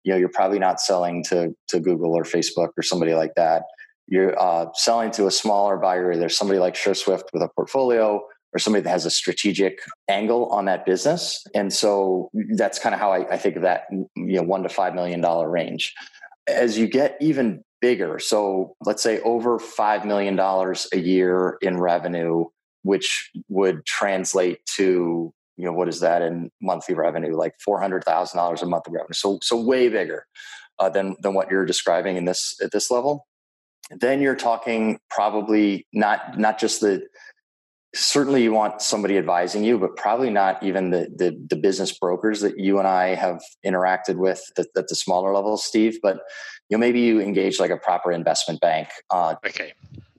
You 0.04 0.14
know, 0.14 0.18
you're 0.18 0.30
probably 0.30 0.60
not 0.60 0.80
selling 0.80 1.24
to 1.26 1.56
to 1.70 1.80
Google 1.80 2.16
or 2.16 2.24
Facebook 2.24 2.70
or 2.78 2.84
somebody 2.84 3.14
like 3.14 3.34
that. 3.36 3.64
You're 4.08 4.40
uh, 4.40 4.68
selling 4.74 5.12
to 5.12 5.28
a 5.28 5.32
smaller 5.32 5.78
buyer. 5.78 6.16
There's 6.16 6.38
somebody 6.38 6.60
like 6.60 6.76
SureSwift 6.76 7.24
with 7.34 7.42
a 7.42 7.50
portfolio 7.56 8.22
or 8.54 8.60
somebody 8.60 8.84
that 8.84 8.90
has 8.90 9.06
a 9.06 9.12
strategic 9.12 9.80
angle 10.10 10.48
on 10.48 10.66
that 10.66 10.86
business. 10.86 11.46
And 11.56 11.72
so 11.72 12.30
that's 12.56 12.78
kind 12.78 12.94
of 12.94 13.00
how 13.00 13.12
I, 13.12 13.34
I 13.34 13.38
think 13.38 13.56
of 13.56 13.62
that, 13.62 13.84
you 13.92 14.36
know, 14.36 14.44
one 14.44 14.64
to 14.64 14.70
five 14.70 14.94
million 14.94 15.22
dollar 15.22 15.50
range. 15.50 15.94
As 16.48 16.78
you 16.78 16.88
get 16.88 17.16
even 17.22 17.64
bigger. 17.82 18.20
So 18.20 18.76
let's 18.86 19.04
say 19.04 19.20
over 19.22 19.60
$5 19.60 20.06
million 20.06 20.40
a 20.40 20.98
year 20.98 21.58
in 21.62 21.80
revenue, 21.80 22.46
which 22.84 23.30
would 23.50 23.86
translate 23.86 24.66
to, 24.78 25.34
you 25.58 25.66
know, 25.66 25.74
what 25.74 25.90
is 25.90 26.00
that 26.00 26.22
in 26.22 26.52
monthly 26.62 26.96
revenue? 26.96 27.36
Like 27.36 27.56
$400,000 27.68 28.62
a 28.62 28.66
month 28.66 28.88
of 28.88 28.94
revenue. 28.94 29.14
So, 29.14 29.40
so 29.42 29.60
way 29.60 29.90
bigger 29.90 30.26
uh, 30.80 30.90
than, 30.90 31.16
than 31.22 31.34
what 31.34 31.52
you're 31.52 31.66
describing 31.66 32.16
in 32.16 32.26
this, 32.26 32.56
at 32.64 32.72
this 32.72 32.90
level. 32.90 33.28
Then 33.90 34.22
you're 34.22 34.36
talking 34.36 35.00
probably 35.10 35.86
not, 35.92 36.40
not 36.40 36.60
just 36.60 36.80
the, 36.80 37.06
certainly 37.94 38.42
you 38.44 38.54
want 38.54 38.82
somebody 38.82 39.18
advising 39.18 39.64
you, 39.64 39.78
but 39.78 39.96
probably 39.96 40.30
not 40.30 40.62
even 40.64 40.92
the, 40.92 41.10
the, 41.16 41.38
the 41.50 41.56
business 41.56 41.98
brokers 41.98 42.42
that 42.42 42.58
you 42.58 42.80
and 42.80 42.88
I 42.88 43.16
have 43.16 43.42
interacted 43.66 44.16
with 44.16 44.42
at, 44.58 44.68
at 44.78 44.88
the 44.88 44.96
smaller 44.96 45.34
levels, 45.34 45.64
Steve. 45.64 46.00
But 46.02 46.20
you 46.70 46.78
know, 46.78 46.80
maybe 46.80 47.02
you 47.02 47.20
engage 47.20 47.60
like 47.60 47.72
a 47.72 47.78
proper 47.78 48.12
investment 48.12 48.62
bank. 48.62 48.90
Uh, 49.10 49.36
okay. 49.46 49.74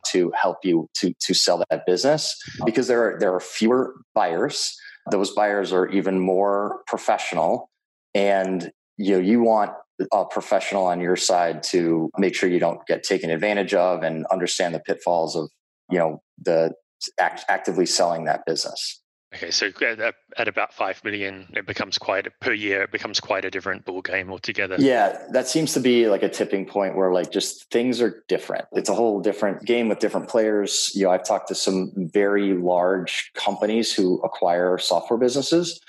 To 0.06 0.32
help 0.38 0.58
you 0.64 0.90
to 0.94 1.14
to 1.20 1.32
sell 1.32 1.64
that 1.70 1.86
business 1.86 2.36
because 2.66 2.88
there 2.88 3.14
are 3.14 3.18
there 3.20 3.32
are 3.32 3.40
fewer 3.40 3.94
buyers. 4.14 4.76
Those 5.10 5.30
buyers 5.30 5.72
are 5.72 5.88
even 5.88 6.18
more 6.18 6.82
professional, 6.86 7.70
and 8.12 8.72
you 8.98 9.12
know 9.12 9.20
you 9.20 9.40
want 9.42 9.70
a 10.12 10.24
professional 10.24 10.84
on 10.86 11.00
your 11.00 11.16
side 11.16 11.62
to 11.62 12.10
make 12.18 12.34
sure 12.34 12.50
you 12.50 12.58
don't 12.58 12.84
get 12.86 13.04
taken 13.04 13.30
advantage 13.30 13.74
of 13.74 14.02
and 14.02 14.26
understand 14.26 14.74
the 14.74 14.80
pitfalls 14.80 15.36
of 15.36 15.48
you 15.88 15.98
know 15.98 16.20
the 16.42 16.74
act, 17.18 17.44
actively 17.48 17.86
selling 17.86 18.24
that 18.24 18.44
business. 18.46 19.02
Okay, 19.34 19.50
so 19.50 19.70
uh, 19.80 19.86
at, 19.86 20.14
at, 20.36 20.48
about 20.48 20.74
five 20.74 21.02
million, 21.04 21.48
it 21.54 21.66
becomes 21.66 21.96
quite 21.96 22.28
per 22.40 22.52
year. 22.52 22.82
It 22.82 22.92
becomes 22.92 23.18
quite 23.18 23.46
a 23.46 23.50
different 23.50 23.86
ball 23.86 24.02
game 24.02 24.30
altogether. 24.30 24.76
Yeah, 24.78 25.16
that 25.30 25.48
seems 25.48 25.72
to 25.72 25.80
be 25.80 26.06
like 26.08 26.22
a 26.22 26.28
tipping 26.28 26.66
point 26.66 26.96
where 26.96 27.12
like 27.12 27.30
just 27.30 27.70
things 27.70 28.02
are 28.02 28.22
different. 28.28 28.66
It's 28.72 28.90
a 28.90 28.94
whole 28.94 29.20
different 29.20 29.64
game 29.64 29.88
with 29.88 30.00
different 30.00 30.28
players. 30.28 30.92
You 30.94 31.04
know, 31.04 31.10
I've 31.10 31.24
talked 31.24 31.48
to 31.48 31.54
some 31.54 31.92
very 31.96 32.52
large 32.52 33.30
companies 33.34 33.94
who 33.94 34.20
acquire 34.20 34.76
software 34.76 35.18
businesses, 35.18 35.80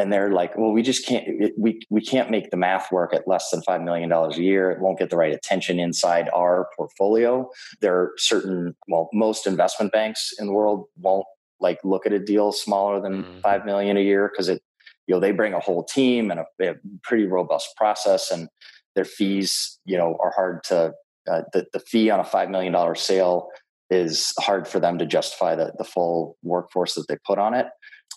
and 0.00 0.12
they're 0.12 0.32
like, 0.32 0.56
well, 0.56 0.72
we 0.72 0.82
just 0.82 1.06
can't, 1.06 1.24
it, 1.26 1.52
we, 1.58 1.80
we 1.90 2.00
can't 2.00 2.30
make 2.30 2.50
the 2.50 2.56
math 2.56 2.90
work 2.90 3.12
at 3.14 3.28
less 3.28 3.50
than 3.50 3.60
$5 3.60 3.84
million 3.84 4.10
a 4.10 4.34
year. 4.36 4.70
It 4.70 4.80
won't 4.80 4.98
get 4.98 5.10
the 5.10 5.16
right 5.16 5.32
attention 5.32 5.78
inside 5.78 6.30
our 6.34 6.68
portfolio. 6.76 7.48
There 7.80 7.94
are 7.94 8.12
certain, 8.16 8.74
well, 8.88 9.10
most 9.12 9.46
investment 9.46 9.92
banks 9.92 10.32
in 10.38 10.46
the 10.46 10.52
world 10.52 10.86
won't 10.96 11.26
like 11.60 11.78
look 11.84 12.06
at 12.06 12.12
a 12.12 12.18
deal 12.18 12.52
smaller 12.52 13.00
than 13.00 13.22
mm-hmm. 13.22 13.40
5 13.40 13.64
million 13.66 13.96
a 13.98 14.00
year 14.00 14.30
because 14.32 14.48
it, 14.48 14.62
you 15.06 15.14
know, 15.14 15.20
they 15.20 15.32
bring 15.32 15.52
a 15.52 15.60
whole 15.60 15.84
team 15.84 16.30
and 16.30 16.40
a, 16.40 16.46
a 16.62 16.74
pretty 17.02 17.26
robust 17.26 17.68
process 17.76 18.30
and 18.30 18.48
their 18.94 19.04
fees, 19.04 19.78
you 19.84 19.96
know, 19.96 20.16
are 20.22 20.32
hard 20.34 20.64
to, 20.64 20.92
uh, 21.30 21.42
the, 21.52 21.66
the 21.72 21.80
fee 21.80 22.08
on 22.10 22.20
a 22.20 22.24
$5 22.24 22.50
million 22.50 22.96
sale 22.96 23.48
is 23.90 24.32
hard 24.38 24.66
for 24.66 24.80
them 24.80 24.98
to 24.98 25.04
justify 25.04 25.54
the, 25.54 25.72
the 25.76 25.84
full 25.84 26.38
workforce 26.42 26.94
that 26.94 27.06
they 27.08 27.16
put 27.26 27.38
on 27.38 27.54
it 27.54 27.66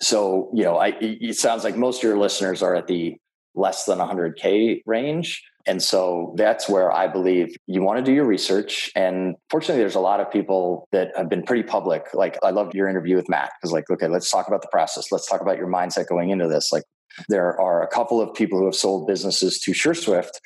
so 0.01 0.49
you 0.53 0.63
know 0.63 0.77
I, 0.77 0.95
it 0.99 1.37
sounds 1.37 1.63
like 1.63 1.75
most 1.75 1.97
of 1.97 2.03
your 2.03 2.17
listeners 2.17 2.61
are 2.61 2.75
at 2.75 2.87
the 2.87 3.17
less 3.55 3.85
than 3.85 3.99
100k 3.99 4.81
range. 4.85 5.43
And 5.65 5.81
so 5.81 6.33
that's 6.35 6.67
where 6.67 6.91
i 6.91 7.07
believe 7.07 7.55
you 7.67 7.81
want 7.81 7.99
to 7.99 8.03
do 8.03 8.13
your 8.13 8.25
research. 8.25 8.91
And 8.95 9.35
fortunately 9.49 9.81
there's 9.81 9.95
a 9.95 10.01
lot 10.01 10.19
of 10.19 10.31
people 10.31 10.87
that 10.91 11.15
have 11.15 11.29
been 11.29 11.43
pretty 11.43 11.63
public. 11.63 12.07
Like 12.13 12.37
i 12.43 12.49
loved 12.49 12.73
your 12.75 12.87
interview 12.87 13.15
with 13.15 13.29
matt 13.29 13.51
because 13.61 13.71
like 13.71 13.89
okay 13.89 14.07
let's 14.07 14.29
talk 14.29 14.47
about 14.47 14.61
the 14.61 14.69
process. 14.71 15.11
Let's 15.11 15.27
talk 15.27 15.41
about 15.41 15.57
your 15.57 15.67
mindset 15.67 16.07
going 16.07 16.29
into 16.31 16.47
this. 16.47 16.71
Like 16.71 16.83
there 17.29 17.59
are 17.61 17.83
a 17.83 17.87
couple 17.87 18.19
of 18.19 18.33
people 18.33 18.57
who 18.59 18.65
have 18.65 18.75
sold 18.75 19.07
businesses 19.07 19.59
to 19.59 19.71
sureswift 19.71 20.39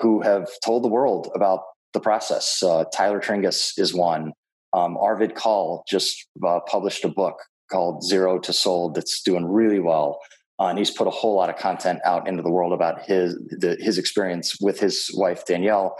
who 0.00 0.20
have 0.22 0.48
told 0.64 0.82
the 0.82 0.88
world 0.88 1.30
about 1.34 1.60
the 1.92 2.00
process. 2.00 2.62
Uh, 2.62 2.84
tyler 2.94 3.20
tringas 3.20 3.78
is 3.78 3.92
one. 3.94 4.32
Um, 4.72 4.96
arvid 4.96 5.34
Kahl 5.34 5.84
just 5.86 6.26
uh, 6.46 6.60
published 6.60 7.04
a 7.04 7.08
book 7.08 7.36
called 7.72 8.04
Zero 8.04 8.38
to 8.38 8.52
Sold 8.52 8.94
that's 8.94 9.22
doing 9.22 9.46
really 9.46 9.80
well. 9.80 10.20
Uh, 10.60 10.66
and 10.66 10.78
he's 10.78 10.90
put 10.90 11.06
a 11.06 11.10
whole 11.10 11.34
lot 11.34 11.50
of 11.50 11.56
content 11.56 11.98
out 12.04 12.28
into 12.28 12.42
the 12.42 12.50
world 12.50 12.72
about 12.72 13.02
his 13.02 13.34
the, 13.58 13.76
his 13.80 13.98
experience 13.98 14.60
with 14.60 14.78
his 14.78 15.10
wife 15.14 15.44
Danielle 15.46 15.96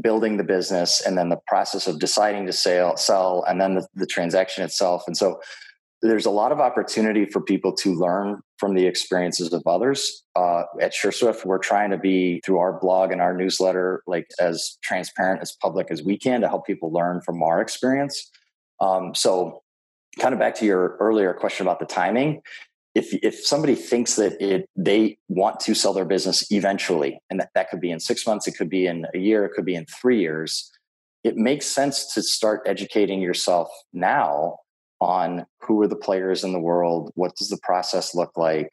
building 0.00 0.38
the 0.38 0.44
business 0.44 1.02
and 1.02 1.18
then 1.18 1.28
the 1.28 1.38
process 1.46 1.86
of 1.86 2.00
deciding 2.00 2.46
to 2.46 2.52
sell 2.52 2.96
sell 2.96 3.44
and 3.46 3.60
then 3.60 3.74
the, 3.74 3.86
the 3.94 4.06
transaction 4.06 4.64
itself 4.64 5.04
and 5.06 5.16
so 5.16 5.38
there's 6.02 6.26
a 6.26 6.30
lot 6.30 6.50
of 6.50 6.58
opportunity 6.58 7.26
for 7.26 7.40
people 7.40 7.72
to 7.72 7.94
learn 7.94 8.40
from 8.58 8.74
the 8.74 8.86
experiences 8.86 9.52
of 9.52 9.62
others. 9.66 10.24
Uh, 10.34 10.64
at 10.80 10.92
SureSwift, 10.92 11.44
we're 11.44 11.58
trying 11.58 11.90
to 11.90 11.96
be 11.96 12.40
through 12.44 12.58
our 12.58 12.78
blog 12.80 13.12
and 13.12 13.20
our 13.20 13.36
newsletter, 13.36 14.02
like 14.08 14.26
as 14.40 14.78
transparent 14.82 15.42
as 15.42 15.52
public 15.52 15.92
as 15.92 16.02
we 16.02 16.18
can 16.18 16.40
to 16.40 16.48
help 16.48 16.66
people 16.66 16.92
learn 16.92 17.20
from 17.20 17.40
our 17.40 17.60
experience. 17.60 18.30
Um, 18.80 19.14
so 19.14 19.61
kind 20.18 20.34
of 20.34 20.40
back 20.40 20.54
to 20.56 20.66
your 20.66 20.96
earlier 21.00 21.32
question 21.32 21.66
about 21.66 21.78
the 21.78 21.86
timing 21.86 22.42
if 22.94 23.14
if 23.22 23.44
somebody 23.44 23.74
thinks 23.74 24.16
that 24.16 24.40
it 24.40 24.68
they 24.76 25.16
want 25.28 25.60
to 25.60 25.74
sell 25.74 25.92
their 25.92 26.04
business 26.04 26.50
eventually 26.50 27.18
and 27.30 27.40
that, 27.40 27.50
that 27.54 27.70
could 27.70 27.80
be 27.80 27.90
in 27.90 28.00
six 28.00 28.26
months 28.26 28.46
it 28.46 28.56
could 28.56 28.68
be 28.68 28.86
in 28.86 29.06
a 29.14 29.18
year 29.18 29.44
it 29.44 29.52
could 29.54 29.64
be 29.64 29.74
in 29.74 29.86
three 29.86 30.20
years 30.20 30.70
it 31.24 31.36
makes 31.36 31.66
sense 31.66 32.12
to 32.14 32.22
start 32.22 32.62
educating 32.66 33.20
yourself 33.20 33.68
now 33.92 34.56
on 35.00 35.46
who 35.60 35.80
are 35.80 35.88
the 35.88 35.96
players 35.96 36.44
in 36.44 36.52
the 36.52 36.60
world 36.60 37.10
what 37.14 37.34
does 37.36 37.48
the 37.48 37.58
process 37.62 38.14
look 38.14 38.36
like 38.36 38.70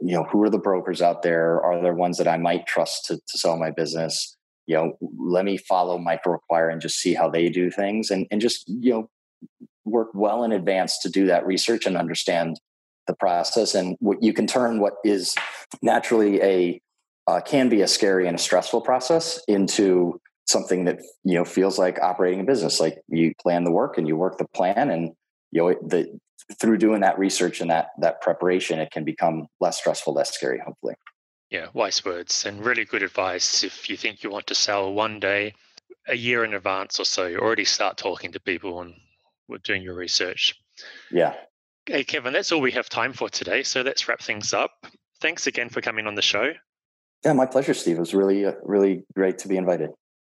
you 0.00 0.14
know 0.14 0.24
who 0.24 0.42
are 0.42 0.50
the 0.50 0.58
brokers 0.58 1.00
out 1.00 1.22
there 1.22 1.62
are 1.62 1.80
there 1.80 1.94
ones 1.94 2.18
that 2.18 2.28
i 2.28 2.36
might 2.36 2.66
trust 2.66 3.04
to, 3.06 3.16
to 3.16 3.38
sell 3.38 3.56
my 3.56 3.70
business 3.70 4.36
you 4.66 4.74
know 4.74 4.92
let 5.18 5.44
me 5.44 5.56
follow 5.56 5.98
MicroAcquire 5.98 6.72
and 6.72 6.80
just 6.80 6.98
see 6.98 7.14
how 7.14 7.28
they 7.28 7.48
do 7.48 7.70
things 7.70 8.10
and, 8.10 8.26
and 8.30 8.40
just 8.40 8.68
you 8.68 8.92
know 8.92 9.10
work 9.84 10.08
well 10.14 10.44
in 10.44 10.52
advance 10.52 10.98
to 11.00 11.08
do 11.08 11.26
that 11.26 11.46
research 11.46 11.86
and 11.86 11.96
understand 11.96 12.58
the 13.06 13.14
process. 13.14 13.74
And 13.74 13.96
what 14.00 14.22
you 14.22 14.32
can 14.32 14.46
turn 14.46 14.80
what 14.80 14.94
is 15.04 15.34
naturally 15.82 16.40
a 16.42 16.80
uh, 17.26 17.40
can 17.40 17.68
be 17.68 17.80
a 17.80 17.88
scary 17.88 18.26
and 18.26 18.36
a 18.36 18.40
stressful 18.40 18.82
process 18.82 19.40
into 19.48 20.20
something 20.46 20.84
that 20.84 21.00
you 21.24 21.34
know 21.34 21.44
feels 21.44 21.78
like 21.78 21.98
operating 22.00 22.40
a 22.40 22.44
business. 22.44 22.80
Like 22.80 22.98
you 23.08 23.32
plan 23.40 23.64
the 23.64 23.72
work 23.72 23.98
and 23.98 24.06
you 24.06 24.16
work 24.16 24.38
the 24.38 24.48
plan 24.48 24.90
and 24.90 25.12
you 25.50 25.62
know 25.62 25.74
the 25.86 26.18
through 26.60 26.76
doing 26.76 27.00
that 27.00 27.18
research 27.18 27.60
and 27.60 27.70
that 27.70 27.88
that 28.00 28.20
preparation 28.20 28.78
it 28.78 28.90
can 28.90 29.04
become 29.04 29.46
less 29.60 29.78
stressful 29.78 30.14
less 30.14 30.34
scary 30.34 30.60
hopefully. 30.64 30.94
Yeah 31.50 31.68
wise 31.72 32.04
words 32.04 32.44
and 32.44 32.64
really 32.64 32.84
good 32.84 33.02
advice. 33.02 33.64
If 33.64 33.88
you 33.88 33.96
think 33.96 34.22
you 34.22 34.30
want 34.30 34.46
to 34.48 34.54
sell 34.54 34.92
one 34.92 35.20
day 35.20 35.54
a 36.06 36.16
year 36.16 36.44
in 36.44 36.52
advance 36.52 37.00
or 37.00 37.04
so 37.04 37.26
you 37.26 37.38
already 37.38 37.64
start 37.64 37.96
talking 37.96 38.32
to 38.32 38.40
people 38.40 38.82
and 38.82 38.94
doing 39.62 39.82
your 39.82 39.94
research. 39.94 40.54
Yeah. 41.10 41.34
Hey, 41.86 42.04
Kevin, 42.04 42.32
that's 42.32 42.52
all 42.52 42.60
we 42.60 42.72
have 42.72 42.88
time 42.88 43.12
for 43.12 43.28
today. 43.28 43.62
So 43.62 43.82
let's 43.82 44.08
wrap 44.08 44.22
things 44.22 44.54
up. 44.54 44.72
Thanks 45.20 45.46
again 45.46 45.68
for 45.68 45.80
coming 45.80 46.06
on 46.06 46.14
the 46.14 46.22
show. 46.22 46.52
Yeah, 47.24 47.32
my 47.32 47.46
pleasure, 47.46 47.74
Steve. 47.74 47.96
It 47.96 48.00
was 48.00 48.14
really, 48.14 48.44
uh, 48.44 48.52
really 48.62 49.04
great 49.14 49.38
to 49.38 49.48
be 49.48 49.56
invited. 49.56 49.90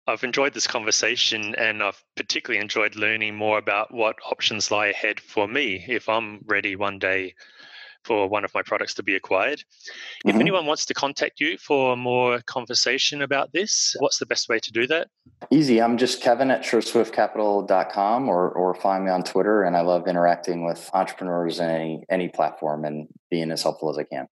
I've 0.08 0.24
enjoyed 0.24 0.54
this 0.54 0.66
conversation 0.66 1.54
and 1.56 1.84
I've 1.84 2.02
particularly 2.16 2.62
enjoyed 2.62 2.96
learning 2.96 3.36
more 3.36 3.60
about 3.60 3.94
what 3.94 4.16
options 4.26 4.72
lie 4.72 4.88
ahead 4.88 5.20
for 5.20 5.48
me 5.48 5.86
if 5.88 6.10
I'm 6.10 6.40
ready 6.46 6.76
one 6.76 6.98
day 6.98 7.36
for 8.04 8.28
one 8.28 8.46
of 8.46 8.54
my 8.54 8.62
products 8.62 8.94
to 8.96 9.04
be 9.04 9.16
acquired. 9.16 9.64
If 10.26 10.32
mm-hmm. 10.32 10.42
anyone 10.42 10.66
wants 10.66 10.86
to 10.86 10.94
contact 10.94 11.40
you 11.40 11.58
for 11.58 11.96
more 11.96 12.42
conversation 12.46 13.22
about 13.22 13.52
this, 13.54 13.96
what's 14.00 14.20
the 14.20 14.26
best 14.26 14.50
way 14.50 14.60
to 14.60 14.72
do 14.72 14.88
that? 14.88 15.08
Easy. 15.52 15.82
I'm 15.82 15.98
just 15.98 16.22
Kevin 16.22 16.52
at 16.52 16.64
sureswiftcapital.com 16.64 18.30
or, 18.30 18.50
or 18.50 18.74
find 18.76 19.06
me 19.06 19.12
on 19.12 19.24
Twitter. 19.24 19.64
And 19.64 19.76
I 19.76 19.82
love 19.82 20.08
interacting 20.08 20.66
with 20.66 20.90
entrepreneurs 20.94 21.60
in 21.60 21.70
any, 21.70 22.04
any 22.10 22.30
platform 22.30 22.86
and 22.86 23.08
being 23.30 23.52
as 23.52 23.64
helpful 23.64 23.90
as 23.90 23.98
I 23.98 24.04
can. 24.04 24.28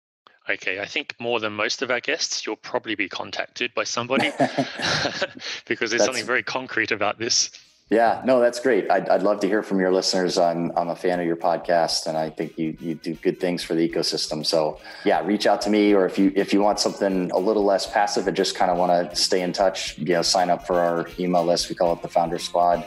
Okay, 0.49 0.79
I 0.79 0.85
think 0.85 1.13
more 1.19 1.41
than 1.41 1.51
most 1.51 1.81
of 1.81 1.91
our 1.91 1.99
guests, 1.99 2.45
you'll 2.45 2.55
probably 2.55 2.95
be 2.95 3.09
contacted 3.09 3.73
by 3.73 3.83
somebody 3.83 4.31
because 5.65 5.89
there's 5.89 6.05
something 6.05 6.25
very 6.25 6.43
concrete 6.43 6.91
about 6.91 7.19
this. 7.19 7.51
Yeah, 7.89 8.21
no, 8.25 8.41
that's 8.41 8.59
great. 8.59 8.91
I'd, 8.91 9.07
I'd 9.07 9.23
love 9.23 9.39
to 9.39 9.47
hear 9.47 9.63
from 9.63 9.79
your 9.79 9.93
listeners. 9.93 10.37
I'm, 10.37 10.73
I'm 10.75 10.89
a 10.89 10.95
fan 10.95 11.21
of 11.21 11.25
your 11.25 11.37
podcast 11.37 12.05
and 12.05 12.17
I 12.17 12.29
think 12.29 12.57
you, 12.57 12.75
you 12.81 12.95
do 12.95 13.13
good 13.13 13.39
things 13.39 13.63
for 13.63 13.75
the 13.75 13.87
ecosystem. 13.87 14.45
So 14.45 14.79
yeah, 15.05 15.25
reach 15.25 15.47
out 15.47 15.61
to 15.61 15.69
me 15.69 15.93
or 15.93 16.05
if 16.05 16.19
you, 16.19 16.33
if 16.35 16.51
you 16.51 16.61
want 16.61 16.81
something 16.81 17.31
a 17.31 17.37
little 17.37 17.63
less 17.63 17.89
passive 17.89 18.27
and 18.27 18.35
just 18.35 18.55
kind 18.55 18.69
of 18.69 18.77
want 18.77 19.09
to 19.09 19.15
stay 19.15 19.41
in 19.41 19.53
touch, 19.53 19.97
you 19.97 20.13
know, 20.13 20.21
sign 20.21 20.49
up 20.49 20.67
for 20.67 20.81
our 20.81 21.07
email 21.17 21.45
list. 21.45 21.69
We 21.69 21.75
call 21.75 21.93
it 21.93 22.01
the 22.01 22.09
founder 22.09 22.39
squad 22.39 22.85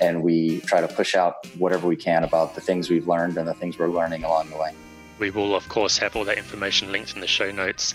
and 0.00 0.20
we 0.20 0.60
try 0.62 0.80
to 0.80 0.88
push 0.88 1.14
out 1.14 1.46
whatever 1.58 1.86
we 1.86 1.96
can 1.96 2.24
about 2.24 2.56
the 2.56 2.60
things 2.60 2.90
we've 2.90 3.06
learned 3.06 3.38
and 3.38 3.46
the 3.46 3.54
things 3.54 3.78
we're 3.78 3.88
learning 3.88 4.24
along 4.24 4.50
the 4.50 4.56
way. 4.56 4.74
We 5.20 5.30
will 5.30 5.54
of 5.54 5.68
course 5.68 5.96
have 5.98 6.16
all 6.16 6.24
that 6.24 6.38
information 6.38 6.90
linked 6.90 7.14
in 7.14 7.20
the 7.20 7.28
show 7.28 7.52
notes. 7.52 7.94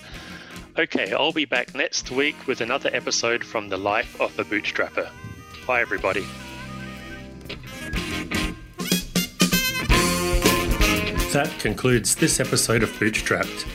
Okay, 0.80 1.12
I'll 1.12 1.34
be 1.34 1.46
back 1.46 1.76
next 1.76 2.12
week 2.12 2.48
with 2.48 2.62
another 2.62 2.90
episode 2.94 3.44
from 3.44 3.68
the 3.68 3.78
life 3.78 4.22
of 4.22 4.40
a 4.40 4.46
bootstrapper. 4.46 5.10
Bye 5.68 5.82
everybody. 5.82 6.26
That 11.36 11.60
concludes 11.60 12.16
this 12.16 12.40
episode 12.40 12.82
of 12.82 12.90
Bootstrapped. 12.92 13.68